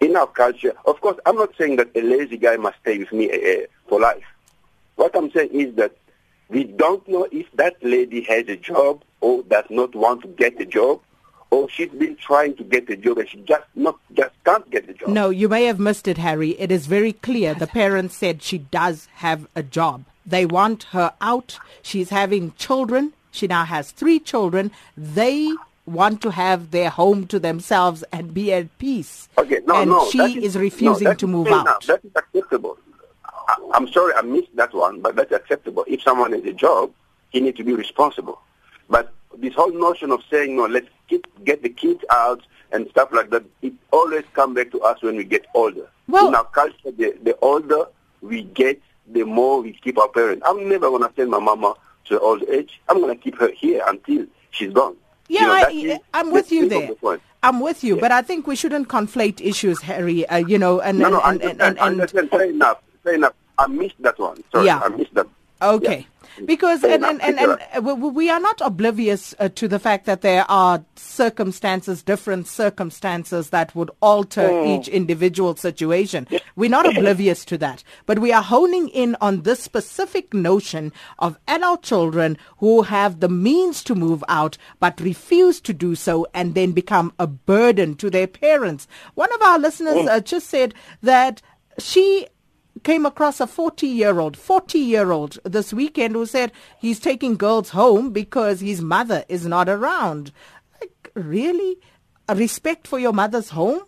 In 0.00 0.16
our 0.16 0.26
culture, 0.26 0.72
of 0.86 1.00
course, 1.00 1.18
I'm 1.26 1.36
not 1.36 1.50
saying 1.58 1.76
that 1.76 1.90
a 1.94 2.00
lazy 2.00 2.36
guy 2.36 2.56
must 2.56 2.78
stay 2.80 2.98
with 2.98 3.12
me 3.12 3.30
uh, 3.30 3.66
for 3.88 4.00
life. 4.00 4.24
What 4.96 5.14
I'm 5.16 5.30
saying 5.30 5.50
is 5.52 5.74
that 5.74 5.92
we 6.48 6.64
don't 6.64 7.06
know 7.08 7.26
if 7.30 7.50
that 7.52 7.76
lady 7.82 8.22
has 8.22 8.48
a 8.48 8.56
job 8.56 9.02
or 9.20 9.42
does 9.42 9.64
not 9.70 9.94
want 9.94 10.22
to 10.22 10.28
get 10.28 10.60
a 10.60 10.66
job, 10.66 11.00
or 11.50 11.68
she's 11.68 11.90
been 11.90 12.16
trying 12.16 12.54
to 12.56 12.64
get 12.64 12.88
a 12.90 12.96
job 12.96 13.18
and 13.18 13.28
she 13.28 13.38
just 13.38 13.64
not 13.74 13.98
just 14.12 14.32
can't 14.44 14.68
get 14.70 14.88
a 14.88 14.94
job. 14.94 15.08
No, 15.08 15.30
you 15.30 15.48
may 15.48 15.64
have 15.64 15.78
missed 15.78 16.08
it, 16.08 16.18
Harry. 16.18 16.50
It 16.58 16.70
is 16.70 16.86
very 16.86 17.12
clear. 17.12 17.54
The 17.54 17.66
parents 17.66 18.16
said 18.16 18.42
she 18.42 18.58
does 18.58 19.08
have 19.16 19.46
a 19.54 19.62
job. 19.62 20.04
They 20.26 20.44
want 20.44 20.84
her 20.84 21.14
out. 21.20 21.58
She's 21.82 22.10
having 22.10 22.52
children. 22.54 23.12
She 23.30 23.46
now 23.46 23.64
has 23.64 23.92
three 23.92 24.18
children. 24.18 24.70
They 24.96 25.50
want 25.86 26.20
to 26.22 26.30
have 26.30 26.70
their 26.70 26.90
home 26.90 27.26
to 27.28 27.38
themselves 27.38 28.04
and 28.12 28.34
be 28.34 28.52
at 28.52 28.76
peace. 28.78 29.28
Okay, 29.38 29.60
no, 29.66 29.74
and 29.74 29.90
no, 29.90 30.10
she 30.10 30.44
is, 30.44 30.54
no, 30.54 30.60
refusing 30.60 31.04
that 31.08 31.18
to 31.20 31.26
move 31.26 31.48
out. 31.48 31.62
enough. 31.62 31.86
That 31.86 32.04
is 32.04 32.10
acceptable. 32.14 32.78
I, 33.48 33.56
I'm 33.74 33.88
sorry, 33.88 34.12
I 34.14 34.22
missed 34.22 34.54
that 34.56 34.72
one, 34.74 35.00
but 35.00 35.16
that's 35.16 35.32
acceptable. 35.32 35.84
If 35.88 36.02
someone 36.02 36.32
has 36.32 36.44
a 36.44 36.52
job, 36.52 36.92
he 37.30 37.40
needs 37.40 37.56
to 37.58 37.64
be 37.64 37.74
responsible. 37.74 38.40
But 38.88 39.12
this 39.36 39.54
whole 39.54 39.72
notion 39.72 40.10
of 40.12 40.20
saying, 40.30 40.56
no, 40.56 40.66
let's 40.66 40.88
keep, 41.08 41.26
get 41.44 41.62
the 41.62 41.68
kids 41.68 42.04
out 42.10 42.42
and 42.72 42.88
stuff 42.90 43.10
like 43.12 43.30
that, 43.30 43.44
it 43.62 43.72
always 43.90 44.24
comes 44.34 44.54
back 44.56 44.70
to 44.72 44.80
us 44.82 45.02
when 45.02 45.16
we 45.16 45.24
get 45.24 45.46
older. 45.54 45.88
Well- 46.06 46.28
In 46.28 46.34
our 46.34 46.44
culture, 46.44 46.74
the, 46.84 47.16
the 47.22 47.36
older 47.42 47.86
we 48.20 48.42
get, 48.42 48.80
the 49.10 49.24
more 49.24 49.62
we 49.62 49.72
keep 49.72 49.98
our 49.98 50.08
parents. 50.08 50.42
I'm 50.46 50.68
never 50.68 50.90
going 50.90 51.02
to 51.02 51.10
send 51.16 51.30
my 51.30 51.38
mama 51.38 51.74
to 52.06 52.20
old 52.20 52.42
age. 52.48 52.78
I'm 52.88 53.00
going 53.00 53.16
to 53.16 53.22
keep 53.22 53.38
her 53.38 53.50
here 53.50 53.82
until 53.86 54.26
she's 54.50 54.72
gone. 54.72 54.96
Yeah, 55.28 55.68
You 55.68 55.88
know, 55.88 55.94
I, 55.94 56.00
I'm 56.20 56.30
with 56.32 56.50
you 56.52 56.68
there. 56.68 56.88
the. 57.00 57.20
I'm 57.42 57.60
with 57.60 57.84
you, 57.84 57.96
but 57.98 58.10
I 58.10 58.20
think 58.22 58.46
we 58.46 58.56
shouldn't 58.56 58.88
conflate 58.88 59.40
issues, 59.40 59.80
Harry. 59.82 60.26
Uh, 60.26 60.38
you 60.38 60.58
know, 60.58 60.80
and 60.80 60.98
no, 60.98 61.08
no, 61.10 61.20
and, 61.20 61.40
and, 61.42 61.60
understand. 61.60 61.60
and, 61.60 61.78
I 61.78 61.86
and 61.86 62.00
understand. 62.00 62.30
Fair 62.30 62.44
enough. 62.50 62.78
Fair 63.08 63.14
enough. 63.14 63.32
I 63.58 63.66
missed 63.66 63.94
that 64.00 64.18
one. 64.18 64.42
Sorry, 64.52 64.66
Yeah. 64.66 64.80
I 64.84 64.88
missed 64.88 65.14
that. 65.14 65.26
Okay. 65.60 66.06
Because 66.44 66.82
Fair 66.82 66.92
and, 66.94 67.04
enough. 67.04 67.18
and, 67.22 67.38
and, 67.40 67.58
and 67.72 67.88
uh, 67.88 67.94
we- 67.96 68.30
are 68.30 68.38
not 68.38 68.60
oblivious 68.60 69.34
uh, 69.40 69.48
to 69.56 69.66
the 69.66 69.80
fact 69.80 70.06
that 70.06 70.20
there 70.20 70.44
are 70.48 70.84
circumstances, 70.94 72.00
different 72.04 72.46
circumstances 72.46 73.50
that 73.50 73.74
would 73.74 73.90
alter 74.00 74.42
Mm. 74.48 74.78
each 74.78 74.86
individual 74.86 75.56
situation. 75.56 76.28
We're 76.54 76.70
not 76.70 76.86
oblivious 76.86 77.44
to 77.46 77.58
that, 77.58 77.82
but 78.06 78.20
we 78.20 78.30
are 78.32 78.42
honing 78.42 78.88
in 78.90 79.16
on 79.20 79.42
this 79.42 79.60
specific 79.60 80.32
notion 80.32 80.92
of 81.18 81.36
adult 81.48 81.82
children 81.82 82.38
who 82.58 82.82
have 82.82 83.18
the 83.18 83.28
means 83.28 83.82
to 83.84 83.96
move 83.96 84.22
out 84.28 84.56
but 84.78 85.00
refuse 85.00 85.60
to 85.62 85.72
do 85.72 85.96
so 85.96 86.24
and 86.34 86.54
then 86.54 86.70
become 86.70 87.12
a 87.18 87.26
burden 87.26 87.96
to 87.96 88.10
their 88.10 88.28
parents. 88.28 88.86
One 89.16 89.32
of 89.34 89.42
our 89.42 89.58
listeners 89.58 90.06
uh, 90.06 90.20
just 90.20 90.46
said 90.48 90.72
that 91.02 91.42
she 91.78 92.28
came 92.82 93.06
across 93.06 93.40
a 93.40 93.46
40 93.46 93.86
year 93.86 94.20
old, 94.20 94.36
40 94.36 94.78
year 94.78 95.10
old 95.10 95.38
this 95.44 95.72
weekend 95.72 96.14
who 96.14 96.26
said 96.26 96.52
he's 96.78 97.00
taking 97.00 97.36
girls 97.36 97.70
home 97.70 98.10
because 98.10 98.60
his 98.60 98.80
mother 98.80 99.24
is 99.28 99.46
not 99.46 99.68
around. 99.68 100.32
Like, 100.80 101.10
really? 101.14 101.78
A 102.28 102.34
respect 102.34 102.86
for 102.86 102.98
your 102.98 103.12
mother's 103.12 103.50
home? 103.50 103.82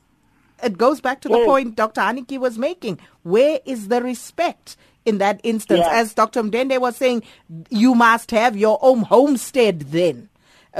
It 0.62 0.76
goes 0.76 1.01
back 1.01 1.20
to 1.22 1.28
the 1.28 1.45
point 1.45 1.76
Dr. 1.76 2.01
Hannetjie 2.01 2.38
was 2.38 2.59
making. 2.59 2.99
Where 3.22 3.61
is 3.64 3.88
the 3.88 4.03
respect 4.03 4.76
in 5.05 5.18
that 5.18 5.41
instance? 5.43 5.80
Yeah. 5.80 5.93
As 5.93 6.14
Dr. 6.14 6.43
Mndende 6.43 6.78
was 6.80 6.97
saying, 6.97 7.22
you 7.70 7.95
must 7.95 8.30
have 8.30 8.57
your 8.57 8.78
own 8.82 9.01
homestead 9.01 9.80
then. 9.80 10.28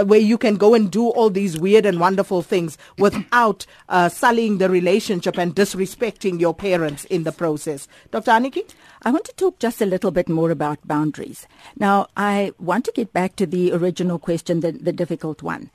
Where 0.05 0.21
you 0.21 0.39
can 0.39 0.57
go 0.57 0.75
and 0.75 0.91
do 0.91 1.09
all 1.09 1.31
these 1.31 1.59
weird 1.59 1.85
and 1.85 1.99
wonderful 1.99 2.43
things 2.43 2.79
without 2.99 3.67
uh, 3.89 4.09
sullying 4.09 4.59
the 4.59 4.71
relationship 4.71 5.37
and 5.37 5.55
disrespecting 5.55 6.41
your 6.41 6.55
parents 6.55 7.05
in 7.07 7.25
the 7.25 7.33
process. 7.33 7.89
Dr. 8.11 8.31
Hannetjie? 8.31 8.71
I 9.03 9.11
want 9.11 9.25
to 9.25 9.35
talk 9.35 9.59
just 9.59 9.81
a 9.81 9.87
little 9.87 10.11
bit 10.11 10.29
more 10.29 10.51
about 10.51 10.87
boundaries. 10.87 11.47
Now, 11.77 12.09
I 12.17 12.53
want 12.59 12.85
to 12.85 12.93
get 12.93 13.13
back 13.13 13.37
to 13.37 13.47
the 13.47 13.73
original 13.73 14.19
question, 14.19 14.61
the, 14.61 14.73
the 14.73 14.93
difficult 14.93 15.43
one. 15.43 15.71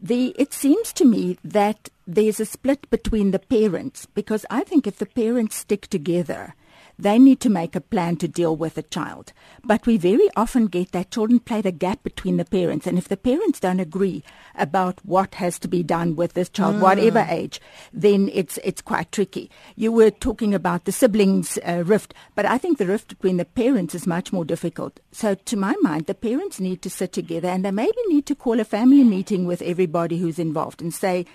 The, 0.00 0.34
it 0.38 0.52
seems 0.52 0.92
to 0.94 1.04
me 1.04 1.38
that 1.44 1.88
there's 2.06 2.40
a 2.40 2.44
split 2.44 2.90
between 2.90 3.30
the 3.30 3.38
parents 3.38 4.06
because 4.06 4.44
I 4.50 4.64
think 4.64 4.86
if 4.86 4.98
the 4.98 5.06
parents 5.06 5.56
stick 5.56 5.86
together, 5.86 6.54
they 6.98 7.18
need 7.18 7.40
to 7.40 7.50
make 7.50 7.74
a 7.74 7.80
plan 7.80 8.16
to 8.16 8.28
deal 8.28 8.54
with 8.54 8.74
the 8.74 8.82
child. 8.82 9.32
But 9.64 9.86
we 9.86 9.96
very 9.96 10.28
often 10.36 10.66
get 10.66 10.92
that 10.92 11.10
children 11.10 11.40
play 11.40 11.60
the 11.60 11.72
gap 11.72 12.02
between 12.02 12.36
the 12.36 12.44
parents. 12.44 12.86
And 12.86 12.98
if 12.98 13.08
the 13.08 13.16
parents 13.16 13.58
don't 13.60 13.80
agree 13.80 14.22
about 14.54 15.00
what 15.04 15.34
has 15.36 15.58
to 15.60 15.68
be 15.68 15.82
done 15.82 16.14
with 16.16 16.34
this 16.34 16.48
child, 16.48 16.76
Mm. 16.76 16.80
whatever 16.80 17.26
age, 17.28 17.60
then 17.92 18.30
it's, 18.32 18.58
it's 18.62 18.80
quite 18.82 19.10
tricky. 19.10 19.50
You 19.76 19.90
were 19.92 20.10
talking 20.10 20.54
about 20.54 20.84
the 20.84 20.92
siblings 20.92 21.58
uh, 21.66 21.82
rift, 21.84 22.14
but 22.34 22.46
I 22.46 22.58
think 22.58 22.78
the 22.78 22.86
rift 22.86 23.08
between 23.08 23.38
the 23.38 23.44
parents 23.44 23.94
is 23.94 24.06
much 24.06 24.32
more 24.32 24.44
difficult. 24.44 25.00
So 25.12 25.34
to 25.34 25.56
my 25.56 25.74
mind, 25.82 26.06
the 26.06 26.14
parents 26.14 26.60
need 26.60 26.82
to 26.82 26.90
sit 26.90 27.12
together 27.12 27.48
and 27.48 27.64
they 27.64 27.70
maybe 27.70 27.98
need 28.08 28.26
to 28.26 28.34
call 28.34 28.60
a 28.60 28.64
family 28.64 29.04
meeting 29.04 29.46
with 29.46 29.62
everybody 29.62 30.18
who's 30.18 30.38
involved 30.38 30.80
and 30.80 30.94
say, 30.94 31.26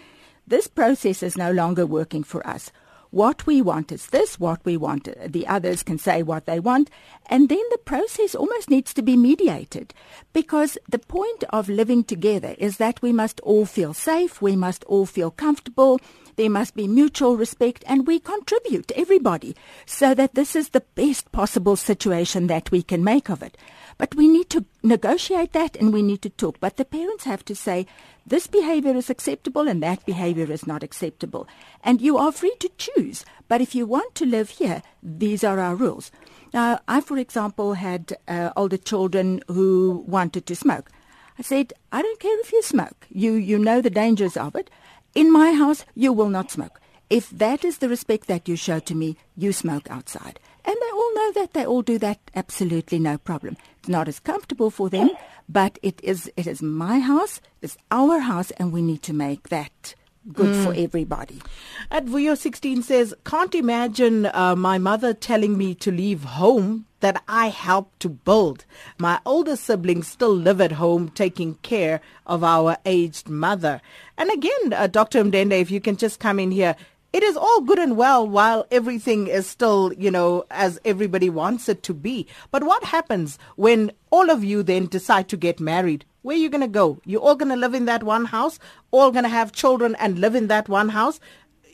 this 0.47 0.67
process 0.67 1.21
is 1.21 1.37
no 1.37 1.51
longer 1.51 1.85
working 1.85 2.23
for 2.23 2.45
us. 2.47 2.71
What 3.11 3.47
we 3.47 3.59
want 3.61 3.91
is 3.91 4.07
this, 4.07 4.39
what 4.39 4.63
we 4.63 4.77
want. 4.77 5.09
The 5.25 5.47
others 5.47 5.81
can 5.81 5.97
say 5.97 6.21
what 6.21 6.45
they 6.45 6.59
want. 6.59 6.91
And 7.25 7.49
then 7.49 7.63
the 7.71 7.79
process 7.79 8.35
almost 8.35 8.69
needs 8.69 8.93
to 8.93 9.01
be 9.01 9.17
mediated 9.17 9.95
because 10.31 10.77
the 10.87 10.99
point 10.99 11.43
of 11.49 11.69
living 11.69 12.03
together 12.03 12.55
is 12.59 12.77
that 12.77 13.01
we 13.01 13.11
must 13.11 13.39
all 13.39 13.65
feel 13.65 13.95
safe, 13.95 14.43
we 14.43 14.55
must 14.55 14.83
all 14.83 15.07
feel 15.07 15.31
comfortable, 15.31 15.99
there 16.35 16.51
must 16.51 16.75
be 16.75 16.87
mutual 16.87 17.35
respect, 17.35 17.83
and 17.87 18.05
we 18.05 18.19
contribute, 18.19 18.91
everybody, 18.95 19.55
so 19.85 20.13
that 20.13 20.35
this 20.35 20.55
is 20.55 20.69
the 20.69 20.85
best 20.95 21.31
possible 21.31 21.75
situation 21.75 22.47
that 22.47 22.71
we 22.71 22.83
can 22.83 23.03
make 23.03 23.29
of 23.29 23.41
it. 23.41 23.57
But 23.99 24.15
we 24.15 24.29
need 24.29 24.49
to 24.51 24.65
negotiate 24.81 25.51
that 25.51 25.75
and 25.75 25.93
we 25.93 26.01
need 26.01 26.21
to 26.21 26.29
talk. 26.29 26.59
But 26.61 26.77
the 26.77 26.85
parents 26.85 27.25
have 27.25 27.43
to 27.45 27.53
say, 27.53 27.85
this 28.25 28.47
behavior 28.47 28.95
is 28.95 29.09
acceptable 29.09 29.67
and 29.67 29.83
that 29.83 30.05
behavior 30.05 30.49
is 30.49 30.65
not 30.65 30.83
acceptable. 30.83 31.47
And 31.83 31.99
you 31.99 32.17
are 32.17 32.31
free 32.31 32.55
to 32.61 32.69
choose. 32.77 33.25
But 33.49 33.59
if 33.59 33.75
you 33.75 33.85
want 33.85 34.15
to 34.15 34.25
live 34.25 34.51
here, 34.51 34.83
these 35.03 35.43
are 35.43 35.59
our 35.59 35.75
rules. 35.75 36.11
Now, 36.53 36.79
I, 36.87 37.01
for 37.01 37.17
example, 37.17 37.73
had 37.73 38.15
uh, 38.27 38.51
older 38.55 38.77
children 38.77 39.41
who 39.49 40.05
wanted 40.07 40.45
to 40.45 40.55
smoke. 40.55 40.89
I 41.37 41.41
said, 41.41 41.73
I 41.91 42.01
don't 42.01 42.19
care 42.21 42.39
if 42.39 42.53
you 42.53 42.61
smoke. 42.63 43.05
You, 43.09 43.33
you 43.33 43.59
know 43.59 43.81
the 43.81 43.89
dangers 43.89 44.37
of 44.37 44.55
it. 44.55 44.69
In 45.13 45.29
my 45.29 45.51
house, 45.51 45.83
you 45.93 46.13
will 46.13 46.29
not 46.29 46.51
smoke. 46.51 46.79
If 47.09 47.29
that 47.31 47.65
is 47.65 47.79
the 47.79 47.89
respect 47.89 48.27
that 48.27 48.47
you 48.47 48.55
show 48.55 48.79
to 48.79 48.95
me, 48.95 49.17
you 49.35 49.51
smoke 49.51 49.91
outside. 49.91 50.39
And 50.65 50.75
they 50.75 50.91
all 50.91 51.15
know 51.15 51.31
that. 51.33 51.53
They 51.53 51.65
all 51.65 51.81
do 51.81 51.97
that. 51.99 52.19
Absolutely 52.35 52.99
no 52.99 53.17
problem. 53.17 53.57
It's 53.79 53.89
not 53.89 54.07
as 54.07 54.19
comfortable 54.19 54.69
for 54.69 54.89
them, 54.89 55.11
but 55.47 55.79
it 55.81 55.99
is, 56.03 56.31
it 56.35 56.47
is 56.47 56.61
my 56.61 56.99
house, 56.99 57.41
it's 57.61 57.77
our 57.91 58.19
house, 58.19 58.51
and 58.51 58.71
we 58.71 58.81
need 58.81 59.01
to 59.03 59.13
make 59.13 59.49
that 59.49 59.95
good 60.33 60.53
mm. 60.55 60.63
for 60.63 60.73
everybody. 60.73 61.41
At 61.89 62.05
Vuyo 62.05 62.37
16 62.37 62.83
says, 62.83 63.15
can't 63.25 63.55
imagine 63.55 64.27
uh, 64.27 64.55
my 64.55 64.77
mother 64.77 65.13
telling 65.13 65.57
me 65.57 65.73
to 65.75 65.91
leave 65.91 66.23
home 66.23 66.85
that 66.99 67.23
I 67.27 67.47
helped 67.47 67.99
to 68.01 68.09
build. 68.09 68.65
My 68.97 69.19
older 69.25 69.55
siblings 69.55 70.07
still 70.07 70.35
live 70.35 70.59
at 70.61 70.73
home 70.73 71.09
taking 71.09 71.55
care 71.55 72.01
of 72.25 72.43
our 72.43 72.77
aged 72.85 73.29
mother. 73.29 73.81
And 74.17 74.29
again, 74.29 74.73
uh, 74.73 74.87
Dr. 74.87 75.23
Mndende, 75.23 75.61
if 75.61 75.71
you 75.71 75.79
can 75.79 75.95
just 75.95 76.19
come 76.19 76.39
in 76.39 76.51
here, 76.51 76.75
it 77.11 77.23
is 77.23 77.35
all 77.35 77.61
good 77.61 77.79
and 77.79 77.97
well 77.97 78.27
while 78.27 78.65
everything 78.69 79.27
is 79.27 79.47
still, 79.47 79.91
you 79.93 80.11
know, 80.11 80.45
as 80.51 80.79
everybody 80.85 81.29
wants 81.29 81.67
it 81.67 81.81
to 81.83 81.93
be. 81.93 82.27
But 82.51 82.63
what 82.63 82.83
happens 82.83 83.39
when 83.55 83.91
all 84.11 84.29
of 84.29 84.43
you 84.43 84.61
then 84.61 84.85
decide 84.85 85.27
to 85.29 85.37
get 85.37 85.59
married? 85.59 86.05
Where 86.21 86.35
are 86.35 86.39
you 86.39 86.49
going 86.49 86.61
to 86.61 86.67
go? 86.67 87.01
You're 87.05 87.21
all 87.21 87.35
going 87.35 87.49
to 87.49 87.55
live 87.55 87.73
in 87.73 87.85
that 87.85 88.03
one 88.03 88.25
house, 88.25 88.59
all 88.91 89.11
going 89.11 89.23
to 89.23 89.29
have 89.29 89.51
children 89.51 89.95
and 89.95 90.19
live 90.19 90.35
in 90.35 90.47
that 90.47 90.69
one 90.69 90.89
house. 90.89 91.19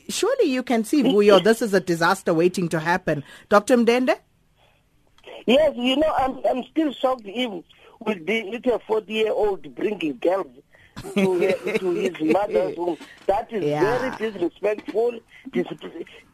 Surely 0.08 0.46
you 0.46 0.62
can 0.62 0.84
see, 0.84 1.02
Vuyo, 1.02 1.42
this 1.44 1.60
is 1.60 1.74
a 1.74 1.80
disaster 1.80 2.32
waiting 2.32 2.68
to 2.70 2.80
happen. 2.80 3.22
Dr. 3.48 3.76
Mndende? 3.76 4.18
Yes, 5.46 5.74
you 5.76 5.96
know, 5.96 6.12
I'm, 6.16 6.40
I'm 6.48 6.64
still 6.70 6.92
shocked 6.92 7.26
even 7.26 7.62
with 8.00 8.26
the 8.26 8.42
little 8.44 8.78
40-year-old 8.80 9.74
bringing 9.74 10.18
girls 10.18 10.46
to, 11.14 11.78
to 11.78 11.90
his 11.92 12.20
mother's 12.20 12.76
room. 12.76 12.96
That 13.26 13.52
is 13.52 13.64
yeah. 13.64 13.98
very 13.98 14.30
disrespectful. 14.32 15.18
This, 15.52 15.66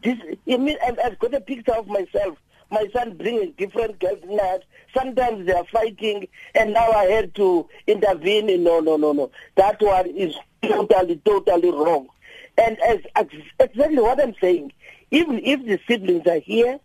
this, 0.02 0.18
I 0.50 0.56
mean, 0.56 0.76
I've, 0.86 0.98
I've 1.04 1.18
got 1.18 1.34
a 1.34 1.40
picture 1.40 1.72
of 1.74 1.86
myself. 1.88 2.38
My 2.70 2.88
son 2.92 3.16
bringing 3.16 3.52
different 3.58 3.98
girls 3.98 4.20
in 4.22 4.36
that. 4.36 4.64
Sometimes 4.94 5.46
they 5.46 5.52
are 5.52 5.66
fighting, 5.66 6.26
and 6.54 6.72
now 6.72 6.90
I 6.90 7.04
had 7.04 7.34
to 7.34 7.68
intervene. 7.86 8.46
No, 8.64 8.80
no, 8.80 8.96
no, 8.96 9.12
no. 9.12 9.30
That 9.56 9.80
one 9.82 10.06
is 10.06 10.34
totally, 10.62 11.20
totally 11.24 11.70
wrong. 11.70 12.08
And 12.56 12.78
as, 12.80 13.00
as 13.14 13.26
exactly 13.58 14.00
what 14.00 14.22
I'm 14.22 14.34
saying, 14.40 14.72
even 15.10 15.40
if 15.44 15.64
the 15.66 15.78
siblings 15.86 16.26
are 16.26 16.38
here, 16.38 16.78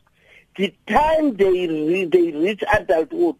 the 0.57 0.73
time 0.88 1.38
they 1.38 1.67
re, 1.67 2.05
they 2.05 2.32
reach 2.32 2.63
adulthood, 2.73 3.36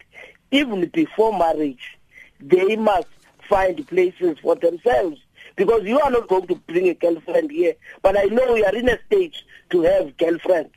even 0.52 0.86
before 0.88 1.38
marriage, 1.38 1.98
they 2.40 2.76
must 2.76 3.08
find 3.48 3.88
places 3.88 4.38
for 4.42 4.56
themselves. 4.56 5.20
Because 5.56 5.84
you 5.84 6.00
are 6.00 6.12
not 6.12 6.28
going 6.28 6.48
to 6.48 6.56
bring 6.56 6.90
a 6.90 6.94
girlfriend 6.94 7.52
here, 7.52 7.74
but 8.02 8.18
I 8.18 8.24
know 8.26 8.56
you 8.56 8.66
are 8.66 8.76
in 8.76 8.90
a 8.90 9.00
stage 9.08 9.46
to 9.72 9.82
have 9.82 10.16
girlfriends. 10.18 10.74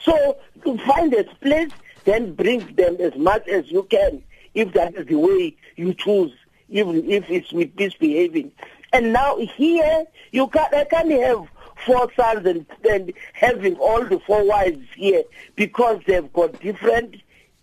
So 0.00 0.36
to 0.64 0.78
find 0.78 1.12
a 1.14 1.24
place, 1.24 1.70
then 2.04 2.34
bring 2.34 2.74
them 2.76 2.96
as 3.00 3.14
much 3.16 3.46
as 3.48 3.70
you 3.70 3.82
can, 3.84 4.22
if 4.54 4.72
that 4.74 4.94
is 4.94 5.06
the 5.06 5.16
way 5.16 5.56
you 5.76 5.94
choose, 5.94 6.32
even 6.68 7.10
if 7.10 7.28
it's 7.28 7.52
with 7.52 7.74
misbehaving. 7.76 8.52
And 8.92 9.12
now 9.12 9.36
here, 9.38 10.04
you 10.32 10.48
can't, 10.48 10.74
I 10.74 10.84
can't 10.84 11.10
have 11.10 11.46
four 11.84 12.10
sons 12.14 12.46
and, 12.46 12.66
and 12.88 13.12
having 13.32 13.76
all 13.76 14.04
the 14.04 14.20
four 14.20 14.46
wives 14.46 14.86
here 14.96 15.22
because 15.56 16.00
they've 16.06 16.32
got 16.32 16.60
different 16.60 17.16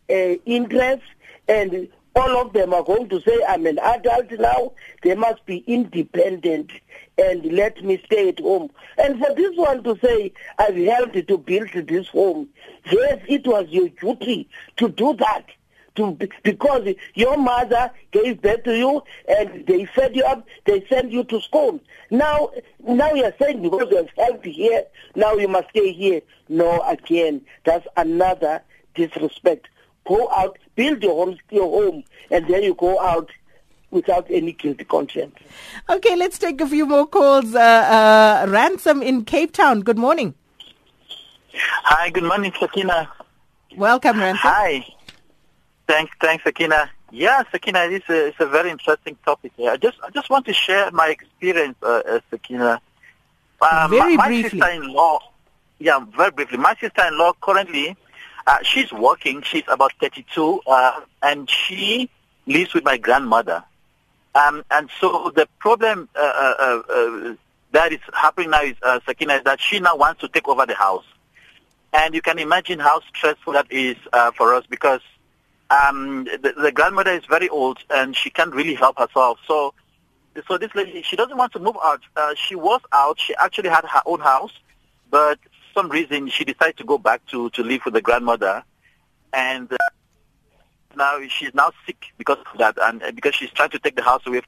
uh, 0.09 0.35
interests 0.45 1.05
and 1.47 1.87
all 2.17 2.41
of 2.41 2.53
them 2.53 2.73
are 2.73 2.83
going 2.83 3.07
to 3.09 3.21
say, 3.21 3.37
I'm 3.47 3.65
an 3.67 3.79
adult 3.79 4.31
now, 4.31 4.71
they 5.03 5.15
must 5.15 5.45
be 5.45 5.57
independent 5.67 6.71
and 7.17 7.45
let 7.45 7.83
me 7.83 8.01
stay 8.05 8.29
at 8.29 8.39
home. 8.39 8.69
And 8.97 9.19
for 9.19 9.33
this 9.35 9.55
one 9.55 9.83
to 9.83 9.97
say, 10.03 10.33
I've 10.57 10.75
helped 10.75 11.27
to 11.27 11.37
build 11.37 11.69
this 11.73 12.07
home, 12.07 12.49
yes, 12.91 13.19
it 13.27 13.45
was 13.45 13.67
your 13.69 13.89
duty 13.89 14.49
to 14.77 14.89
do 14.89 15.15
that. 15.15 15.45
To, 15.95 16.15
because 16.43 16.93
your 17.15 17.37
mother 17.37 17.89
gave 18.11 18.39
birth 18.43 18.63
to 18.65 18.77
you 18.77 19.01
and 19.27 19.65
they 19.65 19.85
fed 19.85 20.15
you 20.15 20.23
up, 20.25 20.45
they 20.65 20.85
sent 20.85 21.11
you 21.11 21.23
to 21.23 21.41
school. 21.41 21.79
Now, 22.11 22.51
now 22.83 23.13
you're 23.13 23.33
saying 23.41 23.63
because 23.63 23.89
you 23.89 23.97
have 23.97 24.09
helped 24.15 24.45
here, 24.45 24.83
now 25.15 25.33
you 25.33 25.47
must 25.47 25.69
stay 25.69 25.91
here. 25.91 26.21
No, 26.49 26.81
again, 26.81 27.41
that's 27.65 27.87
another 27.97 28.61
disrespect. 28.93 29.69
Go 30.07 30.29
out, 30.31 30.57
build 30.75 31.03
your 31.03 31.25
home, 31.25 31.37
your 31.51 31.69
home, 31.69 32.03
and 32.31 32.47
then 32.47 32.63
you 32.63 32.73
go 32.73 32.99
out 32.99 33.29
without 33.91 34.25
any 34.29 34.53
guilty 34.53 34.83
conscience. 34.83 35.35
Okay, 35.89 36.15
let's 36.15 36.37
take 36.37 36.61
a 36.61 36.67
few 36.67 36.85
more 36.85 37.07
calls. 37.07 37.55
Uh, 37.55 37.59
uh, 37.59 38.49
Ransom 38.49 39.01
in 39.01 39.25
Cape 39.25 39.53
Town. 39.53 39.81
Good 39.81 39.97
morning. 39.97 40.33
Hi, 41.53 42.09
good 42.09 42.23
morning, 42.23 42.53
Sakina. 42.59 43.09
Welcome, 43.75 44.19
Ransom. 44.19 44.39
Hi. 44.43 44.85
Thanks, 45.87 46.11
thanks, 46.19 46.43
Sakina. 46.43 46.89
Yeah, 47.11 47.43
Sakina, 47.51 47.87
this 47.87 48.03
is 48.09 48.33
a, 48.39 48.43
a 48.43 48.47
very 48.47 48.69
interesting 48.69 49.17
topic. 49.23 49.53
Here. 49.55 49.71
I 49.71 49.77
just, 49.77 49.97
I 50.03 50.09
just 50.09 50.29
want 50.29 50.45
to 50.45 50.53
share 50.53 50.91
my 50.91 51.07
experience, 51.07 51.77
uh, 51.81 52.01
uh 52.07 52.19
Sakina. 52.29 52.81
Uh, 53.61 53.87
very 53.89 54.17
my, 54.17 54.23
my 54.23 54.27
briefly. 54.27 54.59
sister-in-law, 54.59 55.19
yeah, 55.79 55.99
very 56.15 56.31
briefly. 56.31 56.57
My 56.57 56.75
sister-in-law 56.79 57.33
currently 57.41 57.95
uh, 58.47 58.63
she's 58.63 58.91
working. 58.91 59.41
She's 59.41 59.63
about 59.67 59.91
32, 59.99 60.61
uh, 60.65 61.01
and 61.21 61.49
she 61.49 62.09
lives 62.47 62.73
with 62.73 62.85
my 62.85 62.97
grandmother. 62.97 63.63
Um, 64.33 64.63
and 64.71 64.89
so 64.99 65.31
the 65.35 65.47
problem 65.59 66.07
uh, 66.15 66.19
uh, 66.19 66.55
uh, 66.59 66.93
uh 66.93 67.35
that 67.71 67.91
is 67.91 67.99
happening 68.13 68.51
now 68.51 68.61
is, 68.61 68.75
Sakina, 69.05 69.35
is 69.35 69.43
that 69.43 69.59
she 69.59 69.79
now 69.79 69.97
wants 69.97 70.21
to 70.21 70.29
take 70.29 70.47
over 70.47 70.65
the 70.65 70.73
house. 70.73 71.03
And 71.93 72.15
you 72.15 72.21
can 72.21 72.39
imagine 72.39 72.79
how 72.79 73.01
stressful 73.13 73.53
that 73.53 73.69
is 73.69 73.97
for 74.35 74.55
us 74.55 74.65
because 74.69 75.01
um, 75.69 76.23
the, 76.23 76.53
the, 76.57 76.71
grandmother 76.71 77.11
is 77.11 77.25
very 77.25 77.49
old 77.49 77.79
and 77.89 78.15
she 78.15 78.29
can't 78.29 78.53
really 78.53 78.73
help 78.73 78.97
herself. 78.97 79.39
So, 79.45 79.73
so 80.47 80.57
this 80.57 80.73
lady, 80.75 81.01
she 81.01 81.17
doesn't 81.17 81.35
want 81.37 81.51
to 81.53 81.59
move 81.59 81.75
out. 81.83 82.01
Uh, 82.15 82.33
she 82.35 82.55
was 82.55 82.79
out. 82.93 83.19
She 83.19 83.35
actually 83.35 83.69
had 83.69 83.83
her 83.83 84.01
own 84.05 84.21
house, 84.21 84.53
but 85.11 85.39
some 85.77 85.89
reason, 85.89 86.27
she 86.29 86.43
decided 86.43 86.77
to 86.77 86.83
go 86.83 86.97
back 86.97 87.23
to, 87.27 87.51
to 87.51 87.61
live 87.61 87.81
with 87.85 87.93
the 87.93 88.01
grandmother. 88.01 88.63
And 89.31 89.71
uh, 89.71 89.77
now 90.95 91.19
she's 91.29 91.53
now 91.53 91.71
sick 91.85 92.05
because 92.17 92.39
of 92.51 92.57
that, 92.57 92.77
and 92.81 93.03
uh, 93.03 93.11
because 93.11 93.35
she's 93.35 93.51
trying 93.51 93.69
to 93.69 93.79
take 93.79 93.95
the 93.95 94.01
house 94.01 94.23
away 94.25 94.41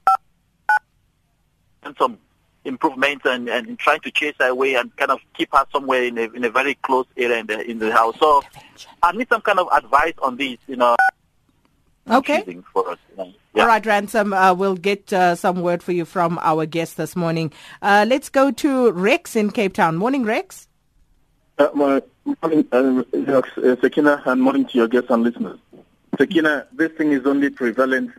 and 1.84 1.94
some 1.98 2.18
improvements 2.64 3.24
and, 3.24 3.48
and 3.48 3.78
trying 3.78 4.00
to 4.00 4.10
chase 4.10 4.34
her 4.40 4.48
away 4.48 4.74
and 4.74 4.94
kind 4.96 5.12
of 5.12 5.20
keep 5.34 5.50
her 5.52 5.64
somewhere 5.72 6.02
in 6.02 6.18
a, 6.18 6.22
in 6.32 6.44
a 6.44 6.50
very 6.50 6.74
close 6.74 7.06
area 7.16 7.38
in 7.38 7.46
the, 7.46 7.70
in 7.70 7.78
the 7.78 7.92
house. 7.92 8.16
So 8.18 8.42
I 9.02 9.12
need 9.12 9.28
some 9.28 9.40
kind 9.40 9.60
of 9.60 9.68
advice 9.72 10.14
on 10.20 10.36
this, 10.36 10.58
you 10.66 10.76
know. 10.76 10.96
Okay. 12.10 12.42
For 12.72 12.90
us, 12.90 12.98
yeah. 13.16 13.62
All 13.62 13.68
right, 13.68 13.84
Ransom, 13.86 14.32
uh, 14.32 14.52
we'll 14.52 14.74
get 14.74 15.12
uh, 15.12 15.36
some 15.36 15.62
word 15.62 15.82
for 15.82 15.92
you 15.92 16.04
from 16.04 16.38
our 16.42 16.66
guest 16.66 16.96
this 16.96 17.14
morning. 17.14 17.52
Uh, 17.82 18.04
let's 18.08 18.28
go 18.28 18.50
to 18.50 18.90
Rex 18.90 19.36
in 19.36 19.50
Cape 19.50 19.74
Town. 19.74 19.96
Morning, 19.96 20.24
Rex. 20.24 20.66
Uh, 21.60 21.68
morning, 21.74 22.66
uh, 22.72 23.02
uh, 23.12 24.20
and 24.24 24.40
morning 24.40 24.64
to 24.64 24.78
your 24.78 24.88
guests 24.88 25.10
and 25.10 25.22
listeners. 25.22 25.58
Sakina, 26.16 26.66
this 26.72 26.90
thing 26.92 27.12
is 27.12 27.26
only 27.26 27.50
prevalent 27.50 28.12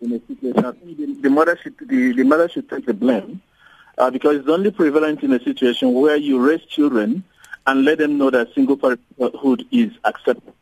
in 0.00 0.14
a 0.14 0.20
situation. 0.26 0.64
I 0.64 0.72
think 0.72 0.96
the, 0.96 1.18
the 1.22 1.30
mother 1.30 1.56
should 1.62 1.78
the, 1.78 2.12
the 2.12 2.24
mother 2.24 2.48
should 2.48 2.68
take 2.68 2.86
the 2.86 2.94
blame 2.94 3.40
uh, 3.98 4.10
because 4.10 4.38
it's 4.38 4.48
only 4.48 4.72
prevalent 4.72 5.22
in 5.22 5.32
a 5.32 5.38
situation 5.38 5.92
where 5.92 6.16
you 6.16 6.44
raise 6.44 6.64
children 6.64 7.22
and 7.68 7.84
let 7.84 7.98
them 7.98 8.18
know 8.18 8.30
that 8.30 8.52
single 8.52 8.76
parenthood 8.76 9.64
is 9.70 9.92
acceptable. 10.02 10.56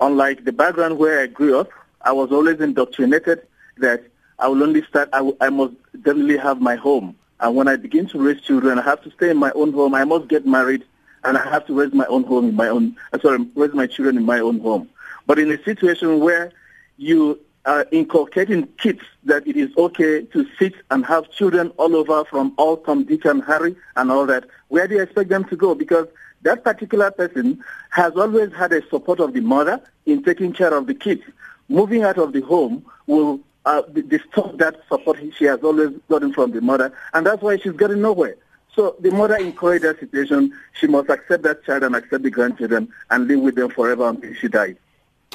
Unlike 0.00 0.46
the 0.46 0.52
background 0.52 0.98
where 0.98 1.20
I 1.20 1.28
grew 1.28 1.60
up, 1.60 1.70
I 2.00 2.10
was 2.10 2.32
always 2.32 2.58
indoctrinated 2.58 3.46
that 3.76 4.02
I 4.40 4.48
will 4.48 4.64
only 4.64 4.82
start. 4.82 5.10
I, 5.12 5.32
I 5.40 5.50
must 5.50 5.74
definitely 5.92 6.38
have 6.38 6.60
my 6.60 6.74
home, 6.74 7.14
and 7.38 7.54
when 7.54 7.68
I 7.68 7.76
begin 7.76 8.08
to 8.08 8.18
raise 8.18 8.40
children, 8.40 8.80
I 8.80 8.82
have 8.82 9.00
to 9.04 9.12
stay 9.12 9.30
in 9.30 9.36
my 9.36 9.52
own 9.52 9.72
home. 9.72 9.94
I 9.94 10.02
must 10.02 10.26
get 10.26 10.44
married 10.44 10.84
and 11.26 11.36
I 11.36 11.50
have 11.50 11.66
to 11.66 11.74
raise 11.74 11.92
my 11.92 12.06
own 12.06 12.24
home 12.24 12.48
in 12.48 12.54
my 12.54 12.68
own, 12.68 12.96
uh, 13.12 13.18
sorry, 13.18 13.44
raise 13.56 13.74
my 13.74 13.86
children 13.86 14.16
in 14.16 14.24
my 14.24 14.38
own 14.38 14.60
home. 14.60 14.88
But 15.26 15.38
in 15.38 15.50
a 15.50 15.62
situation 15.64 16.20
where 16.20 16.52
you 16.96 17.40
are 17.64 17.84
inculcating 17.90 18.68
kids 18.78 19.00
that 19.24 19.46
it 19.46 19.56
is 19.56 19.70
okay 19.76 20.22
to 20.22 20.46
sit 20.56 20.74
and 20.92 21.04
have 21.04 21.28
children 21.32 21.72
all 21.78 21.96
over 21.96 22.24
from 22.26 22.54
all 22.56 22.76
Tom, 22.76 23.04
Dick, 23.04 23.24
and 23.24 23.42
Harry 23.44 23.74
and 23.96 24.12
all 24.12 24.24
that, 24.26 24.44
where 24.68 24.86
do 24.86 24.94
you 24.94 25.02
expect 25.02 25.28
them 25.28 25.44
to 25.46 25.56
go? 25.56 25.74
Because 25.74 26.06
that 26.42 26.62
particular 26.62 27.10
person 27.10 27.62
has 27.90 28.12
always 28.14 28.52
had 28.52 28.72
a 28.72 28.88
support 28.88 29.18
of 29.18 29.32
the 29.32 29.40
mother 29.40 29.80
in 30.06 30.22
taking 30.22 30.52
care 30.52 30.72
of 30.72 30.86
the 30.86 30.94
kids. 30.94 31.22
Moving 31.68 32.04
out 32.04 32.18
of 32.18 32.32
the 32.32 32.40
home 32.42 32.86
will 33.08 33.40
uh, 33.64 33.82
distort 33.82 34.58
that 34.58 34.76
support 34.88 35.18
she 35.36 35.44
has 35.46 35.58
always 35.64 35.90
gotten 36.08 36.32
from 36.32 36.52
the 36.52 36.60
mother, 36.60 36.92
and 37.14 37.26
that's 37.26 37.42
why 37.42 37.56
she's 37.56 37.72
getting 37.72 38.00
nowhere. 38.00 38.36
So 38.76 38.94
the 39.00 39.10
mother 39.10 39.36
encouraged 39.36 39.84
that 39.84 39.98
situation. 39.98 40.52
She 40.74 40.86
must 40.86 41.08
accept 41.08 41.42
that 41.44 41.64
child 41.64 41.82
and 41.82 41.96
accept 41.96 42.22
the 42.22 42.30
grandchildren 42.30 42.88
and 43.10 43.26
live 43.26 43.40
with 43.40 43.54
them 43.54 43.70
forever 43.70 44.08
until 44.08 44.34
she 44.34 44.48
dies. 44.48 44.76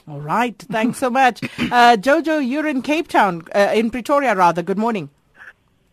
All 0.07 0.21
right. 0.21 0.57
Thanks 0.71 0.99
so 0.99 1.09
much. 1.09 1.43
Uh, 1.43 1.97
Jojo, 1.97 2.47
you're 2.47 2.67
in 2.67 2.81
Cape 2.83 3.07
Town, 3.07 3.43
uh, 3.53 3.71
in 3.73 3.89
Pretoria 3.89 4.35
rather. 4.35 4.61
Good 4.61 4.77
morning. 4.77 5.09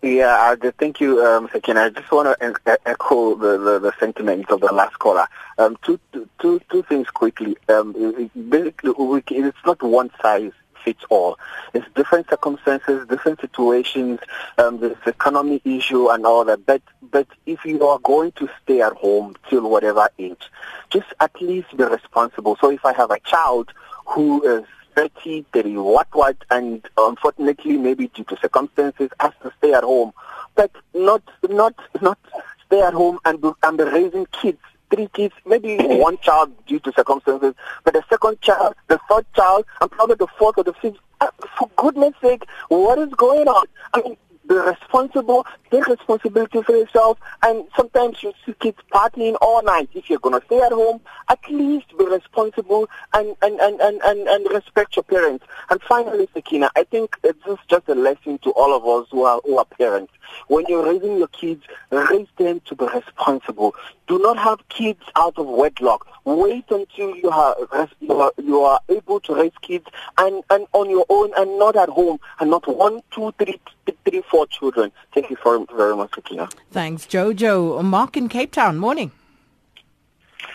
Yeah, 0.03 0.37
I 0.39 0.55
just, 0.55 0.77
thank 0.77 1.01
you, 1.01 1.25
um, 1.25 1.49
Sakin. 1.53 1.77
I 1.77 1.89
just 1.89 2.13
want 2.13 2.39
to 2.39 2.79
echo 2.87 3.35
the, 3.35 3.59
the, 3.59 3.79
the 3.81 3.93
sentiments 3.99 4.53
of 4.53 4.61
the 4.61 4.73
last 4.73 4.99
caller. 5.01 5.27
Um, 5.59 5.77
two, 5.83 5.99
two, 6.13 6.61
two 6.71 6.83
things 6.85 7.09
quickly. 7.09 7.57
Um, 7.69 8.31
basically, 8.49 8.93
it's 9.39 9.59
not 9.67 9.83
one 9.83 10.11
size 10.23 10.53
fits 10.89 11.05
all. 11.11 11.39
It's 11.75 11.87
different 11.95 12.31
circumstances, 12.31 13.07
different 13.09 13.41
situations. 13.43 14.21
Um, 14.57 14.81
there's 14.81 14.97
economy 15.05 15.61
issue 15.65 16.09
and 16.09 16.25
all 16.25 16.47
that. 16.47 16.65
But 16.65 16.81
but 17.11 17.27
if 17.45 17.63
you 17.67 17.87
are 17.87 17.99
going 17.99 18.33
to 18.33 18.49
stay 18.63 18.81
at 18.81 18.95
home 18.95 19.37
till 19.51 19.69
whatever 19.69 20.09
age, 20.19 20.45
just 20.89 21.13
at 21.21 21.35
least 21.43 21.77
be 21.77 21.85
responsible. 21.85 22.57
So 22.59 22.71
if 22.71 22.87
I 22.87 22.95
have 22.95 23.11
a 23.11 23.21
child 23.21 23.71
who 24.07 24.43
is 24.43 24.65
30, 24.97 25.45
30, 25.53 25.77
what, 25.77 26.09
what, 26.13 26.37
and 26.51 26.87
unfortunately, 26.97 27.77
maybe 27.77 28.09
due 28.09 28.25
to 28.25 28.37
circumstances, 28.39 29.11
has 29.21 29.33
to 29.43 29.53
stay 29.59 29.75
at 29.75 29.85
home. 29.85 30.13
But 30.55 30.71
not, 30.95 31.23
not, 31.49 31.75
not 32.01 32.19
stay 32.67 32.81
at 32.81 32.95
home 32.95 33.19
and 33.25 33.41
be, 33.41 33.51
and 33.63 33.79
be 33.79 33.85
raising 33.85 34.27
kids, 34.27 34.59
three 34.91 35.09
kids, 35.13 35.35
maybe 35.47 35.77
one 35.79 36.19
child 36.19 36.53
due 36.67 36.81
to 36.81 36.93
circumstances, 36.93 37.55
but 37.85 37.95
the 37.95 38.03
second 38.09 38.41
child, 38.41 38.75
the 38.89 38.99
third 39.11 39.27
child, 39.35 39.65
and 39.81 39.91
probably 39.91 40.17
the 40.17 40.27
fourth 40.39 40.59
or 40.59 40.65
the 40.65 40.73
fifth. 40.75 40.97
Uh, 41.21 41.27
for 41.59 41.69
goodness 41.77 42.15
sake, 42.23 42.45
what 42.69 42.97
is 42.99 43.09
going 43.15 43.49
on? 43.49 43.67
I 43.93 44.03
mean, 44.03 44.17
be 44.49 44.55
responsible, 44.57 45.47
take 45.71 45.87
responsibility 45.87 46.63
for 46.63 46.77
yourself, 46.77 47.19
and 47.43 47.65
sometimes 47.77 48.23
you 48.23 48.33
see 48.45 48.55
kids 48.55 48.79
partying 48.93 49.37
all 49.41 49.63
night. 49.63 49.89
If 49.95 50.09
you're 50.09 50.19
going 50.19 50.41
to 50.41 50.47
stay 50.47 50.61
at 50.61 50.73
home, 50.73 51.01
at 51.29 51.39
least 51.51 51.87
be 51.99 52.07
responsible 52.07 52.89
and, 53.15 53.37
and, 53.43 53.61
and, 53.61 53.81
and, 53.81 54.01
and, 54.03 54.29
and 54.29 54.51
respect 54.51 54.97
your 54.97 55.03
parents. 55.03 55.45
And 55.71 55.81
finally, 55.83 56.29
Sakina, 56.33 56.71
I 56.77 56.85
think 56.85 57.21
this 57.23 57.37
is 57.47 57.59
just 57.69 57.89
a 57.89 57.95
lesson 57.95 58.39
to 58.39 58.51
all 58.53 58.75
of 58.75 58.85
us 58.87 59.09
who 59.11 59.25
are, 59.25 59.41
who 59.45 59.59
are 59.59 59.65
parents. 59.65 60.13
When 60.49 60.65
you're 60.69 60.85
raising 60.85 61.19
your 61.19 61.29
kids, 61.29 61.65
raise 61.91 62.29
them 62.37 62.61
to 62.67 62.75
be 62.75 62.87
responsible. 62.87 63.75
Do 64.07 64.19
not 64.19 64.39
have 64.39 64.67
kids 64.69 65.03
out 65.17 65.39
of 65.39 65.47
wedlock. 65.47 66.07
Wait 66.25 66.65
until 66.71 67.17
you 67.17 67.31
are, 67.31 67.57
you 68.01 68.13
are, 68.13 68.33
you 68.43 68.61
are 68.61 68.81
able 68.89 69.21
to 69.21 69.35
raise 69.35 69.53
kids 69.63 69.87
and, 70.19 70.43
and 70.51 70.67
on 70.73 70.91
your 70.91 71.07
own 71.09 71.33
and 71.37 71.59
not 71.59 71.77
at 71.77 71.89
home 71.89 72.19
and 72.41 72.51
not 72.51 72.67
one, 72.67 73.01
two, 73.11 73.33
three, 73.39 73.59
three, 74.05 74.23
four 74.23 74.47
children. 74.47 74.93
Thank 75.13 75.31
you 75.31 75.37
very, 75.43 75.65
very 75.75 75.97
much, 75.97 76.15
Sakina. 76.15 76.49
Thanks, 76.71 77.07
Jojo. 77.07 77.83
Mark 77.85 78.17
in 78.17 78.29
Cape 78.29 78.53
Town. 78.53 78.79
Morning. 78.79 79.13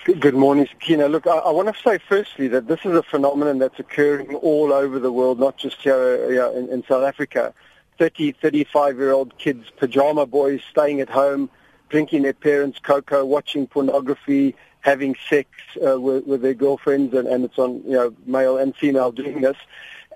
Good 0.05 0.35
morning, 0.35 0.67
Sakina. 0.69 1.07
Look, 1.07 1.27
I, 1.27 1.37
I, 1.37 1.51
want 1.51 1.73
to 1.73 1.81
say 1.81 1.97
firstly 1.97 2.49
that 2.49 2.67
this 2.67 2.79
is 2.83 2.93
a 2.93 3.03
phenomenon 3.03 3.59
that's 3.59 3.79
occurring 3.79 4.35
all 4.35 4.73
over 4.73 4.99
the 4.99 5.11
world, 5.11 5.39
not 5.39 5.57
just 5.57 5.77
here 5.77 6.51
in, 6.55 6.69
in 6.69 6.83
South 6.85 7.03
Africa. 7.03 7.53
30, 7.99 8.33
35-year-old 8.33 9.37
kids, 9.37 9.69
pajama 9.77 10.25
boys, 10.25 10.61
staying 10.69 10.99
at 10.99 11.09
home, 11.09 11.49
drinking 11.89 12.23
their 12.23 12.33
parents' 12.33 12.79
cocoa, 12.79 13.23
watching 13.23 13.67
pornography, 13.67 14.55
having 14.81 15.15
sex 15.29 15.49
uh, 15.85 15.99
with, 15.99 16.25
with, 16.25 16.41
their 16.41 16.53
girlfriends, 16.53 17.13
and, 17.13 17.27
and 17.27 17.45
it's 17.45 17.57
on 17.57 17.81
you 17.85 17.93
know 17.93 18.13
male 18.25 18.57
and 18.57 18.75
female 18.75 19.11
doing 19.11 19.41
this. 19.41 19.57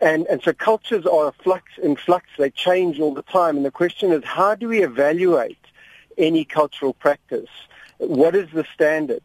And, 0.01 0.27
and 0.27 0.41
so 0.43 0.53
cultures 0.53 1.05
are 1.05 1.33
flux, 1.43 1.71
in 1.81 1.95
flux. 1.95 2.27
They 2.37 2.51
change 2.51 2.99
all 2.99 3.13
the 3.13 3.23
time. 3.23 3.57
And 3.57 3.65
the 3.65 3.71
question 3.71 4.11
is, 4.11 4.23
how 4.23 4.55
do 4.55 4.67
we 4.67 4.83
evaluate 4.83 5.57
any 6.17 6.45
cultural 6.45 6.93
practice? 6.93 7.49
What 7.97 8.35
is 8.35 8.49
the 8.51 8.65
standard? 8.73 9.23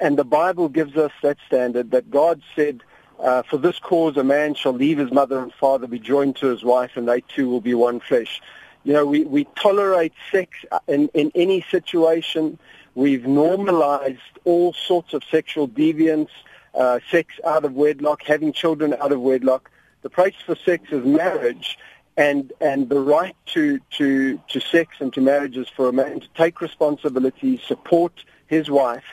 And 0.00 0.18
the 0.18 0.24
Bible 0.24 0.68
gives 0.68 0.96
us 0.96 1.12
that 1.22 1.38
standard 1.46 1.92
that 1.92 2.10
God 2.10 2.42
said 2.56 2.82
uh, 3.18 3.42
for 3.42 3.56
this 3.56 3.78
cause, 3.78 4.16
a 4.16 4.24
man 4.24 4.54
shall 4.54 4.72
leave 4.72 4.98
his 4.98 5.10
mother 5.10 5.40
and 5.40 5.52
father, 5.54 5.86
be 5.86 5.98
joined 5.98 6.36
to 6.36 6.46
his 6.46 6.62
wife, 6.62 6.92
and 6.94 7.08
they 7.08 7.20
two 7.22 7.48
will 7.48 7.60
be 7.60 7.74
one 7.74 8.00
flesh. 8.00 8.40
You 8.84 8.92
know, 8.92 9.06
we, 9.06 9.24
we 9.24 9.44
tolerate 9.56 10.12
sex 10.30 10.50
in, 10.86 11.08
in 11.14 11.32
any 11.34 11.64
situation. 11.70 12.58
We've 12.94 13.26
normalized 13.26 14.20
all 14.44 14.72
sorts 14.72 15.14
of 15.14 15.24
sexual 15.30 15.68
deviance, 15.68 16.30
uh, 16.74 17.00
sex 17.10 17.34
out 17.44 17.64
of 17.64 17.72
wedlock, 17.72 18.22
having 18.22 18.52
children 18.52 18.94
out 19.00 19.10
of 19.10 19.20
wedlock. 19.20 19.70
The 20.08 20.14
price 20.14 20.40
for 20.46 20.56
sex 20.56 20.84
is 20.90 21.04
marriage, 21.04 21.78
and 22.16 22.50
and 22.62 22.88
the 22.88 22.98
right 22.98 23.36
to 23.52 23.78
to 23.98 24.40
to 24.48 24.58
sex 24.58 24.96
and 25.00 25.12
to 25.12 25.20
marriage 25.20 25.58
is 25.58 25.68
for 25.68 25.86
a 25.90 25.92
man 25.92 26.20
to 26.20 26.28
take 26.34 26.62
responsibility, 26.62 27.60
support 27.68 28.24
his 28.46 28.70
wife, 28.70 29.04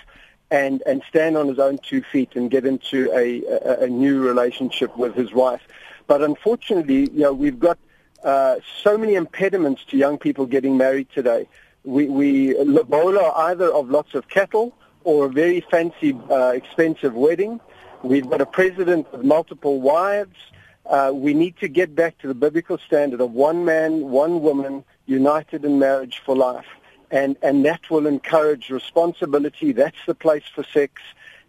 and, 0.49 0.81
and 0.85 1.03
stand 1.09 1.35
on 1.35 1.49
his 1.49 1.59
own 1.59 1.79
two 1.79 2.01
feet 2.01 2.37
and 2.37 2.49
get 2.49 2.65
into 2.65 3.11
a, 3.11 3.43
a, 3.43 3.83
a 3.83 3.87
new 3.87 4.21
relationship 4.21 4.95
with 4.95 5.15
his 5.15 5.33
wife. 5.33 5.63
But 6.07 6.21
unfortunately, 6.21 7.09
you 7.11 7.23
know, 7.23 7.33
we've 7.33 7.59
got 7.59 7.77
uh, 8.23 8.61
so 8.81 8.97
many 8.97 9.15
impediments 9.15 9.83
to 9.89 9.97
young 9.97 10.17
people 10.17 10.45
getting 10.45 10.77
married 10.77 11.09
today. 11.13 11.49
We, 11.83 12.07
we 12.07 12.55
lobola 12.63 13.33
either 13.49 13.69
of 13.69 13.89
lots 13.89 14.15
of 14.15 14.29
cattle 14.29 14.73
or 15.03 15.25
a 15.25 15.29
very 15.29 15.59
fancy, 15.59 16.17
uh, 16.31 16.53
expensive 16.55 17.15
wedding. 17.15 17.59
We've 18.01 18.29
got 18.29 18.39
a 18.39 18.45
president 18.45 19.11
with 19.11 19.25
multiple 19.25 19.81
wives. 19.81 20.37
Uh, 20.85 21.11
we 21.13 21.33
need 21.33 21.57
to 21.57 21.67
get 21.67 21.95
back 21.95 22.17
to 22.19 22.27
the 22.27 22.35
biblical 22.35 22.77
standard 22.77 23.21
of 23.21 23.31
one 23.31 23.65
man, 23.65 24.01
one 24.01 24.41
woman, 24.41 24.83
united 25.07 25.65
in 25.65 25.79
marriage 25.79 26.21
for 26.25 26.35
life 26.35 26.65
and, 27.11 27.37
and 27.41 27.65
that 27.65 27.89
will 27.89 28.07
encourage 28.07 28.69
responsibility. 28.69 29.71
That's 29.71 29.97
the 30.05 30.15
place 30.15 30.43
for 30.53 30.63
sex 30.63 31.01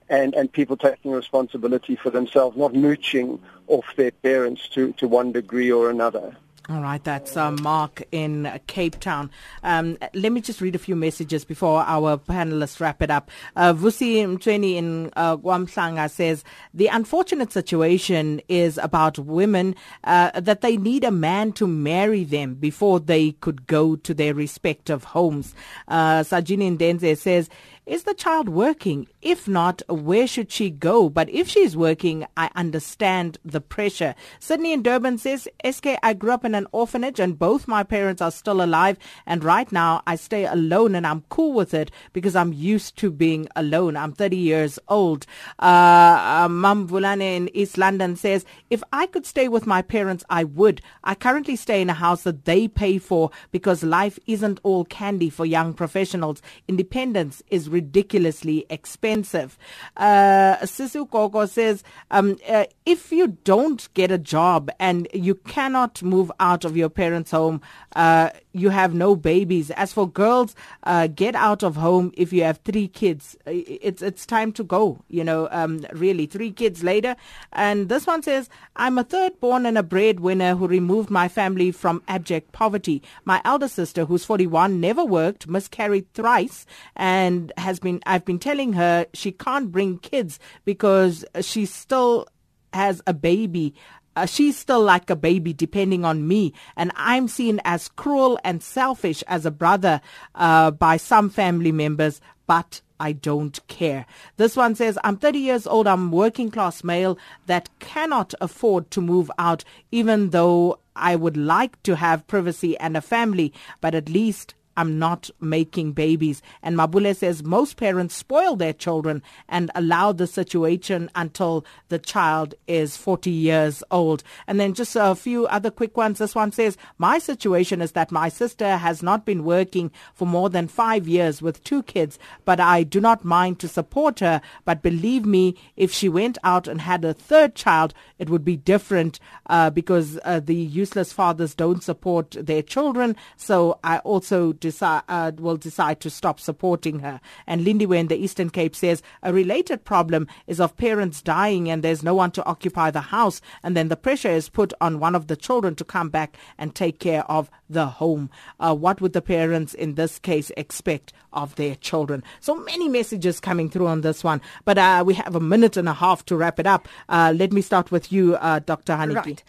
and, 0.09 0.35
and 0.35 0.53
people 0.53 0.77
taking 0.77 1.11
responsibility 1.11 1.97
for 1.97 2.11
themselves, 2.11 2.57
not 2.57 2.75
mooching 2.75 3.41
off 3.67 3.87
their 3.97 4.11
parents 4.11 4.69
to, 4.69 4.93
to 4.95 5.09
one 5.09 5.33
degree 5.33 5.73
or 5.73 5.91
another. 5.91 6.37
All 6.69 6.83
right, 6.83 7.03
that's 7.05 7.37
uh, 7.37 7.53
Mark 7.53 8.03
in 8.11 8.61
Cape 8.67 8.99
Town. 8.99 9.31
Um, 9.63 9.97
let 10.15 10.33
me 10.33 10.41
just 10.41 10.61
read 10.61 10.75
a 10.75 10.81
few 10.81 10.97
messages 10.97 11.45
before 11.45 11.83
our 11.83 12.19
panelists 12.19 12.81
wrap 12.81 13.01
it 13.03 13.11
up. 13.11 13.31
Uh, 13.55 13.73
Vusi 13.73 14.17
Mtweni 14.17 14.75
in 14.75 15.13
uh, 15.15 15.37
Guamsanga 15.37 16.11
says 16.11 16.43
the 16.75 16.89
unfortunate 16.89 17.53
situation 17.53 18.41
is 18.49 18.79
about 18.79 19.17
women 19.17 19.77
uh, 20.03 20.41
that 20.41 20.61
they 20.61 20.77
need 20.77 21.05
a 21.05 21.13
man 21.13 21.53
to 21.53 21.69
marry 21.69 22.25
them 22.25 22.55
before 22.55 22.99
they 22.99 23.31
could 23.33 23.69
go 23.69 23.95
to 23.95 24.13
their 24.13 24.35
respective 24.35 25.05
homes. 25.05 25.55
Uh, 25.87 26.23
Sajini 26.23 26.77
Ndenze 26.77 27.17
says 27.17 27.49
is 27.87 28.03
the 28.03 28.15
child 28.15 28.49
working? 28.49 29.07
If 29.23 29.47
not, 29.47 29.81
where 29.89 30.27
should 30.27 30.51
she 30.51 30.71
go? 30.71 31.09
But 31.09 31.31
if 31.31 31.49
she's 31.49 31.77
working, 31.77 32.27
I 32.37 32.51
understand 32.57 33.39
the 33.45 33.61
pressure. 33.61 34.17
Sydney 34.41 34.73
in 34.73 34.83
Durban 34.83 35.19
says, 35.19 35.49
SK, 35.65 35.99
I 36.03 36.13
grew 36.13 36.33
up 36.33 36.45
in 36.45 36.57
an 36.57 36.67
orphanage 36.73 37.21
and 37.21 37.39
both 37.39 37.69
my 37.69 37.85
parents 37.85 38.21
are 38.21 38.33
still 38.33 38.61
alive. 38.61 38.99
And 39.25 39.45
right 39.45 39.71
now 39.71 40.03
I 40.05 40.17
stay 40.17 40.47
alone 40.47 40.97
and 40.97 41.07
I'm 41.07 41.23
cool 41.29 41.53
with 41.53 41.75
it 41.75 41.93
because 42.13 42.35
I'm 42.35 42.53
used 42.53 42.97
to 42.99 43.11
being 43.13 43.49
alone. 43.55 43.97
I'm 43.97 44.13
30 44.13 44.37
years 44.37 44.81
old. 44.89 45.25
Uh, 45.61 46.43
uh, 46.43 46.49
Mam 46.51 46.89
Vulane 46.89 47.37
in 47.37 47.57
East 47.57 47.79
London 47.79 48.17
says, 48.17 48.45
if 48.69 48.83
I 48.93 49.07
could 49.07 49.27
stay 49.27 49.47
with 49.47 49.65
my 49.65 49.81
parents, 49.83 50.25
I 50.29 50.43
would. 50.43 50.83
I 51.05 51.15
currently 51.15 51.55
stay 51.55 51.83
in 51.83 51.91
a 51.91 51.95
house 51.95 52.25
that 52.25 52.47
they 52.47 52.67
pay 52.67 52.99
for 52.99 53.31
because 53.53 53.85
life 53.85 54.19
isn't 54.27 54.59
all 54.65 54.85
candy 54.85 55.31
for 55.31 55.47
young 55.47 55.73
professionals. 55.73 56.43
Independence 56.67 57.45
is 57.49 57.76
ridiculously 57.77 58.65
expensive. 58.71 59.59
Uh, 59.97 60.57
Sisu 60.63 61.09
Koko 61.11 61.47
says, 61.47 61.85
um, 62.11 62.37
uh, 62.49 62.65
if 62.87 63.13
you 63.13 63.27
don't 63.45 63.83
get 63.95 64.11
a 64.11 64.19
job 64.19 64.71
and 64.79 65.09
you 65.13 65.35
cannot 65.35 66.03
move 66.03 66.33
out 66.41 66.65
of 66.65 66.77
your 66.77 66.89
parents' 66.89 67.33
home, 67.33 67.61
uh, 67.95 68.31
you 68.53 68.71
have 68.71 68.95
no 68.95 69.15
babies. 69.15 69.71
As 69.73 69.93
for 69.93 70.09
girls, 70.09 70.55
uh, 70.85 71.09
get 71.09 71.35
out 71.35 71.63
of 71.63 71.77
home 71.77 72.13
if 72.17 72.33
you 72.33 72.43
have 72.45 72.59
three 72.65 72.89
kids. 72.89 73.37
It's 73.45 74.03
it's 74.03 74.25
time 74.25 74.53
to 74.53 74.65
go. 74.65 75.05
You 75.09 75.25
know, 75.25 75.49
um, 75.51 75.85
really, 75.93 76.27
three 76.27 76.53
kids 76.53 76.83
later. 76.83 77.17
And 77.53 77.89
this 77.89 78.07
one 78.07 78.23
says, 78.23 78.49
I'm 78.77 78.97
a 78.99 79.05
third 79.05 79.39
born 79.41 79.67
and 79.67 79.77
a 79.77 79.83
breadwinner 79.83 80.55
who 80.57 80.67
removed 80.67 81.11
my 81.11 81.29
family 81.29 81.71
from 81.71 82.03
abject 82.09 82.53
poverty. 82.53 83.03
My 83.25 83.43
elder 83.45 83.69
sister, 83.69 84.05
who's 84.07 84.25
41, 84.25 84.81
never 84.81 85.05
worked, 85.05 85.47
miscarried 85.49 86.13
thrice, 86.15 86.65
and 86.97 87.53
has 87.67 87.81
been, 87.81 88.01
I've 88.07 88.25
been 88.25 88.39
telling 88.39 88.75
her 88.75 89.07
she 89.13 89.33
can't 89.33 89.73
bring 89.73 89.99
kids 89.99 90.39
because 90.65 91.25
she 91.41 91.67
still 91.67 92.29
has 92.73 93.03
a 93.07 93.13
baby. 93.13 93.75
Uh, 94.15 94.25
she's 94.25 94.57
still 94.57 94.81
like 94.81 95.11
a 95.11 95.17
baby 95.17 95.53
depending 95.53 96.03
on 96.03 96.27
me 96.27 96.55
and 96.75 96.91
i'm 96.97 97.29
seen 97.29 97.61
as 97.67 97.89
cruel 97.89 98.39
and 98.43 98.63
selfish 98.63 99.23
as 99.29 99.45
a 99.45 99.51
brother 99.51 100.01
uh, 100.37 100.71
by 100.71 100.97
some 100.97 101.29
family 101.29 101.71
members 101.71 102.19
but 102.47 102.81
I 102.99 103.13
don't 103.13 103.61
care. 103.69 104.07
This 104.39 104.57
one 104.57 104.75
says, 104.75 104.99
I'm 105.05 105.19
30 105.19 105.39
years 105.39 105.67
old. 105.67 105.87
I'm 105.87 106.11
working 106.11 106.51
class 106.51 106.83
male 106.83 107.19
that 107.47 107.69
cannot 107.79 108.33
afford 108.41 108.91
to 108.93 109.01
move 109.01 109.31
out, 109.39 109.65
even 109.93 110.31
though 110.31 110.79
I 110.95 111.17
would 111.17 111.37
like 111.37 111.83
to 111.83 111.97
have 111.97 112.27
privacy 112.27 112.79
and 112.79 112.97
a 112.97 113.03
family, 113.03 113.53
but 113.83 113.95
at 113.95 114.09
least 114.09 114.55
I'm 114.77 114.99
not 114.99 115.31
making 115.41 115.93
babies. 115.93 116.43
And 116.63 116.77
Mabule 116.77 117.15
says 117.15 117.43
most 117.43 117.77
parents 117.77 118.15
spoil 118.15 118.57
their 118.57 118.73
children 118.73 119.23
and 119.49 119.71
allow 119.75 120.13
the 120.13 120.27
situation 120.27 121.11
until 121.15 121.65
the 121.89 121.99
child 121.99 122.55
is 122.67 122.97
40 122.97 123.31
years 123.31 123.83
old. 123.91 124.23
And 124.47 124.61
then 124.61 124.75
just 124.75 124.97
a 124.97 125.15
few 125.15 125.47
other 125.47 125.71
quick 125.71 125.97
ones. 125.97 126.19
This 126.19 126.35
one 126.35 126.53
says, 126.53 126.77
my 126.99 127.19
situation 127.19 127.81
is 127.81 127.93
that 127.93 128.13
my 128.13 128.29
sister 128.29 128.77
has 128.77 129.03
not 129.03 129.25
been 129.25 129.45
working 129.45 129.91
for 130.15 130.27
more 130.27 130.51
than 130.51 130.69
five 130.69 131.09
years 131.09 131.41
with 131.41 131.65
two 131.65 131.83
kids, 131.85 132.19
but 132.45 132.61
I 132.61 132.83
do 132.83 133.01
not 133.01 133.25
mind 133.25 133.59
to 133.61 133.69
support 133.69 134.21
her. 134.21 134.41
But 134.65 134.83
believe 134.83 135.25
me, 135.25 135.57
if 135.77 135.93
she 135.93 136.09
went 136.09 136.39
out 136.45 136.69
and 136.69 136.81
had 136.81 137.05
a 137.05 137.15
third 137.15 137.55
child, 137.55 137.95
it 138.19 138.29
would 138.31 138.45
be 138.45 138.57
different 138.57 139.19
uh, 139.49 139.71
because 139.71 140.19
uh, 140.25 140.41
the 140.41 140.55
useless 140.55 141.13
fathers 141.13 141.55
don't 141.55 141.83
support 141.83 142.37
their 142.39 142.63
children. 142.63 143.17
So 143.37 143.79
I 143.83 143.99
also 143.99 144.53
decide, 144.67 145.03
uh, 145.09 145.31
will 145.39 145.57
decide 145.57 146.01
to 146.01 146.11
stop 146.11 146.41
supporting 146.41 146.99
her. 147.01 147.21
And 147.47 147.65
Lindiwe 147.65 147.97
in 147.97 148.09
the 148.09 148.17
Eastern 148.17 148.51
Cape 148.51 148.75
says 148.75 149.03
a 149.23 149.33
related 149.33 149.85
problem 149.85 150.27
is 150.47 150.61
of 150.61 150.77
parents 150.77 151.23
dying 151.23 151.71
and 151.71 151.83
there's 151.83 152.03
no 152.03 152.15
one 152.15 152.33
to 152.33 152.45
occupy 152.45 152.91
the 152.91 153.01
house. 153.01 153.41
And 153.63 153.77
then 153.77 153.89
the 153.89 153.97
pressure 153.97 154.31
is 154.31 154.49
put 154.49 154.73
on 154.81 154.99
one 154.99 155.15
of 155.15 155.29
the 155.29 155.37
children 155.37 155.75
to 155.77 155.85
come 155.85 156.09
back 156.09 156.37
and 156.59 156.75
take 156.75 156.99
care 156.99 157.25
of 157.31 157.51
the 157.71 157.87
home. 157.87 158.29
Uh, 158.59 158.75
what 158.75 159.01
would 159.01 159.13
the 159.13 159.23
parents 159.23 159.73
in 159.75 159.95
this 159.95 160.19
case 160.19 160.51
expect 160.57 161.13
of 161.33 161.55
their 161.55 161.77
children? 161.77 162.25
So 162.41 162.57
many 162.57 162.89
messages 162.89 163.39
coming 163.41 163.71
through 163.71 163.87
on 163.87 164.01
this 164.01 164.25
one, 164.25 164.41
but 164.65 164.79
uh, 164.79 165.05
we 165.07 165.15
have 165.15 165.37
a 165.37 165.41
minute 165.41 165.77
and 165.77 165.89
a 165.89 165.95
half 165.95 166.25
to 166.27 166.37
wrap 166.37 166.59
it 166.59 166.67
up. 166.67 166.89
Uh, 167.09 167.33
let 167.37 167.53
me 167.53 167.63
start 167.63 167.91
with 167.93 168.11
you, 168.11 168.37
uh, 168.37 168.59
Dr. 168.61 168.95
Hannetjie. 168.95 169.27
Right. 169.27 169.45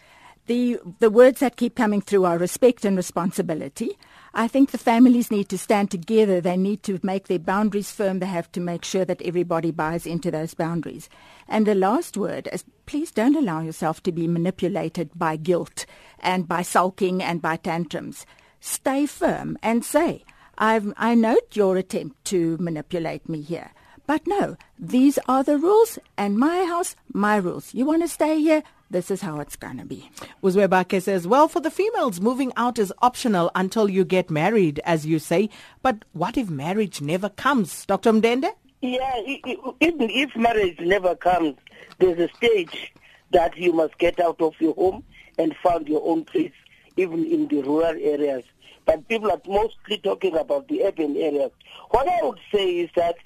The, 0.46 0.80
the 1.00 1.10
words 1.10 1.40
that 1.40 1.56
keep 1.56 1.74
coming 1.74 2.00
through 2.00 2.24
are 2.24 2.38
respect 2.38 2.86
and 2.86 2.96
responsibility. 2.96 3.98
I 4.34 4.46
think 4.46 4.70
the 4.70 4.78
families 4.78 5.30
need 5.30 5.48
to 5.48 5.58
stand 5.58 5.90
together. 5.90 6.40
They 6.40 6.56
need 6.56 6.82
to 6.84 7.00
make 7.02 7.28
their 7.28 7.38
boundaries 7.38 7.90
firm. 7.90 8.18
They 8.18 8.26
have 8.26 8.52
to 8.52 8.60
make 8.60 8.84
sure 8.84 9.04
that 9.04 9.22
everybody 9.22 9.70
buys 9.70 10.06
into 10.06 10.30
those 10.30 10.54
boundaries. 10.54 11.08
And 11.48 11.66
the 11.66 11.74
last 11.74 12.16
word 12.16 12.48
is 12.52 12.64
please 12.86 13.10
don't 13.10 13.36
allow 13.36 13.60
yourself 13.60 14.02
to 14.02 14.12
be 14.12 14.28
manipulated 14.28 15.10
by 15.14 15.36
guilt 15.36 15.86
and 16.20 16.46
by 16.46 16.62
sulking 16.62 17.22
and 17.22 17.40
by 17.42 17.56
tantrums. 17.56 18.26
Stay 18.60 19.06
firm 19.06 19.56
and 19.62 19.84
say, 19.84 20.24
I 20.58 21.14
note 21.14 21.54
your 21.54 21.76
attempt 21.76 22.24
to 22.26 22.56
manipulate 22.58 23.28
me 23.28 23.40
here. 23.42 23.70
But 24.08 24.26
no, 24.26 24.56
these 24.78 25.18
are 25.28 25.44
the 25.44 25.58
rules, 25.58 25.98
and 26.16 26.38
my 26.38 26.64
house, 26.64 26.96
my 27.12 27.36
rules. 27.36 27.74
You 27.74 27.84
want 27.84 28.00
to 28.00 28.08
stay 28.08 28.40
here? 28.40 28.62
This 28.90 29.10
is 29.10 29.20
how 29.20 29.38
it's 29.38 29.54
going 29.54 29.76
to 29.76 29.84
be. 29.84 30.10
Uzwebake 30.42 31.02
says, 31.02 31.26
well, 31.26 31.46
for 31.46 31.60
the 31.60 31.70
females, 31.70 32.18
moving 32.18 32.50
out 32.56 32.78
is 32.78 32.90
optional 33.02 33.50
until 33.54 33.90
you 33.90 34.06
get 34.06 34.30
married, 34.30 34.80
as 34.86 35.04
you 35.04 35.18
say. 35.18 35.50
But 35.82 36.06
what 36.14 36.38
if 36.38 36.48
marriage 36.48 37.02
never 37.02 37.28
comes? 37.28 37.84
Dr. 37.84 38.12
Mndende? 38.12 38.50
Yeah, 38.80 39.14
even 39.26 40.08
if 40.08 40.34
marriage 40.34 40.80
never 40.80 41.14
comes, 41.14 41.56
there's 41.98 42.18
a 42.18 42.34
stage 42.34 42.94
that 43.32 43.58
you 43.58 43.74
must 43.74 43.98
get 43.98 44.18
out 44.20 44.40
of 44.40 44.54
your 44.58 44.72
home 44.72 45.04
and 45.36 45.54
find 45.62 45.86
your 45.86 46.00
own 46.08 46.24
place, 46.24 46.54
even 46.96 47.26
in 47.26 47.46
the 47.48 47.60
rural 47.60 47.94
areas. 48.00 48.44
But 48.86 49.06
people 49.08 49.30
are 49.30 49.42
mostly 49.46 49.98
talking 49.98 50.34
about 50.34 50.68
the 50.68 50.84
urban 50.84 51.14
areas. 51.14 51.50
What 51.90 52.08
I 52.08 52.26
would 52.26 52.40
say 52.50 52.78
is 52.78 52.88
that 52.96 53.16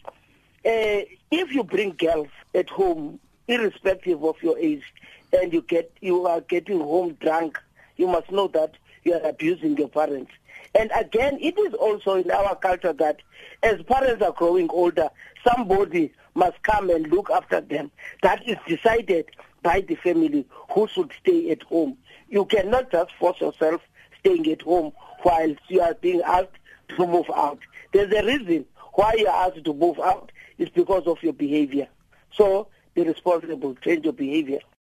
Uh, 0.64 1.02
if 1.30 1.52
you 1.52 1.64
bring 1.64 1.90
girls 1.92 2.28
at 2.54 2.68
home, 2.70 3.18
irrespective 3.48 4.22
of 4.22 4.36
your 4.42 4.58
age, 4.58 4.84
and 5.32 5.52
you 5.52 5.62
get 5.62 5.90
you 6.00 6.26
are 6.26 6.40
getting 6.42 6.78
home 6.78 7.16
drunk, 7.20 7.58
you 7.96 8.06
must 8.06 8.30
know 8.30 8.48
that 8.48 8.74
you 9.04 9.14
are 9.14 9.28
abusing 9.28 9.76
your 9.76 9.88
parents. 9.88 10.30
And 10.74 10.90
again, 10.94 11.38
it 11.40 11.58
is 11.58 11.74
also 11.74 12.14
in 12.14 12.30
our 12.30 12.54
culture 12.56 12.92
that 12.92 13.18
as 13.62 13.82
parents 13.82 14.22
are 14.22 14.32
growing 14.32 14.70
older, 14.70 15.08
somebody 15.46 16.12
must 16.34 16.62
come 16.62 16.90
and 16.90 17.08
look 17.08 17.30
after 17.30 17.60
them. 17.60 17.90
That 18.22 18.46
is 18.48 18.56
decided 18.66 19.26
by 19.62 19.80
the 19.80 19.96
family 19.96 20.46
who 20.70 20.88
should 20.88 21.12
stay 21.20 21.50
at 21.50 21.62
home. 21.62 21.96
You 22.28 22.44
cannot 22.46 22.90
just 22.90 23.12
force 23.18 23.40
yourself 23.40 23.82
staying 24.20 24.46
at 24.50 24.62
home 24.62 24.92
while 25.22 25.54
you 25.68 25.80
are 25.80 25.94
being 25.94 26.22
asked 26.22 26.56
to 26.96 27.06
move 27.06 27.30
out. 27.34 27.58
There's 27.92 28.12
a 28.12 28.24
reason 28.24 28.64
why 28.94 29.14
you 29.18 29.26
are 29.26 29.48
asked 29.48 29.64
to 29.64 29.74
move 29.74 29.98
out. 30.00 30.31
It's 30.58 30.70
because 30.70 31.06
of 31.06 31.22
your 31.22 31.32
behavior. 31.32 31.88
So 32.32 32.68
be 32.94 33.02
responsible, 33.02 33.74
change 33.76 34.04
your 34.04 34.12
behavior. 34.12 34.60